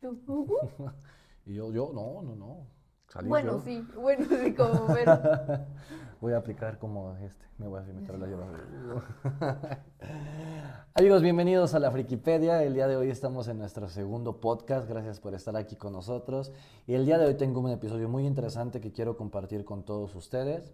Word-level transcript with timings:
Tú. 0.00 0.46
y 1.46 1.54
yo, 1.54 1.72
yo, 1.72 1.90
no, 1.94 2.22
no, 2.22 2.36
no. 2.36 2.66
Salí 3.08 3.28
Bueno, 3.28 3.52
yo. 3.52 3.60
sí, 3.60 3.84
bueno, 3.96 4.26
sí, 4.44 4.54
como 4.54 4.86
ver. 4.92 5.08
Voy 6.20 6.32
a 6.32 6.38
aplicar 6.38 6.78
como 6.78 7.16
este. 7.16 7.44
Me 7.58 7.66
voy 7.68 7.80
a 7.80 7.82
meter 7.84 8.18
la 8.18 8.26
lleva. 8.26 8.46
Amigos, 10.94 11.22
bienvenidos 11.22 11.74
a 11.74 11.78
la 11.78 11.90
Frikipedia. 11.90 12.62
El 12.62 12.74
día 12.74 12.88
de 12.88 12.96
hoy 12.96 13.10
estamos 13.10 13.48
en 13.48 13.58
nuestro 13.58 13.88
segundo 13.88 14.40
podcast. 14.40 14.88
Gracias 14.88 15.20
por 15.20 15.34
estar 15.34 15.56
aquí 15.56 15.76
con 15.76 15.92
nosotros. 15.92 16.52
Y 16.86 16.94
el 16.94 17.04
día 17.06 17.18
de 17.18 17.26
hoy 17.26 17.34
tengo 17.34 17.60
un 17.60 17.70
episodio 17.70 18.08
muy 18.08 18.26
interesante 18.26 18.80
que 18.80 18.92
quiero 18.92 19.16
compartir 19.16 19.64
con 19.64 19.84
todos 19.84 20.14
ustedes. 20.14 20.72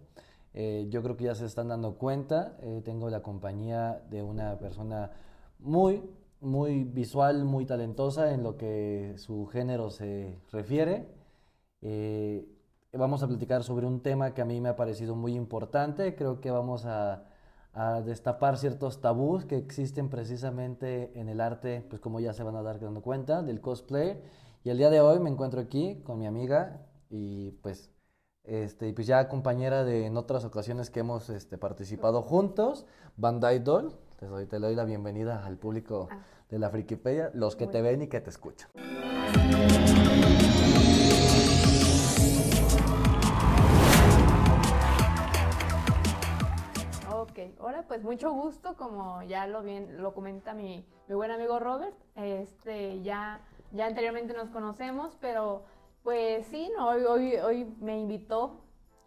Eh, 0.53 0.87
yo 0.89 1.03
creo 1.03 1.17
que 1.17 1.25
ya 1.25 1.35
se 1.35 1.45
están 1.45 1.67
dando 1.67 1.95
cuenta. 1.97 2.57
eh, 2.61 2.81
tengo 2.83 3.09
la 3.09 3.21
compañía 3.21 4.01
de 4.09 4.23
una 4.23 4.57
persona 4.59 5.11
muy, 5.59 6.03
muy 6.43 6.83
visual, 6.83 7.45
muy 7.45 7.65
talentosa 7.65 8.33
en 8.33 8.43
lo 8.43 8.57
que 8.57 9.15
su 9.17 9.47
género 9.47 9.89
se 9.89 10.39
refiere. 10.51 11.07
Eh, 11.81 12.47
vamos 12.93 13.23
a 13.23 13.27
platicar 13.27 13.63
sobre 13.63 13.87
un 13.87 14.01
tema 14.01 14.33
que 14.33 14.41
a 14.41 14.45
mí 14.45 14.61
me 14.61 14.69
ha 14.69 14.75
parecido 14.75 15.15
muy 15.15 15.35
importante. 15.35 16.15
Creo 16.15 16.41
que 16.41 16.51
vamos 16.51 16.85
a, 16.85 17.25
a 17.73 18.01
destapar 18.01 18.57
ciertos 18.57 19.01
tabús 19.01 19.45
que 19.45 19.57
existen 19.57 20.09
precisamente 20.09 21.17
en 21.19 21.29
el 21.29 21.41
arte, 21.41 21.85
pues 21.89 22.01
como 22.01 22.19
ya 22.19 22.33
se 22.33 22.43
van 22.43 22.55
a 22.55 22.61
dar 22.63 22.79
dando 22.79 23.01
cuenta, 23.01 23.41
del 23.41 23.61
cosplay. 23.61 24.21
Y 24.63 24.69
el 24.69 24.77
día 24.77 24.89
de 24.89 25.01
hoy 25.01 25.19
me 25.19 25.29
encuentro 25.29 25.59
aquí 25.61 26.01
con 26.03 26.19
mi 26.19 26.27
amiga 26.27 26.85
y 27.09 27.51
pues, 27.63 27.91
este, 28.43 28.93
pues 28.93 29.07
ya 29.07 29.27
compañera 29.29 29.83
de 29.83 30.05
en 30.05 30.17
otras 30.17 30.45
ocasiones 30.45 30.89
que 30.89 30.99
hemos 31.01 31.29
este, 31.29 31.57
participado 31.57 32.21
juntos, 32.21 32.85
Bandai 33.17 33.59
Doll. 33.59 33.95
Te 34.19 34.27
doy, 34.27 34.45
te 34.45 34.59
doy 34.59 34.75
la 34.75 34.85
bienvenida 34.85 35.45
al 35.45 35.57
público 35.57 36.07
Ah. 36.11 36.23
De 36.53 36.59
la 36.59 36.69
Frikipedia, 36.69 37.31
los 37.33 37.55
que 37.55 37.65
te 37.65 37.81
ven 37.81 38.03
y 38.03 38.07
que 38.07 38.21
te 38.21 38.29
escuchan. 38.29 38.69
Ok, 47.11 47.39
ahora 47.59 47.85
pues 47.87 48.03
mucho 48.03 48.31
gusto, 48.31 48.77
como 48.77 49.23
ya 49.23 49.47
lo 49.47 49.63
bien 49.63 49.99
lo 49.99 50.13
comenta 50.13 50.53
mi, 50.53 50.85
mi 51.07 51.15
buen 51.15 51.31
amigo 51.31 51.59
Robert. 51.59 51.95
Este, 52.15 53.01
ya, 53.01 53.41
ya 53.71 53.87
anteriormente 53.87 54.35
nos 54.35 54.49
conocemos, 54.49 55.17
pero 55.19 55.63
pues 56.03 56.45
sí, 56.45 56.71
no, 56.77 56.89
hoy, 56.89 57.03
hoy, 57.05 57.35
hoy 57.37 57.75
me 57.81 57.99
invitó 57.99 58.62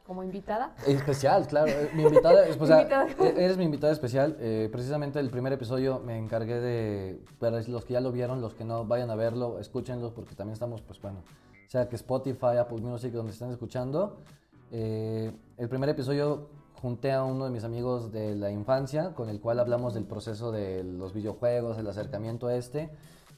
como 0.06 0.22
invitada. 0.22 0.74
Especial, 0.86 1.46
claro. 1.46 1.68
eh, 1.68 1.90
Mi 1.94 2.04
invitada, 2.04 2.44
o 2.58 2.66
sea, 2.66 2.80
Invitada. 2.82 3.06
e- 3.20 3.44
eres 3.44 3.56
mi 3.56 3.64
invitada 3.64 3.92
especial. 3.92 4.36
eh, 4.40 4.68
precisamente 4.70 5.18
el 5.18 5.30
primer 5.30 5.52
episodio 5.52 6.00
me 6.00 6.16
encargué 6.18 6.60
de, 6.60 7.20
para 7.38 7.60
los 7.60 7.84
que 7.84 7.92
ya 7.94 8.00
lo 8.00 8.12
vieron, 8.12 8.40
los 8.40 8.54
que 8.54 8.64
no 8.64 8.84
vayan 8.86 9.10
a 9.10 9.14
verlo, 9.16 9.58
escúchenlo 9.58 10.14
porque 10.14 10.34
también 10.34 10.52
estamos, 10.54 10.80
pues 10.82 11.00
bueno, 11.02 11.18
sea 11.68 11.88
que 11.88 11.96
Spotify, 11.96 12.56
Apple 12.60 12.80
Music, 12.80 13.12
donde 13.12 13.32
estén 13.32 13.50
escuchando. 13.50 14.18
eh, 14.72 15.32
el 15.58 15.68
primer 15.68 15.88
episodio 15.88 16.48
junté 16.80 17.10
a 17.12 17.24
uno 17.24 17.44
de 17.46 17.50
mis 17.50 17.64
amigos 17.64 18.12
de 18.12 18.34
la 18.36 18.50
infancia, 18.50 19.14
con 19.14 19.28
el 19.30 19.40
cual 19.40 19.58
hablamos 19.58 19.94
del 19.94 20.04
proceso 20.04 20.52
de 20.52 20.84
los 20.84 21.12
videojuegos, 21.14 21.78
el 21.78 21.86
acercamiento 21.88 22.46
a 22.48 22.54
este. 22.54 22.90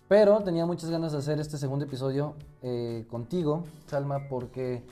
Pero 0.08 0.40
tenía 0.42 0.64
muchas 0.66 0.90
ganas 0.90 1.12
de 1.12 1.18
hacer 1.18 1.38
este 1.38 1.56
segundo 1.58 1.84
episodio 1.84 2.34
eh, 2.62 3.04
contigo, 3.10 3.64
Salma, 3.86 4.26
porque, 4.28 4.82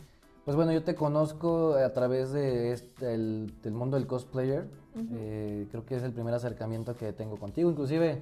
pues 0.46 0.56
bueno, 0.56 0.70
yo 0.72 0.84
te 0.84 0.94
conozco 0.94 1.74
a 1.74 1.92
través 1.92 2.30
de 2.32 2.72
este, 2.72 3.12
el- 3.14 3.52
del 3.62 3.74
mundo 3.74 3.96
del 3.98 4.06
cosplayer. 4.06 4.68
Eh, 5.12 5.66
creo 5.70 5.84
que 5.84 5.96
es 5.96 6.02
el 6.04 6.12
primer 6.12 6.32
acercamiento 6.34 6.94
que 6.96 7.12
tengo 7.12 7.36
contigo. 7.36 7.68
Inclusive 7.68 8.20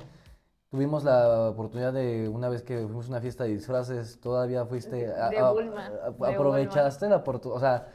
tuvimos 0.70 1.04
la 1.04 1.50
oportunidad 1.50 1.92
de, 1.92 2.28
una 2.28 2.48
vez 2.48 2.62
que 2.62 2.78
fuimos 2.82 3.06
a 3.06 3.10
una 3.10 3.20
fiesta 3.20 3.44
de 3.44 3.50
disfraces, 3.50 4.18
todavía 4.20 4.64
fuiste... 4.64 5.06
a- 5.12 5.28
De 5.28 5.42
Bulma, 5.42 5.86
a- 6.02 6.10
de 6.10 6.34
aprovechaste 6.34 7.08
la 7.10 7.16
oportunidad, 7.16 7.56
o 7.58 7.60
sea... 7.60 7.88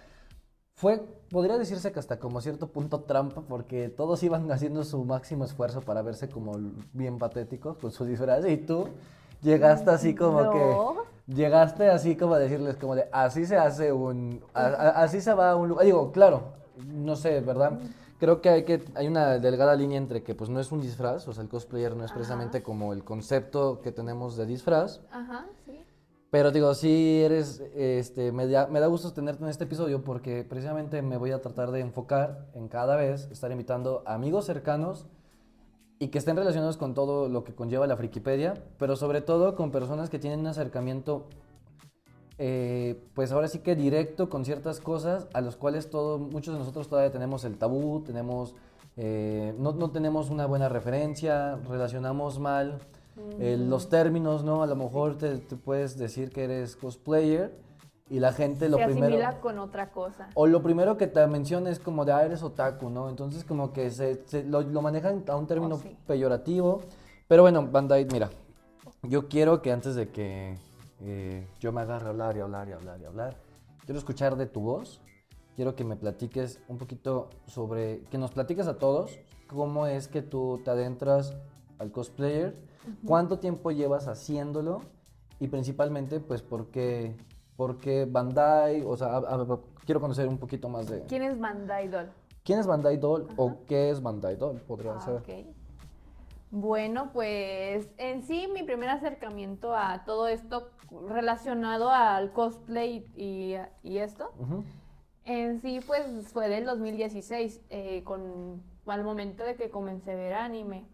Fue, 0.75 1.03
podría 1.29 1.57
decirse 1.57 1.91
que 1.91 1.99
hasta 1.99 2.19
como 2.19 2.39
cierto 2.39 2.67
punto 2.67 3.01
trampa, 3.01 3.41
porque 3.41 3.89
todos 3.89 4.23
iban 4.23 4.49
haciendo 4.51 4.85
su 4.85 5.03
máximo 5.03 5.43
esfuerzo 5.43 5.81
para 5.81 6.01
verse 6.03 6.29
como 6.29 6.53
bien 6.93 7.17
patéticos 7.17 7.77
con 7.77 7.91
su 7.91 8.05
disfraz, 8.05 8.45
y 8.47 8.55
tú 8.57 8.87
llegaste 9.41 9.89
así 9.89 10.15
como 10.15 10.41
No. 10.43 10.51
que, 10.51 10.77
llegaste 11.33 11.89
así 11.89 12.15
como 12.15 12.33
a 12.33 12.39
decirles 12.39 12.75
como 12.77 12.95
de, 12.95 13.07
así 13.11 13.45
se 13.45 13.57
hace 13.57 13.91
un, 13.91 14.41
a- 14.53 14.65
a- 14.65 15.03
así 15.03 15.21
se 15.21 15.33
va 15.33 15.51
a 15.51 15.55
un 15.55 15.69
lugar, 15.69 15.85
digo, 15.85 16.11
claro, 16.11 16.53
no 16.87 17.15
sé, 17.15 17.41
¿verdad? 17.41 17.79
Creo 18.19 18.41
que 18.41 18.49
hay, 18.49 18.63
que 18.63 18.83
hay 18.95 19.07
una 19.07 19.37
delgada 19.39 19.75
línea 19.75 19.97
entre 19.97 20.23
que 20.23 20.35
pues 20.35 20.49
no 20.49 20.59
es 20.59 20.71
un 20.71 20.81
disfraz, 20.81 21.27
o 21.27 21.33
sea, 21.33 21.43
el 21.43 21.49
cosplayer 21.49 21.95
no 21.95 22.03
es 22.03 22.11
Ajá. 22.11 22.15
precisamente 22.15 22.61
como 22.63 22.91
el 22.93 23.03
concepto 23.03 23.79
que 23.81 23.91
tenemos 23.91 24.35
de 24.35 24.45
disfraz, 24.45 25.01
Ajá, 25.11 25.45
sí. 25.65 25.85
pero 26.29 26.51
digo, 26.51 26.73
sí 26.73 27.21
eres, 27.23 27.61
este, 27.75 28.31
me 28.33 28.45
da, 28.47 28.67
me 28.67 28.79
da 28.81 28.87
gusto 28.87 29.13
tenerte 29.13 29.43
en 29.43 29.49
este 29.49 29.63
episodio 29.63 30.03
porque 30.03 30.43
precisamente 30.43 31.01
me 31.01 31.15
voy 31.17 31.31
a 31.31 31.41
tratar 31.41 31.71
de 31.71 31.79
enfocar 31.79 32.47
en 32.55 32.67
cada 32.67 32.95
vez 32.97 33.29
estar 33.31 33.51
invitando 33.51 34.03
amigos 34.05 34.45
cercanos 34.45 35.05
y 35.99 36.07
que 36.07 36.17
estén 36.17 36.37
relacionados 36.37 36.77
con 36.77 36.93
todo 36.93 37.27
lo 37.27 37.43
que 37.43 37.53
conlleva 37.53 37.85
la 37.85 37.97
Frikipedia, 37.97 38.53
pero 38.77 38.95
sobre 38.95 39.21
todo 39.21 39.55
con 39.55 39.69
personas 39.69 40.09
que 40.09 40.17
tienen 40.17 40.39
un 40.39 40.47
acercamiento, 40.47 41.25
eh, 42.37 43.03
pues 43.13 43.33
ahora 43.33 43.49
sí 43.49 43.59
que 43.59 43.75
directo 43.75 44.29
con 44.29 44.45
ciertas 44.45 44.79
cosas 44.79 45.27
a 45.33 45.41
los 45.41 45.57
cuales 45.57 45.89
todos, 45.89 46.21
muchos 46.21 46.53
de 46.53 46.59
nosotros 46.59 46.87
todavía 46.87 47.11
tenemos 47.11 47.43
el 47.43 47.57
tabú, 47.57 48.01
tenemos, 48.05 48.55
eh, 48.95 49.53
no, 49.59 49.73
no 49.73 49.91
tenemos 49.91 50.29
una 50.29 50.45
buena 50.45 50.69
referencia, 50.69 51.57
relacionamos 51.69 52.39
mal 52.39 52.79
eh, 53.39 53.57
los 53.59 53.89
términos, 53.89 54.45
¿no? 54.45 54.63
A 54.63 54.67
lo 54.67 54.77
mejor 54.77 55.17
te, 55.17 55.37
te 55.39 55.57
puedes 55.57 55.97
decir 55.97 56.31
que 56.31 56.45
eres 56.45 56.77
cosplayer 56.77 57.51
y 58.09 58.19
la 58.19 58.33
gente 58.33 58.69
lo 58.69 58.77
Se 58.77 58.85
primero... 58.85 59.05
asimila 59.07 59.39
con 59.39 59.59
otra 59.59 59.91
cosa. 59.91 60.29
O 60.33 60.47
lo 60.47 60.61
primero 60.63 60.97
que 60.97 61.07
te 61.07 61.25
menciona 61.27 61.69
es 61.69 61.79
como 61.79 62.05
de, 62.05 62.11
ah, 62.11 62.25
eres 62.25 62.41
otaku, 62.43 62.89
¿no? 62.89 63.09
Entonces 63.09 63.43
como 63.43 63.71
que 63.71 63.91
se, 63.91 64.23
se- 64.25 64.43
lo, 64.43 64.61
lo 64.61 64.81
manejan 64.81 65.23
a 65.27 65.35
un 65.35 65.45
término 65.47 65.75
Oh, 65.75 65.79
sí. 65.79 65.95
peyorativo. 66.07 66.81
Pero 67.27 67.43
bueno, 67.43 67.67
Bandai, 67.67 68.05
mira, 68.11 68.29
yo 69.03 69.27
quiero 69.27 69.61
que 69.61 69.71
antes 69.71 69.95
de 69.95 70.09
que 70.09 70.57
eh, 71.01 71.47
yo 71.59 71.71
me 71.71 71.81
agarre 71.81 72.07
a 72.07 72.09
hablar 72.09 72.35
y 72.35 72.39
hablar 72.39 72.67
y 72.67 72.71
hablar 72.71 72.99
y 73.01 73.05
hablar, 73.05 73.37
quiero 73.85 73.99
escuchar 73.99 74.35
de 74.35 74.47
tu 74.47 74.61
voz. 74.61 75.01
Quiero 75.55 75.75
que 75.75 75.83
me 75.83 75.97
platiques 75.97 76.61
un 76.69 76.77
poquito 76.77 77.29
sobre, 77.45 78.01
que 78.09 78.17
nos 78.17 78.31
platiques 78.31 78.65
a 78.67 78.77
todos 78.77 79.19
cómo 79.47 79.87
es 79.87 80.07
que 80.07 80.21
tú 80.21 80.61
te 80.63 80.71
adentras 80.71 81.35
al 81.79 81.91
cosplayer, 81.91 82.55
cuánto 83.05 83.39
tiempo 83.39 83.71
llevas 83.71 84.07
haciéndolo 84.07 84.81
y 85.39 85.47
principalmente, 85.49 86.19
pues, 86.21 86.41
por 86.41 86.67
qué, 86.67 87.15
por 87.59 87.77
qué 87.77 88.05
Bandai, 88.09 88.83
o 88.87 88.95
sea, 88.95 89.07
a- 89.17 89.17
a- 89.17 89.59
quiero 89.85 89.99
conocer 89.99 90.29
un 90.29 90.37
poquito 90.37 90.69
más 90.69 90.87
de... 90.87 91.01
¿Quién 91.07 91.23
es 91.23 91.37
Bandai 91.37 91.89
Doll? 91.89 92.09
¿Quién 92.45 92.57
es 92.57 92.65
Bandai 92.65 92.95
Doll 92.95 93.23
Ajá. 93.25 93.33
o 93.35 93.65
qué 93.67 93.89
es 93.89 94.01
Bandai 94.01 94.37
Doll? 94.37 94.61
Podría 94.61 94.93
Ah, 94.93 95.01
ser. 95.01 95.15
ok. 95.17 95.45
Bueno, 96.51 97.09
pues 97.11 97.89
en 97.97 98.23
sí 98.23 98.47
mi 98.53 98.63
primer 98.63 98.87
acercamiento 98.87 99.75
a 99.75 100.05
todo 100.05 100.29
esto 100.29 100.69
relacionado 101.09 101.89
al 101.89 102.31
cosplay 102.31 103.05
y, 103.17 103.55
y 103.83 103.97
esto, 103.97 104.31
en 105.25 105.59
sí 105.61 105.81
pues 105.85 106.05
fue 106.31 106.47
del 106.47 106.63
2016, 106.63 107.59
eh, 107.69 108.03
con, 108.05 108.63
al 108.85 109.03
momento 109.03 109.43
de 109.43 109.55
que 109.57 109.69
comencé 109.69 110.13
a 110.13 110.15
ver 110.15 110.33
anime. 110.33 110.85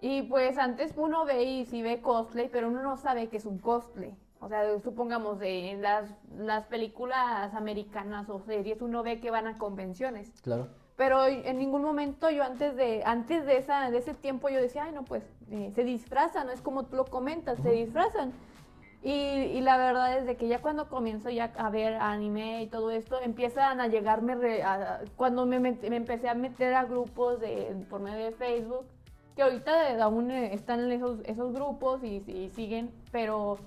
Y 0.00 0.22
pues 0.22 0.58
antes 0.58 0.92
uno 0.96 1.24
ve 1.24 1.44
y 1.44 1.66
sí 1.66 1.82
ve 1.82 2.00
cosplay, 2.02 2.48
pero 2.50 2.66
uno 2.66 2.82
no 2.82 2.96
sabe 2.96 3.28
que 3.28 3.36
es 3.36 3.46
un 3.46 3.58
cosplay. 3.58 4.16
O 4.40 4.48
sea, 4.48 4.78
supongamos 4.80 5.38
de 5.40 5.70
en 5.72 5.82
las, 5.82 6.10
las 6.36 6.64
películas 6.66 7.52
americanas 7.54 8.28
o 8.30 8.40
series, 8.40 8.80
uno 8.82 9.02
ve 9.02 9.20
que 9.20 9.30
van 9.30 9.46
a 9.46 9.58
convenciones. 9.58 10.30
Claro. 10.42 10.68
Pero 10.96 11.26
en 11.26 11.58
ningún 11.58 11.82
momento 11.82 12.28
yo 12.30 12.42
antes 12.42 12.74
de 12.76 13.02
antes 13.04 13.46
de 13.46 13.56
esa 13.56 13.90
de 13.90 13.98
ese 13.98 14.14
tiempo 14.14 14.48
yo 14.48 14.60
decía, 14.60 14.84
ay 14.84 14.92
no, 14.92 15.04
pues 15.04 15.22
eh, 15.50 15.70
se 15.74 15.84
disfrazan, 15.84 16.46
no 16.48 16.52
es 16.52 16.60
como 16.60 16.84
tú 16.86 16.96
lo 16.96 17.04
comentas, 17.04 17.58
se 17.60 17.70
disfrazan. 17.70 18.32
Y, 19.00 19.12
y 19.12 19.60
la 19.60 19.76
verdad 19.76 20.18
es 20.18 20.26
de 20.26 20.36
que 20.36 20.48
ya 20.48 20.60
cuando 20.60 20.88
comienzo 20.88 21.30
ya 21.30 21.52
a 21.56 21.70
ver 21.70 21.94
anime 21.94 22.62
y 22.64 22.66
todo 22.66 22.90
esto, 22.90 23.20
empiezan 23.20 23.80
a 23.80 23.86
llegarme, 23.86 24.34
re- 24.34 24.64
a- 24.64 25.02
cuando 25.16 25.46
me, 25.46 25.60
met- 25.60 25.88
me 25.88 25.94
empecé 25.96 26.28
a 26.28 26.34
meter 26.34 26.74
a 26.74 26.84
grupos 26.84 27.38
de, 27.38 27.76
por 27.88 28.00
medio 28.00 28.24
de 28.24 28.32
Facebook, 28.32 28.84
que 29.36 29.42
ahorita 29.42 29.92
eh, 29.92 30.02
aún 30.02 30.32
eh, 30.32 30.52
están 30.52 30.90
esos, 30.90 31.20
esos 31.26 31.52
grupos 31.52 32.02
y, 32.02 32.24
y 32.26 32.50
siguen, 32.56 32.90
pero 33.12 33.58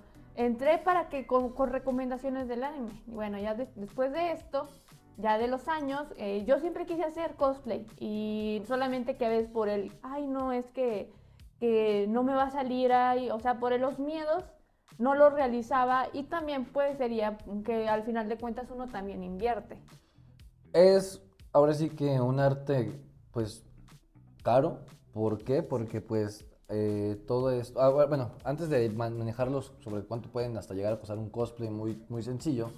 entré 0.45 0.77
para 0.77 1.09
que 1.09 1.25
con, 1.27 1.49
con 1.53 1.69
recomendaciones 1.71 2.47
del 2.47 2.63
anime. 2.63 2.91
Bueno, 3.07 3.37
ya 3.39 3.53
de- 3.55 3.69
después 3.75 4.11
de 4.13 4.31
esto, 4.31 4.67
ya 5.17 5.37
de 5.37 5.47
los 5.47 5.67
años, 5.67 6.07
eh, 6.17 6.43
yo 6.45 6.59
siempre 6.59 6.85
quise 6.85 7.03
hacer 7.03 7.35
cosplay 7.35 7.85
y 7.99 8.61
solamente 8.67 9.17
que 9.17 9.25
a 9.25 9.29
veces 9.29 9.49
por 9.49 9.69
el, 9.69 9.91
ay 10.03 10.27
no, 10.27 10.51
es 10.51 10.65
que, 10.71 11.11
que 11.59 12.05
no 12.09 12.23
me 12.23 12.33
va 12.33 12.43
a 12.43 12.51
salir 12.51 12.91
ahí, 12.93 13.29
o 13.29 13.39
sea, 13.39 13.59
por 13.59 13.77
los 13.79 13.99
miedos 13.99 14.43
no 14.97 15.15
lo 15.15 15.29
realizaba 15.29 16.07
y 16.13 16.23
también 16.23 16.65
pues 16.65 16.97
sería 16.97 17.37
que 17.65 17.87
al 17.89 18.03
final 18.03 18.29
de 18.29 18.37
cuentas 18.37 18.69
uno 18.71 18.87
también 18.87 19.23
invierte. 19.23 19.77
Es 20.73 21.21
ahora 21.53 21.73
sí 21.73 21.89
que 21.89 22.19
un 22.21 22.39
arte, 22.39 22.99
pues, 23.31 23.65
caro. 24.43 24.79
¿Por 25.13 25.43
qué? 25.43 25.63
Porque, 25.63 26.01
pues, 26.01 26.45
eh, 26.71 27.21
todo 27.27 27.51
esto. 27.51 27.79
ah, 27.81 28.05
bueno, 28.07 28.31
antes 28.43 28.69
de 28.69 28.89
man- 28.89 29.17
manejarlos 29.17 29.71
sobre 29.81 30.01
cuánto 30.03 30.29
pueden 30.29 30.57
hasta 30.57 30.73
llegar 30.73 30.93
a 30.93 30.99
pasar 30.99 31.17
un 31.17 31.29
cosplay 31.29 31.69
muy, 31.69 32.03
muy 32.09 32.23
sencillo, 32.23 32.69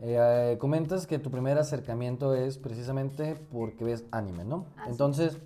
eh, 0.00 0.56
comentas 0.60 1.06
que 1.06 1.18
tu 1.18 1.30
primer 1.30 1.58
acercamiento 1.58 2.34
es 2.34 2.58
precisamente 2.58 3.34
porque 3.50 3.84
ves 3.84 4.04
anime, 4.10 4.44
¿no? 4.44 4.66
Es. 4.84 4.90
Entonces, 4.92 5.38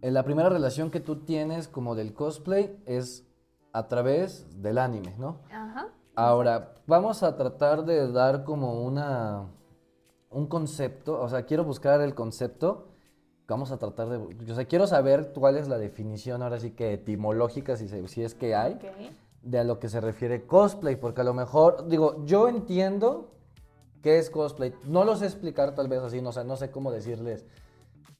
eh, 0.00 0.10
la 0.10 0.22
primera 0.22 0.48
relación 0.48 0.90
que 0.90 1.00
tú 1.00 1.16
tienes 1.16 1.68
como 1.68 1.94
del 1.94 2.14
cosplay 2.14 2.76
es 2.86 3.24
a 3.72 3.86
través 3.86 4.46
del 4.62 4.78
anime, 4.78 5.14
¿no? 5.18 5.36
Ajá. 5.52 5.88
Ahora, 6.14 6.74
vamos 6.86 7.22
a 7.22 7.36
tratar 7.36 7.84
de 7.84 8.10
dar 8.10 8.44
como 8.44 8.82
una 8.82 9.44
un 10.30 10.46
concepto, 10.46 11.20
o 11.20 11.28
sea, 11.28 11.44
quiero 11.46 11.64
buscar 11.64 12.00
el 12.02 12.14
concepto, 12.14 12.87
vamos 13.48 13.72
a 13.72 13.78
tratar 13.78 14.08
de, 14.10 14.16
o 14.18 14.54
sea, 14.54 14.66
quiero 14.66 14.86
saber 14.86 15.32
cuál 15.34 15.56
es 15.56 15.68
la 15.68 15.78
definición 15.78 16.42
ahora 16.42 16.60
sí 16.60 16.72
que 16.72 16.92
etimológica, 16.92 17.76
si, 17.76 17.88
se- 17.88 18.06
si 18.06 18.22
es 18.22 18.34
que 18.34 18.54
hay, 18.54 18.78
de 19.42 19.58
a 19.58 19.64
lo 19.64 19.78
que 19.78 19.88
se 19.88 20.00
refiere 20.00 20.42
cosplay, 20.46 20.96
porque 20.96 21.22
a 21.22 21.24
lo 21.24 21.32
mejor, 21.32 21.88
digo, 21.88 22.24
yo 22.26 22.48
entiendo 22.48 23.30
qué 24.02 24.18
es 24.18 24.28
cosplay, 24.28 24.74
no 24.84 25.04
lo 25.04 25.16
sé 25.16 25.24
explicar 25.24 25.74
tal 25.74 25.88
vez 25.88 26.00
así, 26.02 26.20
no, 26.20 26.30
sé, 26.30 26.44
no 26.44 26.56
sé 26.56 26.70
cómo 26.70 26.92
decirles 26.92 27.46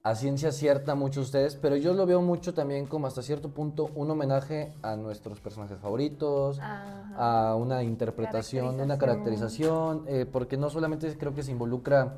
a 0.02 0.14
ciencia 0.14 0.50
cierta 0.52 0.92
a 0.92 0.94
muchos 0.94 1.16
de 1.16 1.22
ustedes, 1.46 1.56
pero 1.56 1.76
yo 1.76 1.92
lo 1.92 2.06
veo 2.06 2.22
mucho 2.22 2.54
también 2.54 2.86
como 2.86 3.06
hasta 3.06 3.20
cierto 3.20 3.50
punto 3.50 3.90
un 3.96 4.10
homenaje 4.10 4.72
a 4.81 4.96
nuestros 4.96 5.40
personajes 5.40 5.78
favoritos, 5.78 6.58
Ajá. 6.60 7.50
a 7.50 7.54
una 7.56 7.82
interpretación, 7.82 8.81
una 8.81 8.96
caracterización, 8.96 10.04
eh, 10.06 10.24
porque 10.31 10.56
no 10.56 10.70
solamente 10.70 11.14
creo 11.19 11.34
que 11.34 11.42
se 11.42 11.50
involucra 11.50 12.14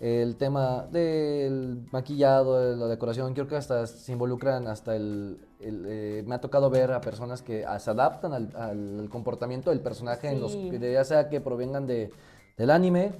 el 0.00 0.36
tema 0.36 0.86
del 0.90 1.86
maquillado, 1.92 2.60
de 2.60 2.76
la 2.76 2.86
decoración, 2.86 3.32
creo 3.32 3.46
que 3.46 3.56
hasta 3.56 3.86
se 3.86 4.12
involucran 4.12 4.66
hasta 4.66 4.96
el... 4.96 5.38
el, 5.60 5.84
eh, 5.86 6.24
me 6.26 6.34
ha 6.34 6.40
tocado 6.40 6.68
ver 6.68 6.92
a 6.92 7.00
personas 7.00 7.42
que 7.42 7.64
ah, 7.64 7.78
se 7.78 7.90
adaptan 7.90 8.32
al, 8.32 8.50
al 8.56 9.08
comportamiento 9.08 9.70
del 9.70 9.80
personaje, 9.80 10.28
en 10.28 10.40
los, 10.40 10.52
Sí. 10.52 10.70
ya 10.80 11.04
sea 11.04 11.28
que 11.28 11.40
provengan 11.40 11.86
de, 11.86 12.10
del 12.58 12.70
anime, 12.70 13.12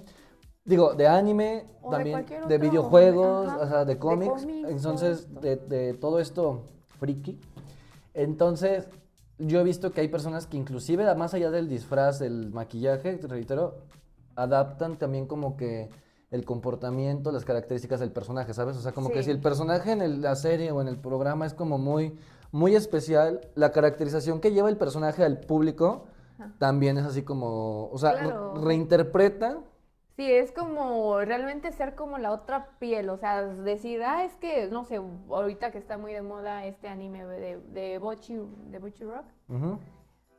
digo, 0.65 0.95
de 0.95 1.07
anime, 1.07 1.67
O 1.81 1.91
también 1.91 2.27
de 2.49 2.59
videojuegos, 2.59 3.49
ajá, 3.49 3.61
o 3.61 3.69
sea, 3.69 3.85
de 3.85 3.99
cómics, 3.99 4.47
entonces 4.69 5.27
todo 5.33 5.41
de, 5.41 5.57
de 5.57 5.95
todo 5.95 6.19
esto 6.19 6.65
friki. 6.99 7.41
Entonces, 8.15 8.89
yo 9.39 9.61
he 9.61 9.65
visto 9.65 9.91
que 9.91 10.01
hay 10.01 10.09
personas 10.09 10.47
que 10.47 10.57
inclusive, 10.57 11.13
más 11.15 11.35
allá 11.35 11.51
del 11.51 11.69
disfraz, 11.69 12.19
del 12.19 12.51
maquillaje, 12.51 13.17
te 13.17 13.27
reitero, 13.27 13.79
adaptan 14.37 14.97
también 14.97 15.27
como 15.27 15.57
que 15.57 15.89
el 16.35 16.45
comportamiento, 16.45 17.31
las 17.31 17.45
características 17.45 18.01
del 18.01 18.11
personaje, 18.11 18.53
¿sabes? 18.55 18.77
O 18.77 18.81
sea, 18.81 18.91
como 18.93 19.11
que 19.11 19.23
si 19.23 19.31
el 19.31 19.41
personaje 19.41 19.93
en 19.93 20.03
el- 20.03 20.21
la 20.21 20.35
serie 20.35 20.73
o 20.73 20.81
en 20.81 20.89
el 20.89 20.99
programa 20.99 21.47
es 21.47 21.55
como 21.55 21.79
muy, 21.79 22.19
muy 22.51 22.75
especial, 22.75 23.41
la 23.55 23.71
caracterización 23.71 24.41
que 24.41 24.51
lleva 24.53 24.69
el 24.69 24.77
personaje 24.77 25.23
al 25.25 25.39
público 25.39 26.07
Ajá. 26.39 26.53
también 26.59 26.99
es 26.99 27.05
así 27.05 27.23
como, 27.23 27.89
o 27.89 27.99
sea, 27.99 28.13
re- 28.15 28.61
reinterpreta. 28.63 29.59
Sí, 30.17 30.31
es 30.31 30.51
como 30.53 31.21
realmente 31.21 31.71
ser 31.73 31.95
como 31.95 32.19
la 32.19 32.33
otra 32.33 32.71
piel, 32.81 33.11
o 33.11 33.17
sea, 33.17 33.43
decir, 33.45 34.03
ah, 34.03 34.25
es 34.25 34.35
que, 34.37 34.69
no 34.69 34.85
sé, 34.85 35.01
ahorita 35.29 35.71
que 35.71 35.79
está 35.79 35.99
muy 35.99 36.13
de 36.13 36.23
moda 36.23 36.65
este 36.67 36.89
anime 36.89 37.25
de, 37.25 37.59
de 37.73 37.99
Bochi, 37.99 38.41
de 38.71 38.79
Bochi 38.81 39.05
Rock, 39.05 39.25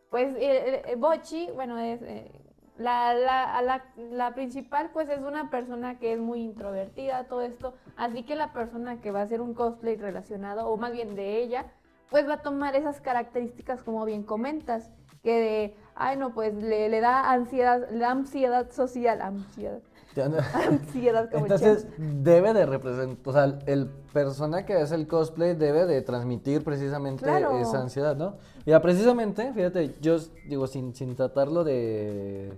pues 0.09 0.33
eh, 0.37 0.81
eh, 0.87 0.95
Bochi, 0.97 1.49
bueno, 1.55 1.77
es 1.79 2.01
eh, 2.01 2.31
la, 2.77 3.13
la, 3.13 3.61
la, 3.61 3.85
la 4.11 4.33
principal, 4.35 4.89
pues 4.91 5.09
es 5.09 5.19
una 5.19 5.49
persona 5.49 5.97
que 5.97 6.13
es 6.13 6.19
muy 6.19 6.41
introvertida, 6.41 7.25
todo 7.25 7.41
esto, 7.41 7.73
así 7.95 8.23
que 8.23 8.35
la 8.35 8.51
persona 8.51 8.99
que 9.01 9.11
va 9.11 9.21
a 9.21 9.23
hacer 9.23 9.41
un 9.41 9.53
cosplay 9.53 9.95
relacionado, 9.95 10.67
o 10.67 10.77
más 10.77 10.91
bien 10.91 11.15
de 11.15 11.41
ella, 11.41 11.65
pues 12.09 12.27
va 12.27 12.35
a 12.35 12.41
tomar 12.41 12.75
esas 12.75 13.01
características 13.01 13.81
como 13.83 14.05
bien 14.05 14.23
comentas, 14.23 14.91
que 15.23 15.39
de, 15.39 15.75
ay 15.95 16.17
no, 16.17 16.33
pues 16.33 16.53
le, 16.53 16.89
le 16.89 17.01
da 17.01 17.31
ansiedad, 17.31 17.89
le 17.89 17.99
da 17.99 18.11
ansiedad 18.11 18.69
social, 18.71 19.21
ansiedad, 19.21 19.79
ansiedad 20.23 21.29
como 21.31 21.45
Entonces 21.45 21.87
debe 21.97 22.53
de 22.53 22.65
representar, 22.65 23.17
o 23.27 23.33
sea, 23.33 23.59
el 23.65 23.87
persona 24.13 24.65
que 24.65 24.73
hace 24.73 24.95
el 24.95 25.07
cosplay 25.07 25.55
debe 25.55 25.85
de 25.85 26.01
transmitir 26.01 26.63
precisamente 26.63 27.23
Claro. 27.23 27.59
esa 27.59 27.81
ansiedad, 27.81 28.15
¿no? 28.15 28.37
Mira, 28.65 28.81
precisamente, 28.81 29.51
fíjate, 29.53 29.95
yo 30.01 30.17
digo, 30.47 30.67
sin, 30.67 30.93
sin 30.95 31.15
tratarlo 31.15 31.63
de, 31.63 32.53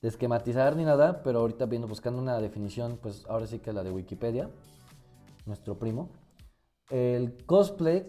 de 0.00 0.08
esquematizar 0.08 0.76
ni 0.76 0.84
nada, 0.84 1.22
pero 1.22 1.40
ahorita 1.40 1.66
viendo 1.66 1.88
buscando 1.88 2.20
una 2.20 2.38
definición, 2.40 2.98
pues 3.02 3.24
ahora 3.28 3.46
sí 3.46 3.58
que 3.58 3.72
la 3.72 3.82
de 3.82 3.90
Wikipedia, 3.90 4.50
nuestro 5.46 5.78
primo. 5.78 6.10
El 6.90 7.36
cosplay 7.46 8.06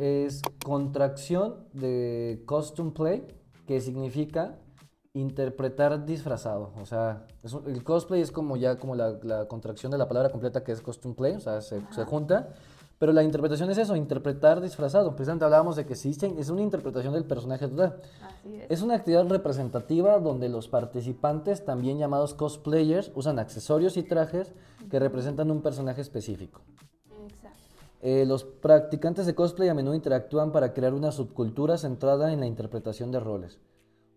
es 0.00 0.42
contracción 0.64 1.68
de 1.72 2.42
costume 2.46 2.90
play, 2.92 3.26
que 3.66 3.80
significa 3.80 4.58
interpretar 5.38 6.04
disfrazado. 6.04 6.72
O 6.80 6.86
sea, 6.86 7.26
es 7.42 7.52
un- 7.52 7.66
el 7.70 7.82
cosplay 7.84 8.20
es 8.20 8.32
como 8.32 8.56
ya 8.56 8.76
como 8.76 8.94
la, 8.96 9.12
la 9.22 9.46
contracción 9.46 9.92
de 9.92 9.98
la 9.98 10.08
palabra 10.08 10.30
completa 10.30 10.62
que 10.64 10.72
es 10.72 10.80
costume 10.82 11.14
play, 11.14 11.34
o 11.36 11.40
sea, 11.40 11.60
se, 11.60 11.80
se 11.92 12.04
junta. 12.04 12.48
Pero 12.98 13.12
la 13.12 13.22
interpretación 13.22 13.70
es 13.70 13.78
eso, 13.78 13.96
interpretar 13.96 14.60
disfrazado. 14.60 15.10
Precisamente 15.14 15.44
hablábamos 15.44 15.76
de 15.76 15.84
que 15.84 15.94
sí, 15.96 16.16
es 16.38 16.48
una 16.48 16.62
interpretación 16.62 17.12
del 17.12 17.24
personaje 17.24 17.66
total. 17.68 18.00
Así 18.22 18.56
es. 18.56 18.70
Es 18.70 18.82
una 18.82 18.94
actividad 18.94 19.26
representativa 19.28 20.18
donde 20.20 20.48
los 20.48 20.68
participantes, 20.68 21.64
también 21.64 21.98
llamados 21.98 22.34
cosplayers, 22.34 23.10
usan 23.14 23.38
accesorios 23.38 23.96
y 23.96 24.04
trajes 24.04 24.52
que 24.90 24.98
representan 25.00 25.50
un 25.50 25.60
personaje 25.60 26.00
específico. 26.00 26.60
Exacto. 27.28 27.58
Eh, 28.02 28.24
los 28.26 28.44
practicantes 28.44 29.26
de 29.26 29.34
cosplay 29.34 29.68
a 29.68 29.74
menudo 29.74 29.94
interactúan 29.94 30.52
para 30.52 30.72
crear 30.72 30.94
una 30.94 31.10
subcultura 31.10 31.76
centrada 31.78 32.32
en 32.32 32.40
la 32.40 32.46
interpretación 32.46 33.10
de 33.10 33.20
roles. 33.20 33.58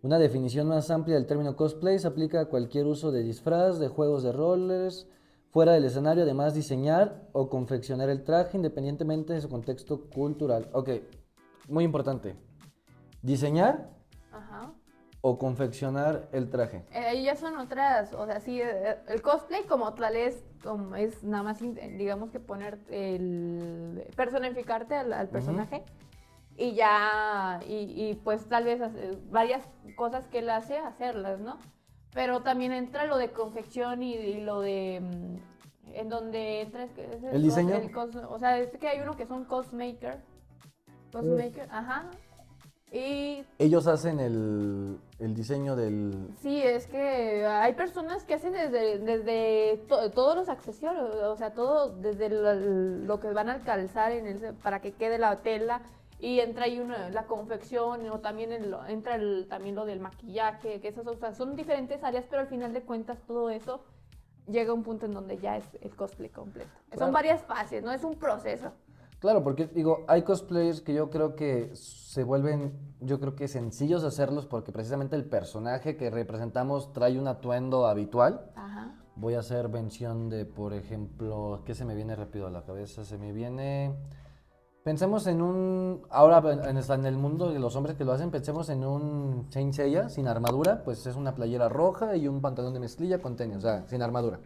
Una 0.04 0.20
definición 0.20 0.68
más 0.68 0.92
amplia 0.92 1.16
del 1.16 1.26
término 1.26 1.56
cosplay 1.56 1.98
se 1.98 2.08
aplica 2.08 2.42
a 2.42 2.46
cualquier 2.46 2.86
uso 2.86 3.12
de 3.12 3.24
disfraz, 3.24 3.80
de 3.80 3.88
juegos 3.88 4.22
de 4.22 4.32
roles, 4.32 5.08
fuera 5.50 5.72
del 5.72 5.86
escenario, 5.86 6.22
además 6.22 6.54
diseñar 6.54 7.28
o 7.32 7.50
confeccionar 7.50 8.08
el 8.10 8.24
traje 8.24 8.58
independientemente 8.58 9.34
de 9.34 9.42
su 9.42 9.50
contexto 9.50 10.08
cultural. 10.10 10.70
Ok, 10.74 10.90
muy 11.68 11.84
importante. 11.84 12.36
Diseñar 13.24 13.90
Ajá. 14.32 14.72
o 15.22 15.40
confeccionar 15.40 16.30
el 16.32 16.52
traje. 16.52 16.86
Eh, 16.92 17.00
ahí 17.00 17.24
ya 17.24 17.36
son 17.36 17.58
otras, 17.58 18.14
o 18.14 18.28
sea, 18.28 18.40
sí, 18.40 18.62
eh, 18.62 19.00
el 19.08 19.24
cosplay 19.24 19.64
como 19.64 19.96
tal 19.96 20.16
es, 20.16 20.44
como 20.64 20.96
es 20.96 21.24
nada 21.24 21.42
más, 21.42 21.60
digamos 21.60 22.30
que 22.30 22.40
poner 22.40 22.78
el, 22.92 24.06
personificarte 24.16 24.94
al, 24.94 25.12
al 25.12 25.28
personaje 25.30 25.84
y 26.58 26.74
ya, 26.74 27.60
y, 27.68 27.76
y, 28.10 28.16
pues 28.24 28.48
tal 28.50 28.64
vez 28.66 28.82
hace- 28.82 29.18
varias 29.30 29.64
cosas 29.96 30.28
que 30.28 30.40
él 30.40 30.50
hace, 30.50 30.78
hacerlas, 30.78 31.40
¿no? 31.40 31.58
Pero 32.14 32.42
también 32.42 32.72
entra 32.72 33.06
lo 33.06 33.18
de 33.18 33.30
confección 33.30 34.02
y, 34.02 34.16
y 34.16 34.42
lo 34.42 34.62
de, 34.62 35.00
mm, 35.02 35.94
en 35.94 36.10
donde 36.10 36.62
entra, 36.62 36.84
es 36.84 36.92
que 36.94 37.04
es 37.06 37.24
¿El 37.24 37.44
diseño? 37.44 37.76
el 37.76 37.92
cos- 37.92 38.26
o 38.30 38.40
sea, 38.40 38.58
es 38.58 38.72
que 38.78 38.88
hay 38.88 39.00
uno 39.02 39.16
que 39.16 39.26
son 39.28 39.46
cosmaker, 39.46 40.18
cosmaker, 41.12 41.68
ajá, 41.72 42.06
y 42.92 43.44
Ellos 43.60 43.86
hacen 43.86 44.20
el, 44.22 44.98
el 45.20 45.34
diseño 45.36 45.76
del... 45.76 46.30
Sí, 46.42 46.62
es 46.64 46.88
que 46.88 47.46
hay 47.46 47.74
personas 47.74 48.24
que 48.24 48.36
hacen 48.36 48.54
desde, 48.54 49.00
desde 49.00 49.78
to- 49.90 50.10
todos 50.12 50.36
los 50.38 50.48
accesorios, 50.50 51.14
o 51.16 51.36
sea, 51.36 51.52
todo 51.54 51.90
desde 51.98 52.30
lo, 52.30 52.54
lo 52.56 53.20
que 53.20 53.28
van 53.34 53.50
a 53.50 53.60
calzar 53.60 54.14
en 54.14 54.26
el, 54.28 54.54
para 54.56 54.80
que 54.82 54.94
quede 54.94 55.18
la 55.18 55.42
tela 55.42 55.82
y 56.20 56.40
entra 56.40 56.66
ahí 56.66 56.80
una, 56.80 57.10
la 57.10 57.26
confección 57.26 58.10
o 58.10 58.20
también 58.20 58.52
el- 58.52 58.76
entra 58.88 59.16
el, 59.16 59.48
también 59.50 59.76
lo 59.76 59.86
del 59.86 60.00
maquillaje, 60.00 60.80
que 60.82 60.88
esas 60.88 61.06
o 61.08 61.16
sea, 61.16 61.34
son 61.34 61.56
diferentes 61.56 62.04
áreas, 62.04 62.26
pero 62.30 62.42
al 62.42 62.48
final 62.48 62.74
de 62.74 62.82
cuentas 62.82 63.20
todo 63.28 63.50
eso 63.50 63.84
llega 64.48 64.72
a 64.72 64.74
un 64.74 64.84
punto 64.84 65.06
en 65.06 65.14
donde 65.14 65.38
ya 65.38 65.58
es 65.58 65.66
el 65.82 65.96
cosplay 65.96 66.30
completo. 66.30 66.70
Claro. 66.90 67.06
Son 67.06 67.14
varias 67.14 67.44
fases, 67.44 67.84
no 67.84 67.92
es 67.92 68.04
un 68.04 68.16
proceso. 68.16 68.72
Claro, 69.20 69.44
porque 69.44 69.66
digo, 69.66 70.06
hay 70.08 70.22
cosplayers 70.22 70.82
que 70.82 70.94
yo 70.94 71.10
creo 71.10 71.36
que 71.36 71.72
se 71.76 72.24
vuelven, 72.24 72.74
yo 73.00 73.20
creo 73.20 73.36
que 73.36 73.48
sencillos 73.48 74.04
hacerlos 74.04 74.46
porque 74.46 74.72
precisamente 74.72 75.16
el 75.16 75.26
personaje 75.26 75.98
que 75.98 76.12
representamos 76.12 76.94
trae 76.94 77.20
un 77.20 77.28
atuendo 77.28 77.88
habitual. 77.88 78.52
Ajá. 78.56 78.96
Voy 79.16 79.34
a 79.34 79.40
hacer 79.40 79.70
mención 79.70 80.30
de, 80.30 80.46
por 80.46 80.74
ejemplo, 80.74 81.64
¿qué 81.66 81.74
se 81.74 81.84
me 81.84 81.96
viene 81.96 82.16
rápido 82.16 82.46
a 82.46 82.52
la 82.52 82.64
cabeza? 82.64 83.04
Se 83.06 83.18
me 83.18 83.34
viene... 83.34 83.96
Pensemos 84.88 85.28
en 85.28 85.42
un... 85.42 86.02
Ahora 86.10 86.42
en, 86.50 86.78
en 86.78 87.06
el 87.06 87.18
mundo 87.18 87.52
de 87.52 87.60
los 87.60 87.76
hombres 87.76 87.98
que 87.98 88.06
lo 88.06 88.14
hacen, 88.14 88.32
pensemos 88.32 88.70
en 88.70 88.86
un 88.86 89.46
Saint 89.50 89.74
Seiya 89.74 90.08
sin 90.08 90.30
armadura, 90.30 90.82
pues 90.86 91.06
es 91.06 91.18
una 91.18 91.36
playera 91.36 91.68
roja 91.68 92.16
y 92.16 92.30
un 92.30 92.40
pantalón 92.40 92.74
de 92.74 92.80
mezclilla 92.80 93.22
con 93.22 93.36
tenis, 93.36 93.58
o 93.58 93.60
sea, 93.60 93.86
sin 93.90 94.02
armadura. 94.02 94.40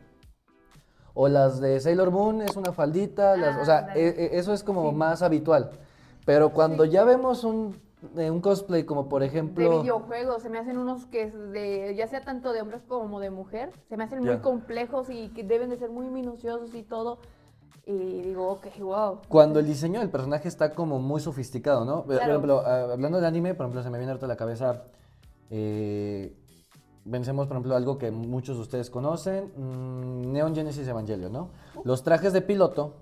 O 1.14 1.28
las 1.28 1.60
de 1.62 1.80
Sailor 1.80 2.10
Moon 2.10 2.42
es 2.42 2.56
una 2.56 2.72
faldita, 2.74 3.38
las- 3.38 3.62
o 3.62 3.66
sea, 3.66 3.78
Ándale. 3.82 4.00
e- 4.08 4.26
e- 4.26 4.40
eso 4.40 4.52
es 4.52 4.64
como 4.64 4.90
Sí. 4.90 4.96
más 4.96 5.22
habitual. 5.22 5.70
Pero 6.26 6.50
cuando 6.50 6.86
ya 6.86 7.04
vemos 7.04 7.44
un, 7.44 7.80
eh, 8.18 8.32
un 8.32 8.42
cosplay 8.42 8.84
como 8.84 9.08
por 9.10 9.22
De 9.22 9.28
ejemplo... 9.28 9.84
videojuegos, 9.84 10.42
se 10.42 10.50
me 10.50 10.58
hacen 10.58 10.80
unos 10.80 11.06
que 11.06 11.22
es 11.22 11.34
de, 11.52 11.94
ya 11.96 12.08
sea 12.08 12.22
tanto 12.22 12.52
de 12.52 12.62
hombres 12.64 12.82
como 12.88 13.20
de 13.20 13.30
mujer, 13.30 13.72
se 13.90 13.96
me 13.96 14.06
hacen 14.06 14.24
muy 14.24 14.38
complejos 14.40 15.08
y 15.12 15.30
que 15.36 15.44
deben 15.44 15.70
de 15.70 15.78
ser 15.78 15.92
muy 15.92 16.08
minuciosos 16.10 16.74
y 16.74 16.82
todo. 16.82 17.20
Y 17.86 18.22
digo, 18.22 18.52
ok, 18.52 18.68
wow. 18.80 19.20
Cuando 19.28 19.60
el 19.60 19.66
diseño 19.66 20.00
del 20.00 20.10
personaje 20.10 20.48
está 20.48 20.74
como 20.74 21.00
muy 21.00 21.20
sofisticado, 21.20 21.84
¿no? 21.84 22.04
Por 22.04 22.16
Claro. 22.18 22.32
ejemplo, 22.32 22.64
ah, 22.66 22.92
hablando 22.94 23.20
de 23.20 23.28
anime, 23.28 23.54
por 23.56 23.66
ejemplo, 23.66 23.82
se 23.84 23.90
me 23.90 23.98
viene 23.98 24.12
ahorita 24.12 24.28
a 24.28 24.30
la 24.30 24.36
cabeza. 24.38 24.84
Eh, 25.50 26.36
pensemos, 27.10 27.48
por 27.48 27.56
ejemplo, 27.58 27.76
algo 27.76 27.98
que 27.98 28.12
muchos 28.12 28.56
de 28.58 28.62
ustedes 28.62 28.90
conocen: 28.90 29.52
mm, 29.58 30.32
Neon 30.32 30.54
Genesis 30.56 30.88
Evangelion, 30.88 31.34
¿no? 31.34 31.50
Los 31.84 32.04
trajes 32.04 32.34
de 32.34 32.42
piloto. 32.42 32.94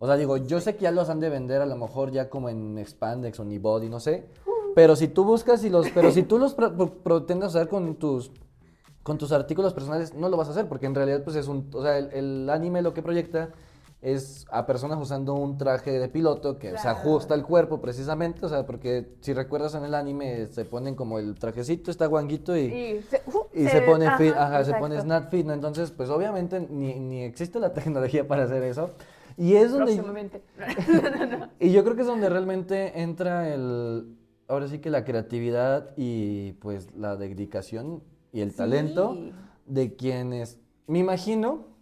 O 0.00 0.06
sea, 0.06 0.16
digo, 0.16 0.36
yo 0.36 0.60
sé 0.60 0.74
que 0.76 0.82
ya 0.82 0.90
los 0.90 1.08
han 1.08 1.20
de 1.20 1.30
vender 1.30 1.62
a 1.62 1.66
lo 1.66 1.76
mejor 1.76 2.10
ya 2.10 2.28
como 2.28 2.48
en 2.48 2.76
Expandex 2.78 3.38
o 3.40 3.42
Unibody, 3.42 3.88
no 3.88 4.00
sé. 4.00 4.28
Pero 4.74 4.96
si 4.96 5.06
tú 5.08 5.24
buscas 5.24 5.64
y 5.64 5.70
los. 5.70 5.88
Pero 5.90 6.10
si 6.10 6.24
tú 6.24 6.38
los 6.38 6.54
pretendes 6.54 7.50
hacer 7.54 7.68
con 7.68 7.94
tus. 7.96 8.32
Con 9.04 9.18
tus 9.18 9.32
artículos 9.32 9.74
personales, 9.74 10.14
no 10.14 10.30
lo 10.30 10.38
vas 10.38 10.48
a 10.48 10.52
hacer, 10.52 10.66
porque 10.66 10.86
en 10.86 10.94
realidad, 10.94 11.22
pues 11.22 11.36
es 11.36 11.46
un. 11.46 11.68
O 11.74 11.82
sea, 11.82 11.98
el, 11.98 12.10
el 12.12 12.50
anime 12.50 12.80
lo 12.82 12.94
que 12.94 13.02
proyecta 13.02 13.50
es 14.04 14.44
a 14.50 14.66
personas 14.66 14.98
usando 15.00 15.32
un 15.32 15.56
traje 15.56 15.98
de 15.98 16.08
piloto 16.10 16.58
que 16.58 16.76
se 16.76 16.88
ajusta 16.88 17.32
al 17.32 17.42
cuerpo 17.42 17.80
precisamente, 17.80 18.44
o 18.44 18.48
sea, 18.50 18.66
porque 18.66 19.16
si 19.22 19.32
recuerdas 19.32 19.74
en 19.76 19.84
el 19.84 19.94
anime 19.94 20.46
se 20.48 20.66
ponen 20.66 20.94
como 20.94 21.18
el 21.18 21.34
trajecito, 21.36 21.90
está 21.90 22.04
guanguito 22.04 22.54
y, 22.54 22.64
Y 22.64 23.02
se, 23.02 23.22
uh, 23.26 23.46
y 23.54 23.66
se, 23.66 23.80
pone 23.80 24.06
ajá, 24.06 24.18
fit, 24.18 24.34
ajá, 24.36 24.64
se 24.64 24.74
pone 24.74 25.00
snap 25.00 25.30
fit, 25.30 25.46
¿no? 25.46 25.54
Entonces, 25.54 25.90
pues 25.90 26.10
obviamente 26.10 26.60
ni, 26.60 27.00
ni 27.00 27.22
existe 27.22 27.58
la 27.58 27.72
tecnología 27.72 28.28
para 28.28 28.44
hacer 28.44 28.62
eso. 28.62 28.90
Y 29.38 29.54
es 29.54 29.72
donde, 29.72 29.94
y 31.58 31.72
yo 31.72 31.82
creo 31.82 31.96
que 31.96 32.02
es 32.02 32.06
donde 32.06 32.28
realmente 32.28 33.00
entra 33.00 33.54
el, 33.54 34.18
ahora 34.48 34.68
sí 34.68 34.80
que 34.80 34.90
la 34.90 35.06
creatividad 35.06 35.94
y 35.96 36.52
pues 36.60 36.94
la 36.94 37.16
dedicación 37.16 38.02
y 38.34 38.42
el 38.42 38.54
talento 38.54 39.16
de 39.64 39.96
quienes, 39.96 40.60
me 40.86 40.98
imagino 40.98 41.73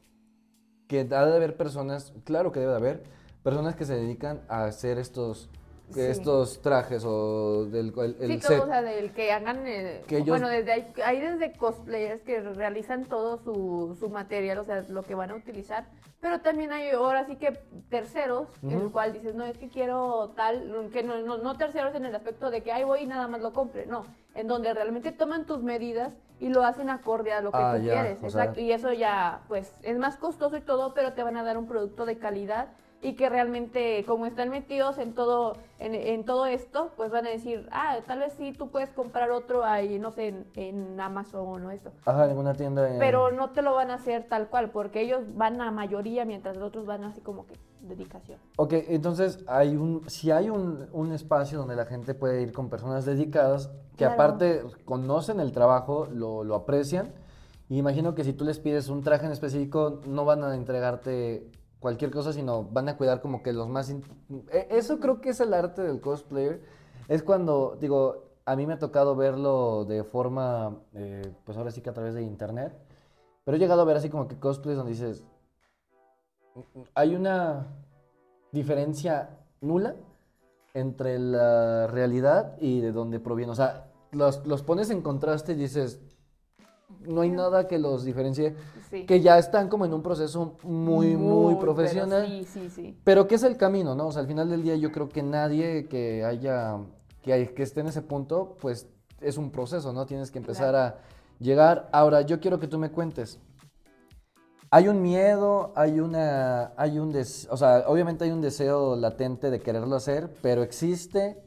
que 0.93 1.01
ha 1.01 1.25
de 1.25 1.37
haber 1.37 1.57
personas, 1.57 2.13
claro 2.25 2.53
que 2.53 2.61
debe 2.61 2.73
de 2.73 2.77
haber, 2.77 3.03
personas 3.43 3.75
que 3.75 3.87
se 3.87 3.95
dedican 3.95 4.43
a 4.47 4.65
hacer 4.65 4.99
estos, 4.99 5.49
Sí. 5.91 6.01
estos 6.01 6.63
trajes 6.63 7.05
o 7.05 7.67
del 7.67 7.93
el, 7.99 8.17
el 8.21 8.27
sí, 8.33 8.41
set. 8.41 8.57
todo, 8.59 8.63
o 8.63 8.67
sea, 8.67 8.81
del 8.83 9.13
que 9.13 9.31
hagan, 9.31 9.67
eh, 9.67 10.03
Que 10.07 10.17
ellos- 10.19 10.29
bueno, 10.29 10.49
desde 10.49 10.73
hay, 10.73 10.93
hay 11.05 11.21
desde 11.21 11.53
cosplayers 11.57 12.23
que 12.23 12.41
realizan 12.41 13.05
todo 13.05 13.37
su, 13.39 13.95
su 14.01 14.09
material, 14.09 14.59
o 14.59 14.65
sea, 14.65 14.83
lo 14.89 15.03
que 15.03 15.15
van 15.15 15.31
a 15.31 15.35
utilizar, 15.35 15.87
pero 16.21 16.41
también 16.41 16.73
hay 16.73 16.91
ahora 16.93 17.27
sí 17.27 17.37
que 17.37 17.53
terceros, 17.91 18.49
en 18.63 18.77
Ujú. 18.77 18.87
el 18.87 18.93
cual 18.93 19.13
dices, 19.13 19.35
no, 19.35 19.45
es 19.45 19.59
que 19.59 19.69
quiero 19.69 20.31
tal, 20.35 20.89
que 20.93 21.03
no, 21.03 21.19
no, 21.21 21.37
no 21.37 21.57
terceros 21.59 21.95
en 21.95 22.07
el 22.07 22.15
aspecto 22.15 22.51
de 22.51 22.63
que 22.63 22.73
ahí 22.73 22.85
voy 22.85 23.01
y 23.01 23.07
nada 23.07 23.29
más 23.29 23.43
lo 23.43 23.53
compre, 23.53 23.85
no, 23.85 24.07
en 24.35 24.47
donde 24.47 24.73
realmente 24.73 25.13
toman 25.13 25.45
tus 25.45 25.63
medidas 25.63 26.15
y 26.41 26.49
lo 26.49 26.65
hacen 26.65 26.89
acorde 26.89 27.33
a 27.35 27.43
lo 27.43 27.51
que 27.53 27.59
Ah, 27.61 27.75
tú 27.77 27.83
ya, 27.83 27.93
quieres, 28.03 28.19
o 28.23 28.31
sea- 28.31 28.43
exacto, 28.45 28.61
y 28.61 28.73
eso 28.73 28.93
ya, 28.95 29.43
pues, 29.47 29.75
es 29.83 29.99
más 29.99 30.17
costoso 30.17 30.57
y 30.57 30.63
todo, 30.63 30.95
pero 30.95 31.13
te 31.13 31.23
van 31.23 31.37
a 31.37 31.43
dar 31.43 31.59
un 31.59 31.67
producto 31.67 32.07
de 32.07 32.17
calidad 32.17 32.69
y 33.03 33.15
que 33.15 33.29
realmente 33.29 34.05
como 34.07 34.27
están 34.27 34.49
metidos 34.49 34.97
en 34.99 35.13
todo 35.15 35.57
en, 35.81 35.95
en 35.95 36.25
todo 36.25 36.47
esto 36.47 36.93
pues 36.97 37.11
van 37.11 37.27
a 37.27 37.31
decir 37.31 37.69
ah 37.73 37.97
tal 38.07 38.21
vez 38.21 38.33
sí 38.39 38.53
tú 38.53 38.69
puedes 38.71 38.91
comprar 38.91 39.31
otro 39.33 39.65
ahí 39.65 39.99
no 39.99 40.13
sé 40.13 40.29
en, 40.29 40.47
en 40.55 41.01
Amazon 41.01 41.67
o 41.67 41.71
esto 41.73 41.91
Ajá, 42.05 42.25
en 42.25 42.31
alguna 42.31 42.55
tienda. 42.55 42.89
en- 42.89 42.99
pero 43.01 43.33
no 43.33 43.51
te 43.51 43.63
lo 43.63 43.75
van 43.75 43.91
a 43.91 43.95
hacer 43.95 44.29
tal 44.29 44.49
cual 44.49 44.71
porque 44.71 45.01
ellos 45.01 45.21
van 45.35 45.61
a 45.61 45.71
mayoría 45.73 46.25
mientras 46.25 46.57
los 46.57 46.69
otros 46.69 46.87
van 46.87 47.03
así 47.05 47.21
como 47.21 47.47
que 47.47 47.55
dedicación 47.81 48.39
Ok, 48.57 48.75
entonces 48.89 49.43
hay 49.49 49.75
un, 49.77 50.09
si 50.09 50.31
hay 50.31 50.49
un, 50.49 50.87
un 50.93 51.11
espacio 51.13 51.59
donde 51.59 51.75
la 51.75 51.87
gente 51.87 52.15
puede 52.15 52.41
ir 52.43 52.53
con 52.53 52.69
personas 52.71 53.05
dedicadas 53.05 53.69
que 53.97 54.05
Claro. 54.05 54.15
aparte 54.15 54.63
conocen 54.85 55.41
el 55.41 55.53
trabajo, 55.53 56.07
lo, 56.11 56.45
lo 56.45 56.55
aprecian. 56.55 57.13
Y 57.69 57.79
imagino 57.79 58.15
que 58.15 58.25
si 58.25 58.33
tú 58.35 58.45
les 58.45 58.59
pides 58.59 58.89
un 58.89 59.03
traje 59.03 59.27
en 59.27 59.33
específico, 59.33 60.01
no 60.07 60.25
van 60.25 60.45
a 60.45 60.55
entregarte 60.55 61.47
cualquier 61.83 62.11
cosa, 62.11 62.33
sino 62.33 62.65
van 62.65 62.89
a 62.89 62.97
cuidar 62.97 63.21
como 63.21 63.43
que 63.43 63.53
los 63.53 63.69
más... 63.69 63.91
e- 63.91 64.69
Eso 64.71 65.01
creo 65.01 65.21
que 65.21 65.31
es 65.31 65.41
el 65.41 65.53
arte 65.53 65.83
del 65.83 66.01
cosplayer. 66.01 66.63
Es 67.09 67.23
cuando, 67.23 67.77
digo, 67.79 68.25
a 68.47 68.57
mí 68.57 68.67
me 68.67 68.75
ha 68.75 68.79
tocado 68.79 69.15
verlo 69.17 69.85
de 69.85 70.05
forma, 70.05 70.79
eh, 70.95 71.35
pues 71.45 71.59
ahora 71.59 71.73
sí 71.73 71.83
que 71.83 71.91
a 71.91 71.93
través 71.93 72.15
de 72.15 72.23
internet. 72.23 72.73
Pero 73.45 73.57
he 73.57 73.61
llegado 73.61 73.83
a 73.83 73.85
ver 73.85 73.97
así 73.97 74.09
como 74.09 74.29
que 74.29 74.39
cosplays 74.39 74.79
donde 74.79 74.93
dices, 74.93 75.25
hay 76.95 77.17
una 77.17 77.67
diferencia 78.53 79.31
nula 79.61 79.97
entre 80.75 81.19
la 81.19 81.89
realidad 81.89 82.57
y 82.61 82.81
de 82.81 82.93
dónde 82.93 83.19
proviene. 83.19 83.53
O 83.53 83.57
sea, 83.57 83.91
los, 84.13 84.47
los 84.47 84.63
pones 84.63 84.91
en 84.91 85.03
contraste 85.03 85.53
y 85.53 85.57
dices, 85.57 86.01
no 87.01 87.21
hay 87.23 87.31
nada 87.31 87.67
que 87.69 87.79
los 87.79 88.05
diferencie, 88.05 88.55
sí 88.91 89.05
que 89.07 89.21
ya 89.21 89.39
están 89.39 89.69
como 89.69 89.85
en 89.85 89.93
un 89.95 90.03
proceso 90.03 90.57
muy, 90.63 91.17
muy, 91.17 91.55
pero 91.55 91.75
profesional. 91.75 92.27
sí 92.27 92.45
sí 92.45 92.71
sí 92.71 92.99
Pero 93.05 93.27
que 93.27 93.35
es 93.37 93.43
el 93.43 93.57
camino, 93.57 93.95
¿no? 93.95 94.07
O 94.09 94.13
sea, 94.13 94.21
al 94.23 94.29
final 94.29 94.49
del 94.49 94.63
día 94.63 94.77
yo 94.77 94.93
creo 94.93 95.09
que 95.09 95.23
nadie 95.23 95.87
que 95.89 96.25
haya, 96.25 96.79
que, 97.23 97.33
hay- 97.33 97.49
que 97.49 97.63
esté 97.63 97.81
en 97.81 97.89
ese 97.89 98.03
punto, 98.03 98.57
pues 98.61 98.87
es 99.21 99.37
un 99.39 99.51
proceso, 99.51 99.93
¿no? 99.93 100.07
Tienes 100.07 100.31
que 100.31 100.39
empezar 100.39 100.75
a 100.77 100.99
llegar. 101.39 101.89
Ahora, 101.93 102.23
yo 102.23 102.41
quiero 102.41 102.59
que 102.61 102.69
tú 102.69 102.79
me 102.79 102.91
cuentes. 102.91 103.39
Hay 104.71 104.89
un 104.89 105.03
miedo, 105.03 105.73
hay 105.77 106.01
una, 106.01 106.73
hay 106.77 106.99
un 106.99 107.13
des- 107.13 107.47
o 107.51 107.57
sea, 107.59 107.85
obviamente 107.87 108.25
hay 108.25 108.31
un 108.31 108.41
deseo 108.41 108.97
latente 108.97 109.51
de 109.51 109.61
quererlo 109.61 109.97
hacer, 109.97 110.31
pero 110.41 110.63
existe 110.63 111.43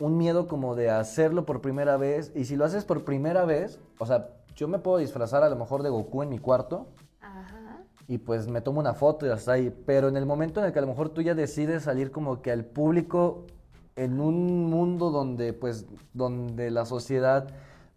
un 0.00 0.16
miedo 0.16 0.48
como 0.48 0.74
de 0.74 0.90
hacerlo 0.90 1.46
por 1.46 1.60
primera 1.60 1.96
vez. 1.96 2.32
Y 2.34 2.46
si 2.46 2.56
lo 2.56 2.64
haces 2.64 2.84
por 2.84 3.04
primera 3.04 3.44
vez, 3.44 3.78
o 3.98 4.06
sea, 4.06 4.30
yo 4.56 4.66
me 4.66 4.78
puedo 4.78 4.98
disfrazar 4.98 5.42
a 5.44 5.48
lo 5.48 5.56
mejor 5.56 5.82
de 5.82 5.90
Goku 5.90 6.22
en 6.22 6.30
mi 6.30 6.38
cuarto 6.38 6.88
ajá 7.20 7.82
y 8.08 8.18
pues 8.18 8.48
me 8.48 8.60
tomo 8.60 8.80
una 8.80 8.94
foto 8.94 9.26
y 9.26 9.30
hasta 9.30 9.52
ahí. 9.52 9.72
Pero 9.86 10.08
en 10.08 10.16
el 10.16 10.26
momento 10.26 10.58
en 10.58 10.66
el 10.66 10.72
que 10.72 10.80
a 10.80 10.82
lo 10.82 10.88
mejor 10.88 11.10
tú 11.10 11.22
ya 11.22 11.34
decides 11.34 11.84
salir 11.84 12.10
como 12.10 12.42
que 12.42 12.50
al 12.50 12.64
público 12.64 13.46
en 13.94 14.20
un 14.20 14.64
mundo 14.68 15.10
donde 15.10 15.52
pues 15.52 15.86
donde 16.12 16.70
la 16.70 16.84
sociedad 16.86 17.48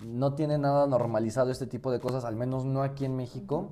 no 0.05 0.35
tiene 0.35 0.57
nada 0.57 0.85
normalizado 0.85 1.49
este 1.49 1.65
tipo 1.65 1.91
de 1.91 1.99
cosas, 1.99 2.25
al 2.25 2.35
menos 2.35 2.65
no 2.65 2.83
aquí 2.83 3.05
en 3.05 3.15
México. 3.15 3.71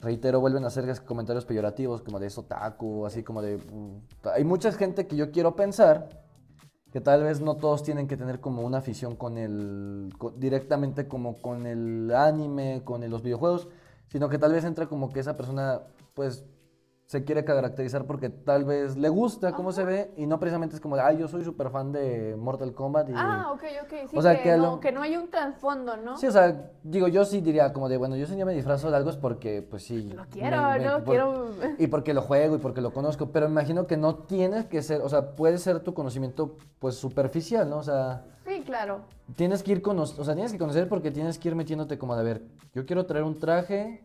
Reitero, 0.00 0.40
vuelven 0.40 0.64
a 0.64 0.66
hacer 0.66 1.04
comentarios 1.04 1.44
peyorativos 1.44 2.02
como 2.02 2.18
de 2.18 2.26
eso 2.26 2.42
taco, 2.42 3.06
así 3.06 3.22
como 3.22 3.40
de... 3.40 3.58
mm, 3.58 4.28
Hay 4.34 4.42
mucha 4.42 4.72
gente 4.72 5.06
que 5.06 5.14
yo 5.14 5.30
quiero 5.30 5.54
pensar 5.54 6.21
que 6.92 7.00
tal 7.00 7.24
vez 7.24 7.40
no 7.40 7.56
todos 7.56 7.82
tienen 7.82 8.06
que 8.06 8.18
tener 8.18 8.40
como 8.40 8.62
una 8.62 8.78
afición 8.78 9.16
con 9.16 9.38
el... 9.38 10.12
directamente 10.36 11.08
como 11.08 11.40
con 11.40 11.66
el 11.66 12.12
anime, 12.14 12.82
con 12.84 13.08
los 13.08 13.22
videojuegos, 13.22 13.68
sino 14.08 14.28
que 14.28 14.38
tal 14.38 14.52
vez 14.52 14.64
entra 14.64 14.86
como 14.86 15.10
que 15.10 15.20
esa 15.20 15.36
persona 15.36 15.80
pues 16.14 16.44
se 17.12 17.24
quiere 17.24 17.44
caracterizar 17.44 18.06
porque 18.06 18.30
tal 18.30 18.64
vez 18.64 18.96
le 18.96 19.10
gusta 19.10 19.52
cómo 19.52 19.70
se 19.70 19.84
ve 19.84 20.14
y 20.16 20.24
no 20.24 20.40
precisamente 20.40 20.76
es 20.76 20.80
como 20.80 20.96
de, 20.96 21.02
ay, 21.02 21.18
yo 21.18 21.28
soy 21.28 21.44
súper 21.44 21.68
fan 21.68 21.92
de 21.92 22.34
Mortal 22.38 22.72
Kombat 22.72 23.10
y... 23.10 23.12
ah 23.14 23.50
ok 23.52 23.62
ok 23.82 23.94
sí 24.10 24.16
O 24.16 24.22
sea, 24.22 24.38
que, 24.38 24.44
que 24.44 24.56
no, 24.56 24.62
lo- 24.76 24.80
que 24.80 24.92
no 24.92 25.02
hay 25.02 25.18
un 25.18 25.28
trasfondo 25.28 25.94
no 25.98 26.16
Sí, 26.16 26.26
o 26.26 26.30
sea, 26.32 26.70
digo, 26.82 27.08
yo 27.08 27.26
sí 27.26 27.42
diría 27.42 27.70
como 27.74 27.90
de, 27.90 27.98
bueno, 27.98 28.16
yo 28.16 28.24
si 28.24 28.34
día 28.34 28.46
me 28.46 28.54
disfrazo 28.54 28.90
de 28.90 28.96
algo 28.96 29.10
es 29.10 29.18
porque, 29.18 29.60
pues 29.60 29.82
sí. 29.82 30.04
lo 30.10 30.24
quiero 30.24 30.56
me- 30.62 30.78
me- 30.78 30.84
no 30.86 30.92
por- 31.04 31.04
quiero 31.04 31.50
Y 31.78 31.86
porque 31.88 32.14
lo 32.14 32.22
juego 32.22 32.56
y 32.56 32.58
porque 32.60 32.80
lo 32.80 32.94
conozco, 32.94 33.26
pero 33.30 33.46
me 33.46 33.52
imagino 33.52 33.86
que 33.86 33.98
no 33.98 34.14
tienes 34.14 34.64
que 34.64 34.80
ser, 34.80 35.02
o 35.02 35.08
sea, 35.10 35.36
puede 35.36 35.58
ser 35.58 35.80
tu 35.80 35.92
conocimiento, 35.92 36.56
pues, 36.78 36.94
superficial, 36.94 37.68
¿no? 37.68 37.76
O 37.76 37.82
sea, 37.82 38.24
sí 38.46 38.62
claro 38.64 39.02
tienes 39.36 39.62
que 39.62 39.72
ir 39.72 39.82
cono- 39.82 40.02
o 40.04 40.24
sea, 40.24 40.32
tienes 40.34 40.50
que 40.52 40.58
conocer 40.58 40.88
porque 40.88 41.10
tienes 41.10 41.38
que 41.38 41.48
ir 41.48 41.56
metiéndote 41.56 41.98
como 41.98 42.14
de, 42.14 42.20
a 42.22 42.24
ver, 42.24 42.42
yo 42.74 42.86
quiero 42.86 43.04
traer 43.04 43.24
un 43.24 43.38
traje 43.38 44.02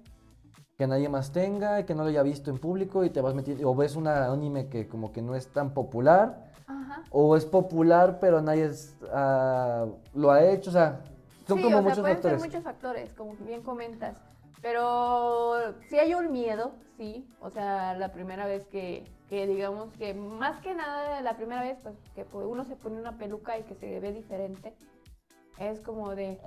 que 0.78 0.88
nadie 0.88 1.10
más 1.10 1.32
tenga, 1.32 1.86
que 1.86 1.96
no 1.96 2.04
lo 2.04 2.10
haya 2.10 2.24
visto 2.24 2.52
en 2.52 2.60
público 2.60 3.04
y 3.04 3.10
te 3.10 3.22
vas 3.22 3.34
metiendo, 3.34 3.70
o 3.70 3.76
ves 3.76 3.96
una 3.96 4.32
anime 4.32 4.68
que 4.68 4.88
como 4.88 5.12
que 5.12 5.22
no 5.22 5.36
es 5.36 5.48
tan 5.48 5.74
popular, 5.74 6.52
ajá 6.68 7.04
o 7.12 7.36
es 7.36 7.46
popular 7.46 8.20
pero 8.20 8.42
nadie 8.42 8.66
es, 8.66 8.96
ah, 9.12 9.86
lo 10.14 10.32
ha 10.32 10.44
hecho, 10.44 10.70
o 10.70 10.74
sea, 10.74 11.02
son 11.48 11.58
sí, 11.58 11.64
como 11.64 11.78
o 11.78 11.82
sea, 11.82 11.82
muchos 11.82 12.00
pueden 12.00 12.16
factores. 12.18 12.42
ser 12.42 12.50
muchos 12.50 12.64
factores, 12.64 13.14
como 13.14 13.34
bien 13.46 13.62
comentas. 13.62 14.18
Pero 14.62 15.74
sí 15.88 15.98
hay 15.98 16.14
un 16.14 16.32
miedo, 16.32 16.74
sí. 16.98 17.26
O 17.40 17.50
sea, 17.50 17.94
la 17.94 18.12
primera 18.12 18.46
vez 18.48 18.66
que, 18.68 19.06
que 19.30 19.46
digamos 19.46 19.94
que 19.94 20.14
más 20.14 20.60
que 20.62 20.74
nada 20.74 21.22
la 21.22 21.38
primera 21.38 21.62
vez, 21.62 21.78
pues 21.84 21.96
que 22.16 22.26
uno 22.34 22.66
se 22.66 22.76
pone 22.76 23.00
una 23.00 23.18
peluca 23.18 23.58
y 23.58 23.64
que 23.64 23.76
se 23.76 24.00
ve 24.00 24.12
diferente, 24.12 24.74
es 25.60 25.80
como 25.82 26.16
de, 26.16 26.40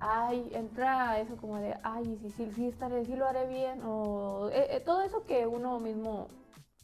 ay, 0.00 0.48
entra 0.52 1.18
eso 1.20 1.36
como 1.36 1.56
de, 1.58 1.74
ay, 1.82 2.18
sí, 2.22 2.30
sí, 2.30 2.50
sí, 2.54 2.68
estaré, 2.68 3.04
sí 3.04 3.14
lo 3.16 3.26
haré 3.26 3.46
bien, 3.46 3.82
o 3.84 4.48
eh, 4.50 4.66
eh, 4.76 4.80
todo 4.80 5.02
eso 5.02 5.24
que 5.24 5.46
uno 5.46 5.78
mismo 5.80 6.28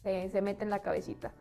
se, 0.01 0.29
se 0.29 0.41
mete 0.41 0.63
en 0.63 0.69
la 0.69 0.81
cabecita. 0.81 1.33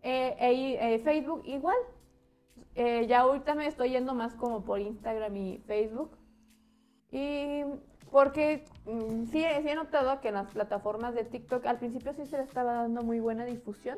Eh, 0.01 0.35
e- 0.39 0.95
eh, 0.95 0.99
Facebook 0.99 1.43
igual. 1.45 1.77
Eh, 2.75 3.07
ya 3.07 3.21
ahorita 3.21 3.55
me 3.55 3.67
estoy 3.67 3.89
yendo 3.91 4.13
más 4.13 4.35
como 4.35 4.63
por 4.63 4.79
Instagram 4.79 5.35
y 5.35 5.57
Facebook. 5.59 6.17
Y 7.11 7.63
porque 8.11 8.65
mm, 8.85 9.25
sí, 9.25 9.43
he 9.43 9.75
notado 9.75 10.19
que 10.21 10.29
en 10.29 10.35
las 10.35 10.51
plataformas 10.51 11.15
de 11.15 11.23
TikTok 11.23 11.65
al 11.65 11.79
principio 11.79 12.13
sí 12.13 12.25
se 12.25 12.37
le 12.37 12.43
estaba 12.43 12.73
dando 12.73 13.03
muy 13.03 13.19
buena 13.19 13.45
difusión. 13.45 13.97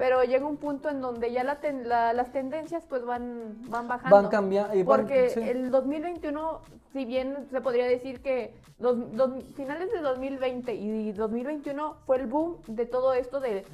Pero 0.00 0.24
llega 0.24 0.46
un 0.46 0.56
punto 0.56 0.88
en 0.88 1.02
donde 1.02 1.30
ya 1.30 1.44
la 1.44 1.60
ten- 1.60 1.86
la- 1.86 2.14
las 2.14 2.32
tendencias 2.32 2.84
pues 2.88 3.04
van, 3.04 3.58
van 3.68 3.86
bajando. 3.86 4.16
van 4.16 4.28
cambiando. 4.28 4.72
Porque 4.86 5.28
sí. 5.28 5.40
el 5.40 5.70
2021, 5.70 6.60
si 6.94 7.04
bien 7.04 7.46
se 7.50 7.60
podría 7.60 7.84
decir 7.84 8.22
que 8.22 8.54
dos, 8.78 8.96
dos- 9.14 9.44
finales 9.56 9.92
de 9.92 10.00
2020 10.00 10.74
y 10.74 11.12
2021 11.12 11.96
fue 12.06 12.16
el 12.16 12.26
boom 12.28 12.56
de 12.66 12.86
todo 12.86 13.12
esto, 13.12 13.40
de, 13.40 13.66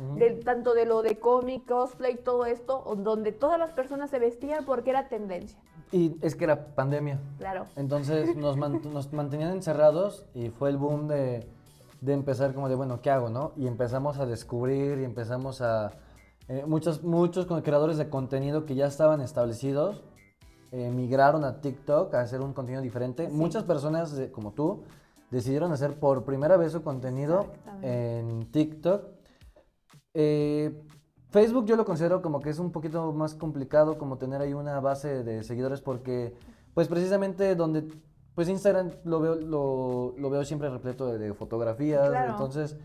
tanto 0.45 0.75
de 0.75 0.85
lo 0.85 1.03
de 1.03 1.17
cómic, 1.21 1.65
cosplay, 1.65 2.17
todo 2.17 2.45
esto, 2.45 2.83
donde 2.99 3.31
todas 3.31 3.57
las 3.61 3.71
personas 3.71 4.11
se 4.11 4.19
vestían 4.19 4.65
porque 4.65 4.91
era 4.91 5.09
tendencia. 5.09 5.57
Y 5.93 6.17
es 6.23 6.35
que 6.35 6.43
era 6.43 6.75
pandemia. 6.75 7.21
Claro. 7.39 7.67
Entonces 7.77 8.35
nos, 8.35 8.57
man- 8.57 8.81
nos 8.93 9.13
mantenían 9.13 9.53
encerrados 9.53 10.27
y 10.35 10.49
fue 10.51 10.71
el 10.71 10.77
boom 10.77 11.07
de, 11.07 11.47
de 12.01 12.13
empezar 12.13 12.53
como 12.53 12.69
de, 12.69 12.75
bueno, 12.75 13.01
¿qué 13.01 13.13
hago, 13.13 13.31
no? 13.31 13.53
Y 13.57 13.69
empezamos 13.69 14.19
a 14.19 14.27
descubrir 14.27 14.99
y 14.99 15.05
empezamos 15.05 15.61
a... 15.63 15.93
eh, 16.49 16.65
muchos, 16.67 17.03
muchos 17.03 17.47
creadores 17.63 17.97
de 17.97 18.09
contenido 18.09 18.65
que 18.67 18.75
ya 18.75 18.87
estaban 18.87 19.21
establecidos 19.21 20.03
eh, 20.73 20.91
migraron 20.91 21.45
a 21.45 21.61
TikTok 21.61 22.15
a 22.15 22.21
hacer 22.21 22.41
un 22.41 22.53
contenido 22.53 22.83
diferente. 22.83 23.27
Sí. 23.29 23.33
Muchas 23.33 23.65
personas 23.65 24.21
como 24.33 24.53
tú 24.53 24.83
decidieron 25.31 25.73
hacer 25.73 25.99
por 25.99 26.25
primera 26.25 26.57
vez 26.57 26.73
su 26.73 26.83
contenido 26.83 27.47
en 27.83 28.51
TikTok. 28.51 29.05
Eh, 30.15 30.83
Facebook 31.31 31.67
yo 31.67 31.77
lo 31.77 31.85
considero 31.85 32.23
como 32.23 32.41
que 32.41 32.51
es 32.51 32.59
un 32.59 32.73
poquito 32.73 33.13
más 33.13 33.35
complicado 33.35 33.99
como 33.99 34.17
tener 34.17 34.41
ahí 34.41 34.55
una 34.55 34.81
base 34.81 35.23
de 35.25 35.43
seguidores 35.43 35.81
porque 35.81 36.35
pues 36.75 36.89
precisamente 36.89 37.55
donde 37.55 37.87
pues 38.35 38.49
Instagram 38.49 38.93
lo 39.05 39.21
veo 39.21 39.35
lo, 39.35 40.15
lo 40.17 40.31
veo 40.31 40.45
siempre 40.45 40.71
repleto 40.71 41.07
de, 41.07 41.19
de 41.19 41.35
fotografías, 41.35 42.09
Claro. 42.09 42.31
entonces 42.33 42.77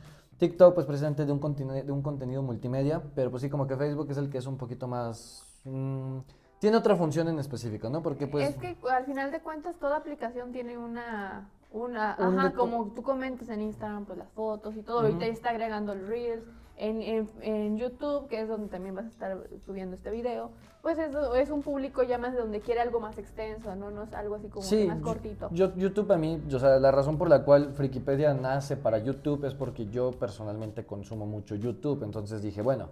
TikTok 0.41 0.73
pues 0.73 0.87
precisamente 0.87 1.23
de 1.23 1.31
un 1.31 1.37
contenido 1.37 1.75
de 1.75 1.91
un 1.91 2.01
contenido 2.01 2.41
multimedia, 2.41 2.99
pero 3.13 3.29
pues 3.29 3.43
sí 3.43 3.49
como 3.49 3.67
que 3.67 3.77
Facebook 3.77 4.09
es 4.09 4.17
el 4.17 4.27
que 4.31 4.39
es 4.39 4.47
un 4.47 4.57
poquito 4.57 4.87
más 4.87 5.45
mm, 5.65 6.17
tiene 6.57 6.77
otra 6.77 6.95
función 6.95 7.27
en 7.27 7.37
específico, 7.37 7.91
¿no? 7.91 8.01
Porque 8.01 8.25
pues 8.25 8.49
es 8.49 8.55
que 8.55 8.75
al 8.89 9.05
final 9.05 9.31
de 9.31 9.39
cuentas 9.41 9.75
toda 9.77 9.97
aplicación 9.97 10.51
tiene 10.51 10.79
una, 10.79 11.47
una, 11.71 12.15
Un 12.17 12.39
ajá, 12.39 12.53
como 12.53 12.87
tú 12.87 13.03
comentas 13.03 13.49
en 13.49 13.61
Instagram, 13.61 14.05
pues 14.05 14.17
las 14.17 14.31
fotos 14.31 14.75
y 14.75 14.81
todo, 14.81 15.01
ahorita 15.01 15.27
ya 15.27 15.31
está 15.31 15.51
agregando 15.51 15.93
el 15.93 16.07
Reels, 16.07 16.43
en, 16.77 17.01
en, 17.01 17.29
en 17.41 17.77
YouTube, 17.77 18.27
que 18.27 18.41
es 18.41 18.47
donde 18.47 18.67
también 18.67 18.95
vas 18.95 19.05
a 19.05 19.09
estar 19.09 19.37
subiendo 19.65 19.95
este 19.95 20.09
video, 20.09 20.49
pues 20.81 20.97
es, 20.97 21.11
es 21.35 21.49
un 21.51 21.61
público 21.61 22.01
ya 22.03 22.17
más 22.17 22.33
de 22.33 22.39
donde 22.39 22.59
quiere 22.59 22.81
algo 22.81 22.99
más 22.99 23.17
extenso, 23.19 23.75
no, 23.75 23.91
no 23.91 24.03
es 24.03 24.13
algo 24.13 24.35
así 24.35 24.47
como 24.47 24.61
que 24.63 24.67
Sí, 24.69 24.87
más 24.87 24.97
yo- 24.97 25.03
cortito. 25.03 25.49
Yo, 25.51 25.75
YouTube 25.75 26.11
a 26.11 26.17
mí, 26.17 26.41
o 26.51 26.59
sea, 26.59 26.79
la 26.79 26.91
razón 26.91 27.17
por 27.17 27.29
la 27.29 27.43
cual 27.43 27.73
Frikipedia 27.73 28.33
nace 28.33 28.77
para 28.77 28.97
YouTube 28.97 29.45
es 29.45 29.53
porque 29.53 29.85
yo 29.87 30.11
personalmente 30.11 30.85
consumo 30.85 31.25
mucho 31.27 31.53
YouTube. 31.55 32.01
Entonces 32.03 32.41
dije, 32.41 32.63
bueno, 32.63 32.89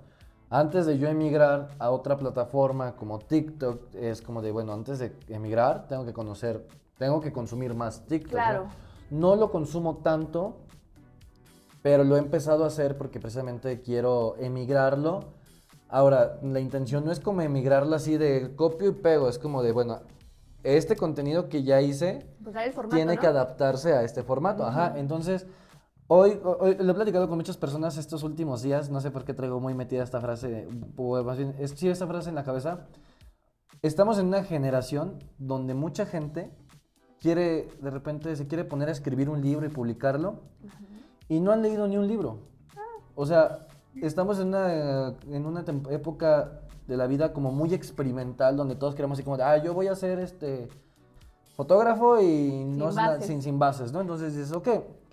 antes 0.51 0.85
de 0.85 0.99
yo 0.99 1.07
emigrar 1.07 1.69
a 1.79 1.89
otra 1.89 2.17
plataforma 2.17 2.95
como 2.95 3.17
TikTok, 3.19 3.95
es 3.95 4.21
como 4.21 4.41
de, 4.43 4.51
bueno, 4.51 4.73
antes 4.73 4.99
de 4.99 5.11
emigrar 5.29 5.87
tengo 5.87 6.05
que 6.05 6.13
conocer, 6.13 6.67
tengo 6.99 7.21
que 7.21 7.31
consumir 7.31 7.73
más 7.73 8.05
TikTok. 8.05 8.31
¿no? 8.33 8.37
Claro. 8.37 8.65
No 9.09 9.35
lo 9.35 9.49
consumo 9.51 9.97
tanto, 10.03 10.57
pero 11.81 12.03
lo 12.03 12.15
he 12.15 12.19
empezado 12.19 12.63
a 12.63 12.67
hacer 12.67 12.97
porque 12.97 13.19
precisamente 13.19 13.81
quiero 13.81 14.35
emigrarlo. 14.37 15.33
Ahora, 15.87 16.39
la 16.43 16.59
intención 16.59 17.05
no 17.05 17.11
es 17.11 17.19
como 17.19 17.41
emigrarlo 17.41 17.95
así 17.95 18.17
de 18.17 18.55
copio 18.55 18.89
y 18.89 18.93
pego, 18.93 19.29
es 19.29 19.39
como 19.39 19.63
de, 19.63 19.71
bueno, 19.71 20.01
este 20.63 20.95
contenido 20.95 21.49
que 21.49 21.63
ya 21.63 21.81
hice 21.81 22.27
pues 22.43 22.73
formato, 22.73 22.95
tiene 22.95 23.15
¿no? 23.15 23.21
que 23.21 23.27
adaptarse 23.27 23.93
a 23.93 24.03
este 24.03 24.23
formato. 24.23 24.65
Ajá, 24.65 24.93
entonces, 24.97 25.47
hoy, 26.07 26.39
hoy 26.43 26.75
lo 26.75 26.91
he 26.91 26.95
platicado 26.95 27.27
con 27.27 27.37
muchas 27.37 27.57
personas 27.57 27.97
estos 27.97 28.23
últimos 28.23 28.61
días, 28.61 28.89
no 28.89 29.01
sé 29.01 29.09
por 29.09 29.23
qué 29.23 29.33
traigo 29.33 29.59
muy 29.59 29.73
metida 29.73 30.03
esta 30.03 30.19
frase, 30.19 30.67
o 30.97 31.23
más 31.23 31.37
bien, 31.37 31.55
es, 31.59 31.71
sí, 31.71 31.87
esta 31.87 32.07
frase 32.07 32.29
en 32.29 32.35
la 32.35 32.43
cabeza. 32.43 32.87
Estamos 33.81 34.19
en 34.19 34.27
una 34.27 34.43
generación 34.43 35.23
donde 35.37 35.73
mucha 35.73 36.05
gente 36.05 36.51
quiere, 37.19 37.69
de 37.81 37.89
repente, 37.89 38.35
se 38.35 38.47
quiere 38.47 38.65
poner 38.65 38.89
a 38.89 38.91
escribir 38.91 39.29
un 39.29 39.41
libro 39.41 39.65
y 39.65 39.69
publicarlo, 39.69 40.41
y 41.29 41.39
no 41.39 41.51
han 41.51 41.61
leído 41.61 41.87
ni 41.87 41.95
un 41.97 42.07
libro. 42.07 42.39
O 43.15 43.25
sea, 43.25 43.67
estamos 44.01 44.39
en 44.39 44.49
una, 44.49 45.13
en 45.29 45.45
una 45.45 45.63
época 45.91 46.59
de 46.87 46.97
la 46.97 47.05
vida 47.07 47.31
como 47.33 47.51
muy 47.51 47.73
experimental, 47.73 48.57
donde 48.57 48.75
todos 48.75 48.95
queremos 48.95 49.17
así 49.17 49.23
como, 49.23 49.37
ah, 49.41 49.57
yo 49.57 49.73
voy 49.73 49.87
a 49.87 49.95
ser 49.95 50.19
este 50.19 50.67
fotógrafo 51.55 52.19
y 52.21 52.63
no 52.65 52.87
Sin 52.87 52.95
nada- 52.95 53.11
bases. 53.13 53.27
sin, 53.27 53.41
sin 53.41 53.59
bases, 53.59 53.91
¿no? 53.91 54.01
Entonces 54.01 54.35
dices, 54.35 54.51
ok, 54.53 54.67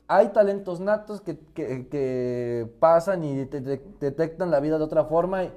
hay 0.08 0.28
talentos 0.28 0.80
natos 0.80 1.20
que, 1.20 1.38
que- 1.54 1.88
que 1.88 2.72
pasan 2.80 3.24
y 3.24 3.44
te- 3.46 3.60
te- 3.60 3.82
detectan 4.00 4.50
la 4.50 4.60
vida 4.60 4.78
de 4.78 4.84
otra 4.84 5.04
forma 5.04 5.44
y, 5.44 5.46
y 5.48 5.50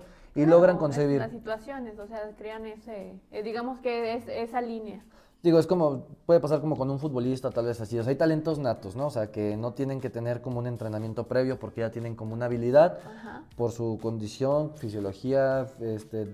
Claro, 0.43 0.49
logran 0.51 0.77
concebir. 0.77 1.19
Las 1.19 1.31
situaciones, 1.31 1.99
o 1.99 2.07
sea, 2.07 2.31
crean 2.37 2.65
ese, 2.65 3.13
eh, 3.31 3.43
digamos 3.43 3.79
que 3.79 4.15
es 4.15 4.27
esa 4.27 4.59
línea. 4.61 5.05
Digo, 5.41 5.57
es 5.57 5.67
como, 5.67 6.05
puede 6.25 6.41
pasar 6.41 6.59
como 6.59 6.75
con 6.75 6.89
un 6.89 6.99
futbolista, 6.99 7.49
tal 7.49 7.65
vez 7.65 7.79
así. 7.79 7.97
O 7.97 8.03
sea, 8.03 8.09
hay 8.11 8.17
talentos 8.17 8.59
natos, 8.59 8.95
¿no? 8.97 9.07
O 9.07 9.09
sea, 9.09 9.31
que 9.31 9.55
no 9.55 9.73
tienen 9.73 10.01
que 10.01 10.09
tener 10.09 10.41
como 10.41 10.59
un 10.59 10.67
entrenamiento 10.67 11.27
previo 11.27 11.57
porque 11.57 11.79
ya 11.81 11.91
tienen 11.91 12.15
como 12.15 12.33
una 12.33 12.45
habilidad 12.45 12.99
Ajá. 13.05 13.43
por 13.55 13.71
su 13.71 13.97
condición, 14.01 14.73
fisiología, 14.75 15.65
este, 15.79 16.27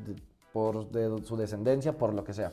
por 0.52 0.90
de 0.90 1.24
su 1.24 1.38
descendencia, 1.38 1.96
por 1.98 2.14
lo 2.16 2.24
que 2.24 2.34
sea. 2.34 2.52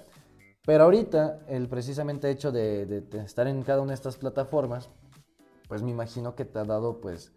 Pero 0.66 0.84
ahorita, 0.84 1.40
el 1.48 1.68
precisamente 1.68 2.28
hecho 2.30 2.52
de, 2.52 2.84
de- 2.84 3.00
de 3.00 3.20
estar 3.24 3.46
en 3.48 3.62
cada 3.62 3.80
una 3.80 3.88
de 3.92 3.94
estas 3.94 4.16
plataformas, 4.18 4.90
pues 5.68 5.82
me 5.82 5.90
imagino 5.90 6.34
que 6.34 6.44
te 6.44 6.58
ha 6.58 6.64
dado, 6.64 7.00
pues, 7.00 7.32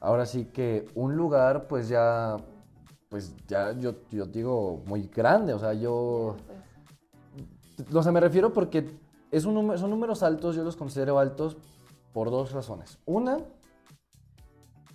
ahora 0.00 0.26
sí 0.26 0.46
que 0.46 0.86
un 0.96 1.14
lugar, 1.16 1.68
pues 1.68 1.88
ya, 1.88 2.36
pues 3.08 3.34
ya 3.46 3.72
yo, 3.78 3.94
yo 4.10 4.26
digo 4.26 4.82
muy 4.86 5.06
grande, 5.14 5.54
o 5.54 5.58
sea, 5.60 5.72
yo... 5.74 6.34
Pues, 6.44 6.55
O 7.92 8.02
sea, 8.02 8.12
me 8.12 8.20
refiero 8.20 8.52
porque 8.52 8.88
es 9.30 9.44
un 9.44 9.78
son 9.78 9.90
números 9.90 10.22
altos, 10.22 10.56
yo 10.56 10.64
los 10.64 10.76
considero 10.76 11.18
altos 11.18 11.56
por 12.12 12.30
dos 12.30 12.52
razones. 12.52 12.98
Una, 13.06 13.38